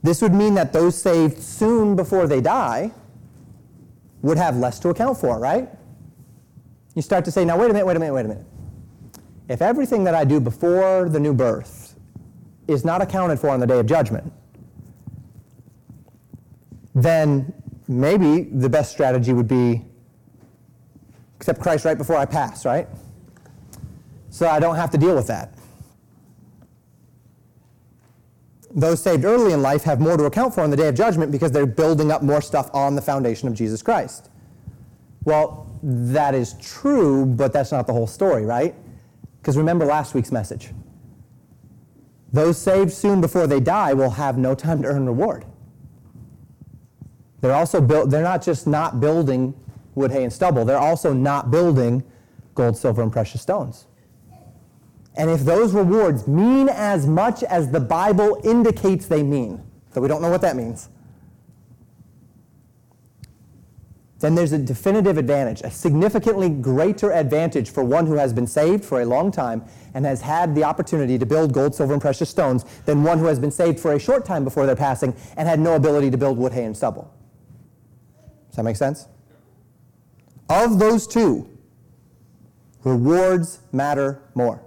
this 0.04 0.22
would 0.22 0.34
mean 0.34 0.54
that 0.54 0.74
those 0.74 1.02
saved 1.02 1.42
soon 1.42 1.96
before 1.96 2.28
they 2.28 2.40
die 2.40 2.92
would 4.24 4.38
have 4.38 4.58
less 4.58 4.80
to 4.80 4.90
account 4.90 5.18
for, 5.20 5.38
right? 5.38 5.70
You 6.96 7.04
start 7.04 7.26
to 7.26 7.32
say, 7.32 7.46
now 7.46 7.58
wait 7.58 7.70
a 7.70 7.74
minute, 7.74 7.86
wait 7.86 7.98
a 7.98 8.00
minute, 8.00 8.14
wait 8.14 8.26
a 8.26 8.30
minute. 8.30 8.46
If 9.50 9.62
everything 9.62 10.04
that 10.06 10.16
I 10.16 10.24
do 10.24 10.40
before 10.40 11.10
the 11.10 11.20
new 11.20 11.34
birth 11.34 11.96
is 12.68 12.84
not 12.84 13.02
accounted 13.02 13.40
for 13.40 13.50
on 13.50 13.60
the 13.60 13.68
day 13.68 13.78
of 13.78 13.86
judgment, 13.86 14.32
then 16.96 17.54
maybe 17.88 18.44
the 18.44 18.70
best 18.70 18.92
strategy 18.92 19.34
would 19.34 19.48
be 19.48 19.84
accept 21.36 21.60
Christ 21.60 21.84
right 21.84 21.98
before 21.98 22.16
I 22.16 22.26
pass, 22.26 22.66
right? 22.66 22.88
So 24.30 24.48
I 24.48 24.60
don't 24.60 24.78
have 24.78 24.90
to 24.92 24.98
deal 24.98 25.16
with 25.16 25.28
that. 25.28 25.54
Those 28.74 29.02
saved 29.02 29.24
early 29.24 29.54
in 29.54 29.62
life 29.62 29.84
have 29.84 30.00
more 30.00 30.18
to 30.18 30.26
account 30.26 30.54
for 30.54 30.62
on 30.62 30.70
the 30.70 30.78
day 30.78 30.88
of 30.88 30.96
judgment 30.96 31.32
because 31.32 31.52
they're 31.52 31.66
building 31.66 32.12
up 32.12 32.24
more 32.24 32.42
stuff 32.42 32.70
on 32.74 32.96
the 32.96 33.02
foundation 33.02 33.48
of 33.48 33.54
Jesus 33.54 33.82
Christ. 33.82 34.30
Well, 35.24 35.70
that 35.84 36.34
is 36.34 36.56
true, 36.62 37.26
but 37.26 37.54
that's 37.54 37.72
not 37.72 37.88
the 37.88 37.94
whole 37.94 38.08
story, 38.08 38.46
right? 38.46 38.74
Because 39.42 39.58
remember 39.58 39.86
last 39.86 40.14
week's 40.14 40.32
message. 40.32 40.72
Those 42.32 42.58
saved 42.58 42.92
soon 42.92 43.22
before 43.22 43.46
they 43.46 43.60
die 43.60 43.94
will 43.94 44.10
have 44.10 44.38
no 44.38 44.56
time 44.56 44.82
to 44.82 44.88
earn 44.88 45.06
reward. 45.06 45.46
They're 47.42 47.54
also 47.54 47.80
built, 47.80 48.10
they're 48.10 48.24
not 48.24 48.42
just 48.42 48.66
not 48.66 49.00
building 49.00 49.54
wood, 49.96 50.12
hay, 50.12 50.24
and 50.24 50.34
stubble, 50.34 50.66
they're 50.66 50.78
also 50.78 51.14
not 51.14 51.52
building 51.52 52.04
gold, 52.56 52.78
silver, 52.78 53.04
and 53.04 53.12
precious 53.12 53.42
stones. 53.42 53.86
And 55.16 55.30
if 55.30 55.42
those 55.42 55.74
rewards 55.74 56.28
mean 56.28 56.70
as 56.70 57.06
much 57.06 57.44
as 57.44 57.70
the 57.70 57.80
Bible 57.80 58.40
indicates 58.44 59.06
they 59.06 59.22
mean, 59.22 59.64
though 59.92 60.02
we 60.02 60.08
don't 60.08 60.22
know 60.22 60.32
what 60.32 60.42
that 60.42 60.56
means, 60.56 60.90
then 64.20 64.36
there's 64.36 64.54
a 64.54 64.58
definitive 64.58 65.18
advantage, 65.18 65.62
a 65.62 65.70
significantly 65.70 66.50
greater 66.50 67.12
advantage 67.12 67.70
for 67.70 67.84
one 67.84 68.08
who 68.08 68.14
has 68.14 68.32
been 68.32 68.48
saved 68.48 68.84
for 68.84 69.02
a 69.02 69.06
long 69.06 69.32
time 69.32 69.64
and 69.94 70.06
has 70.06 70.22
had 70.22 70.56
the 70.56 70.64
opportunity 70.64 71.18
to 71.18 71.26
build 71.26 71.54
gold, 71.54 71.76
silver, 71.76 71.92
and 71.92 72.02
precious 72.02 72.30
stones 72.30 72.64
than 72.86 73.04
one 73.04 73.20
who 73.20 73.26
has 73.26 73.38
been 73.38 73.52
saved 73.52 73.80
for 73.80 73.94
a 73.94 74.00
short 74.00 74.24
time 74.24 74.46
before 74.46 74.66
their 74.66 74.78
passing 74.78 75.14
and 75.36 75.48
had 75.48 75.60
no 75.60 75.76
ability 75.76 76.10
to 76.10 76.18
build 76.18 76.38
wood, 76.38 76.54
hay, 76.54 76.64
and 76.64 76.76
stubble. 76.76 77.14
Does 78.48 78.56
that 78.56 78.64
make 78.64 78.78
sense? 78.78 79.08
Of 80.50 80.80
those 80.80 81.06
two, 81.06 81.50
rewards 82.84 83.60
matter 83.74 84.22
more 84.36 84.64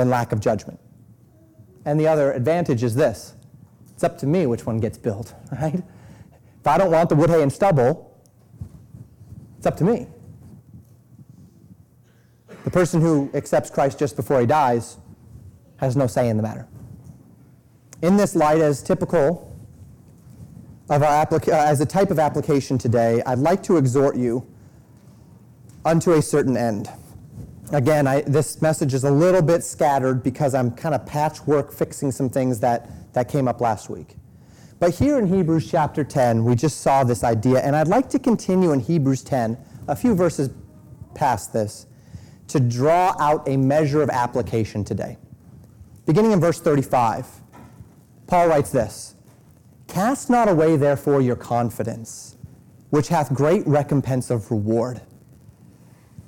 than 0.00 0.08
lack 0.08 0.32
of 0.32 0.40
judgment. 0.40 0.80
And 1.84 2.00
the 2.00 2.08
other 2.08 2.32
advantage 2.32 2.82
is 2.82 2.94
this 2.94 3.34
it's 3.94 4.02
up 4.02 4.16
to 4.18 4.26
me 4.26 4.46
which 4.46 4.64
one 4.64 4.80
gets 4.80 4.96
built, 4.96 5.34
right? 5.52 5.74
If 5.74 6.66
I 6.66 6.78
don't 6.78 6.90
want 6.90 7.08
the 7.10 7.14
wood, 7.14 7.30
hay, 7.30 7.42
and 7.42 7.52
stubble, 7.52 8.18
it's 9.58 9.66
up 9.66 9.76
to 9.76 9.84
me. 9.84 10.06
The 12.64 12.70
person 12.70 13.00
who 13.00 13.30
accepts 13.34 13.70
Christ 13.70 13.98
just 13.98 14.16
before 14.16 14.40
he 14.40 14.46
dies 14.46 14.96
has 15.76 15.96
no 15.96 16.06
say 16.06 16.28
in 16.28 16.36
the 16.36 16.42
matter. 16.42 16.66
In 18.02 18.16
this 18.16 18.34
light, 18.34 18.60
as 18.60 18.82
typical 18.82 19.54
of 20.88 21.02
our 21.02 21.26
applica- 21.26 21.52
uh, 21.52 21.66
as 21.66 21.80
a 21.80 21.86
type 21.86 22.10
of 22.10 22.18
application 22.18 22.78
today, 22.78 23.22
I'd 23.26 23.38
like 23.38 23.62
to 23.64 23.76
exhort 23.76 24.16
you 24.16 24.46
unto 25.84 26.12
a 26.12 26.22
certain 26.22 26.56
end. 26.56 26.90
Again, 27.72 28.08
I, 28.08 28.22
this 28.22 28.60
message 28.60 28.94
is 28.94 29.04
a 29.04 29.10
little 29.10 29.42
bit 29.42 29.62
scattered 29.62 30.24
because 30.24 30.54
I'm 30.54 30.72
kind 30.72 30.92
of 30.92 31.06
patchwork 31.06 31.72
fixing 31.72 32.10
some 32.10 32.28
things 32.28 32.58
that, 32.60 32.90
that 33.12 33.28
came 33.28 33.46
up 33.46 33.60
last 33.60 33.88
week. 33.88 34.16
But 34.80 34.94
here 34.94 35.18
in 35.18 35.26
Hebrews 35.26 35.70
chapter 35.70 36.02
10, 36.02 36.42
we 36.42 36.56
just 36.56 36.80
saw 36.80 37.04
this 37.04 37.22
idea, 37.22 37.60
and 37.60 37.76
I'd 37.76 37.86
like 37.86 38.08
to 38.10 38.18
continue 38.18 38.72
in 38.72 38.80
Hebrews 38.80 39.22
10, 39.22 39.56
a 39.86 39.94
few 39.94 40.16
verses 40.16 40.50
past 41.14 41.52
this, 41.52 41.86
to 42.48 42.58
draw 42.58 43.14
out 43.20 43.46
a 43.48 43.56
measure 43.56 44.02
of 44.02 44.10
application 44.10 44.82
today. 44.82 45.16
Beginning 46.06 46.32
in 46.32 46.40
verse 46.40 46.60
35, 46.60 47.26
Paul 48.26 48.48
writes 48.48 48.70
this 48.70 49.14
Cast 49.86 50.28
not 50.28 50.48
away, 50.48 50.76
therefore, 50.76 51.20
your 51.20 51.36
confidence, 51.36 52.36
which 52.88 53.08
hath 53.08 53.32
great 53.32 53.64
recompense 53.66 54.30
of 54.30 54.50
reward. 54.50 55.02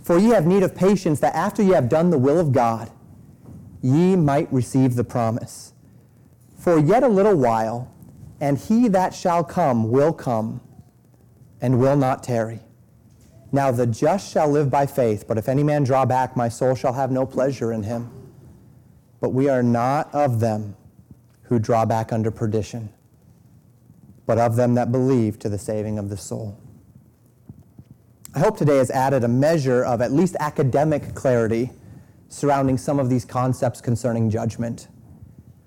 For 0.02 0.18
ye 0.18 0.30
have 0.30 0.46
need 0.46 0.62
of 0.62 0.74
patience, 0.74 1.20
that 1.20 1.34
after 1.34 1.62
ye 1.62 1.70
have 1.70 1.88
done 1.88 2.10
the 2.10 2.18
will 2.18 2.38
of 2.38 2.52
God, 2.52 2.90
ye 3.80 4.16
might 4.16 4.52
receive 4.52 4.96
the 4.96 5.04
promise. 5.04 5.72
For 6.56 6.78
yet 6.78 7.02
a 7.02 7.08
little 7.08 7.36
while, 7.36 7.92
and 8.40 8.58
he 8.58 8.88
that 8.88 9.14
shall 9.14 9.44
come 9.44 9.90
will 9.90 10.12
come, 10.12 10.60
and 11.60 11.78
will 11.78 11.96
not 11.96 12.22
tarry. 12.22 12.60
Now 13.52 13.70
the 13.70 13.86
just 13.86 14.32
shall 14.32 14.48
live 14.48 14.70
by 14.70 14.86
faith, 14.86 15.26
but 15.28 15.38
if 15.38 15.48
any 15.48 15.62
man 15.62 15.84
draw 15.84 16.04
back, 16.04 16.36
my 16.36 16.48
soul 16.48 16.74
shall 16.74 16.94
have 16.94 17.10
no 17.10 17.26
pleasure 17.26 17.72
in 17.72 17.84
him. 17.84 18.10
But 19.20 19.30
we 19.30 19.48
are 19.48 19.62
not 19.62 20.12
of 20.14 20.40
them 20.40 20.74
who 21.42 21.58
draw 21.58 21.84
back 21.84 22.12
under 22.12 22.30
perdition 22.30 22.88
but 24.26 24.38
of 24.38 24.56
them 24.56 24.74
that 24.74 24.92
believe 24.92 25.38
to 25.40 25.48
the 25.48 25.58
saving 25.58 25.98
of 25.98 26.08
the 26.08 26.16
soul. 26.16 26.58
I 28.34 28.38
hope 28.38 28.56
today 28.56 28.78
has 28.78 28.90
added 28.90 29.24
a 29.24 29.28
measure 29.28 29.84
of 29.84 30.00
at 30.00 30.10
least 30.10 30.36
academic 30.40 31.14
clarity 31.14 31.70
surrounding 32.30 32.78
some 32.78 32.98
of 32.98 33.10
these 33.10 33.26
concepts 33.26 33.82
concerning 33.82 34.30
judgment. 34.30 34.88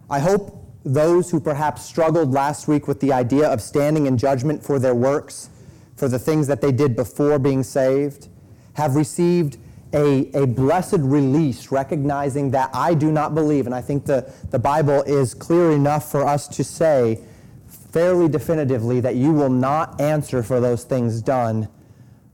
I 0.09 0.17
hope 0.17 0.65
those 0.83 1.29
who 1.29 1.39
perhaps 1.39 1.83
struggled 1.83 2.31
last 2.31 2.67
week 2.67 2.87
with 2.87 3.01
the 3.01 3.13
idea 3.13 3.47
of 3.47 3.61
standing 3.61 4.07
in 4.07 4.17
judgment 4.17 4.63
for 4.63 4.79
their 4.79 4.95
works, 4.95 5.51
for 5.95 6.07
the 6.07 6.17
things 6.17 6.47
that 6.47 6.61
they 6.61 6.71
did 6.71 6.95
before 6.95 7.37
being 7.37 7.61
saved, 7.61 8.29
have 8.73 8.95
received 8.95 9.57
a, 9.93 10.31
a 10.33 10.47
blessed 10.47 10.97
release, 11.01 11.71
recognizing 11.71 12.49
that 12.51 12.71
I 12.73 12.95
do 12.95 13.11
not 13.11 13.35
believe. 13.35 13.67
And 13.67 13.75
I 13.75 13.81
think 13.81 14.07
the, 14.07 14.33
the 14.49 14.59
Bible 14.59 15.03
is 15.03 15.35
clear 15.35 15.69
enough 15.71 16.09
for 16.09 16.25
us 16.25 16.47
to 16.47 16.63
say 16.63 17.19
fairly 17.67 18.27
definitively 18.27 19.01
that 19.01 19.15
you 19.15 19.33
will 19.33 19.51
not 19.51 20.01
answer 20.01 20.41
for 20.41 20.59
those 20.59 20.83
things 20.83 21.21
done 21.21 21.69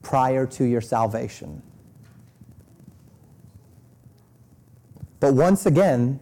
prior 0.02 0.46
to 0.46 0.64
your 0.64 0.82
salvation. 0.82 1.62
But 5.20 5.34
once 5.34 5.66
again, 5.66 6.20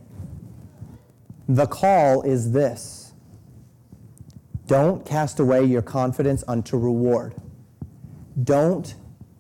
the 1.48 1.66
call 1.66 2.22
is 2.22 2.52
this 2.52 3.14
don't 4.68 5.04
cast 5.04 5.40
away 5.40 5.66
your 5.66 5.82
confidence 5.82 6.44
unto 6.48 6.78
reward. 6.78 7.34
Don't 8.44 8.94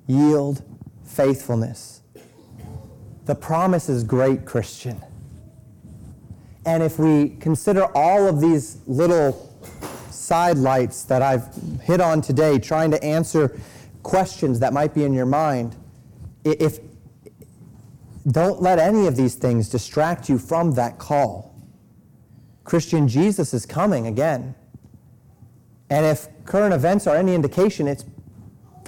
yield 0.08 0.64
faithfulness. 1.04 2.02
The 3.26 3.36
promise 3.36 3.90
is 3.90 4.04
great, 4.04 4.46
Christian. 4.46 5.00
And 6.66 6.82
if 6.82 6.98
we 6.98 7.38
consider 7.40 7.86
all 7.96 8.28
of 8.28 8.42
these 8.42 8.78
little 8.88 9.56
sidelights 10.10 11.04
that 11.04 11.22
I've 11.22 11.48
hit 11.84 12.02
on 12.02 12.22
today, 12.22 12.58
trying 12.58 12.90
to 12.90 13.04
answer 13.04 13.56
questions 14.04 14.60
that 14.60 14.74
might 14.74 14.93
be 14.93 15.04
in 15.04 15.14
your 15.14 15.26
mind, 15.26 15.76
if 16.43 16.80
don't 18.28 18.62
let 18.62 18.80
any 18.80 19.08
of 19.08 19.16
these 19.16 19.36
things 19.36 19.70
distract 19.70 20.30
you 20.30 20.38
from 20.38 20.74
that 20.74 20.97
call. 21.00 21.56
Christian, 22.64 23.08
Jesus 23.08 23.54
is 23.54 23.66
coming 23.66 24.08
again. 24.08 24.54
And 25.89 26.06
if 26.06 26.28
current 26.45 26.74
events 26.74 27.08
are 27.08 27.16
any 27.16 27.34
indication, 27.34 27.88
it's 27.88 28.06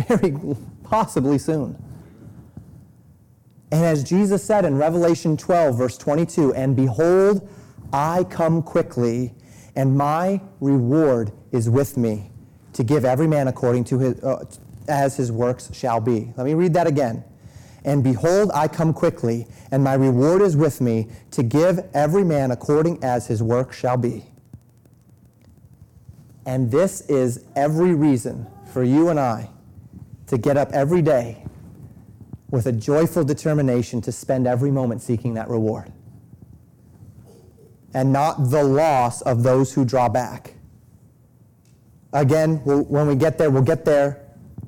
very 0.08 0.36
possibly 0.84 1.38
soon. 1.38 1.82
And 3.72 3.86
as 3.86 4.04
Jesus 4.04 4.44
said 4.44 4.66
in 4.66 4.78
Revelation 4.78 5.38
12, 5.38 5.78
verse 5.78 5.98
22, 5.98 6.54
and 6.54 6.76
behold, 6.76 7.50
I 7.94 8.26
come 8.26 8.62
quickly, 8.62 9.34
and 9.76 9.98
my 9.98 10.42
reward 10.60 11.32
is 11.52 11.70
with 11.70 11.98
me 11.98 12.32
to 12.74 12.84
give 12.84 13.06
every 13.06 13.28
man 13.28 13.48
according 13.48 13.86
to 13.86 14.00
his, 14.00 14.24
uh, 14.24 14.46
as 14.92 15.18
his 15.18 15.32
works 15.32 15.70
shall 15.74 16.00
be. 16.00 16.34
Let 16.38 16.46
me 16.46 16.54
read 16.54 16.74
that 16.74 16.88
again. 16.88 17.24
And 17.84 18.04
behold, 18.04 18.52
I 18.54 18.68
come 18.68 18.94
quickly, 18.94 19.48
and 19.72 19.84
my 19.84 19.96
reward 19.96 20.42
is 20.42 20.56
with 20.56 20.82
me 20.82 21.08
to 21.32 21.42
give 21.42 21.80
every 21.94 22.24
man 22.24 22.52
according 22.52 23.04
as 23.04 23.28
his 23.28 23.42
work 23.42 23.74
shall 23.74 23.98
be. 23.98 24.26
And 26.46 26.70
this 26.70 27.02
is 27.02 27.46
every 27.56 27.94
reason 27.94 28.46
for 28.72 28.84
you 28.84 29.10
and 29.10 29.20
I 29.20 29.50
to 30.28 30.38
get 30.38 30.58
up 30.58 30.72
every 30.74 31.02
day 31.02 31.44
with 32.50 32.68
a 32.68 32.72
joyful 32.72 33.24
determination 33.24 34.02
to 34.02 34.12
spend 34.12 34.46
every 34.46 34.72
moment 34.72 35.02
seeking 35.02 35.34
that 35.36 35.50
reward 35.50 35.92
and 37.94 38.12
not 38.12 38.50
the 38.50 38.64
loss 38.64 39.22
of 39.22 39.44
those 39.44 39.74
who 39.74 39.86
draw 39.86 40.08
back. 40.10 40.56
Again, 42.14 42.62
we'll, 42.66 42.84
when 42.84 43.08
we 43.08 43.16
get 43.16 43.38
there, 43.38 43.50
we'll 43.50 43.62
get 43.64 43.86
there. 43.86 44.21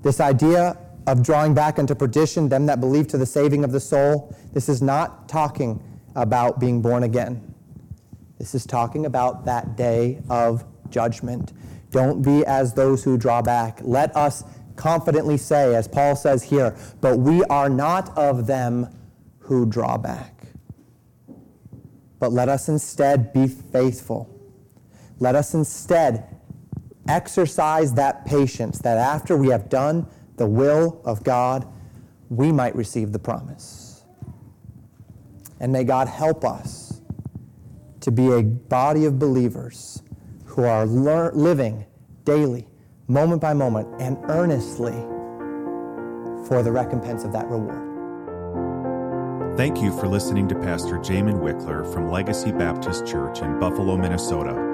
This 0.03 0.19
idea 0.19 0.77
of 1.07 1.23
drawing 1.23 1.53
back 1.53 1.79
unto 1.79 1.95
perdition, 1.95 2.49
them 2.49 2.65
that 2.67 2.79
believe 2.79 3.07
to 3.07 3.17
the 3.17 3.25
saving 3.25 3.63
of 3.63 3.71
the 3.71 3.79
soul, 3.79 4.35
this 4.53 4.69
is 4.69 4.81
not 4.81 5.27
talking 5.27 5.81
about 6.15 6.59
being 6.59 6.81
born 6.81 7.03
again. 7.03 7.53
This 8.37 8.53
is 8.53 8.65
talking 8.65 9.05
about 9.05 9.45
that 9.45 9.75
day 9.75 10.21
of 10.29 10.63
judgment. 10.89 11.53
Don't 11.91 12.21
be 12.21 12.45
as 12.45 12.73
those 12.73 13.03
who 13.03 13.17
draw 13.17 13.41
back. 13.41 13.79
Let 13.81 14.15
us 14.15 14.43
confidently 14.75 15.37
say, 15.37 15.75
as 15.75 15.87
Paul 15.87 16.15
says 16.15 16.43
here, 16.43 16.75
but 17.01 17.17
we 17.17 17.43
are 17.45 17.69
not 17.69 18.15
of 18.17 18.45
them 18.45 18.95
who 19.39 19.65
draw 19.65 19.97
back 19.97 20.33
but 22.23 22.31
let 22.31 22.47
us 22.47 22.69
instead 22.69 23.33
be 23.33 23.49
faithful. 23.49 24.33
Let 25.19 25.35
us 25.35 25.53
instead 25.53 26.32
exercise 27.07 27.93
that 27.93 28.25
patience 28.25 28.79
that 28.79 28.97
after 28.97 29.37
we 29.37 29.49
have 29.49 29.69
done 29.69 30.07
the 30.37 30.47
will 30.47 31.01
of 31.05 31.23
God, 31.23 31.67
we 32.29 32.51
might 32.51 32.75
receive 32.75 33.11
the 33.11 33.19
promise. 33.19 34.03
And 35.59 35.71
may 35.71 35.83
God 35.83 36.07
help 36.07 36.43
us 36.43 37.01
to 38.01 38.11
be 38.11 38.31
a 38.31 38.43
body 38.43 39.05
of 39.05 39.19
believers 39.19 40.03
who 40.45 40.63
are 40.63 40.85
lear- 40.85 41.31
living 41.33 41.85
daily, 42.25 42.67
moment 43.07 43.41
by 43.41 43.53
moment, 43.53 43.87
and 44.01 44.17
earnestly 44.25 44.93
for 46.47 46.61
the 46.63 46.71
recompense 46.71 47.23
of 47.23 47.31
that 47.31 47.47
reward. 47.47 47.91
Thank 49.55 49.81
you 49.81 49.97
for 49.99 50.07
listening 50.07 50.47
to 50.49 50.55
Pastor 50.55 50.97
Jamin 50.97 51.39
Wickler 51.39 51.91
from 51.93 52.09
Legacy 52.09 52.51
Baptist 52.51 53.05
Church 53.05 53.41
in 53.41 53.59
Buffalo, 53.59 53.95
Minnesota. 53.95 54.72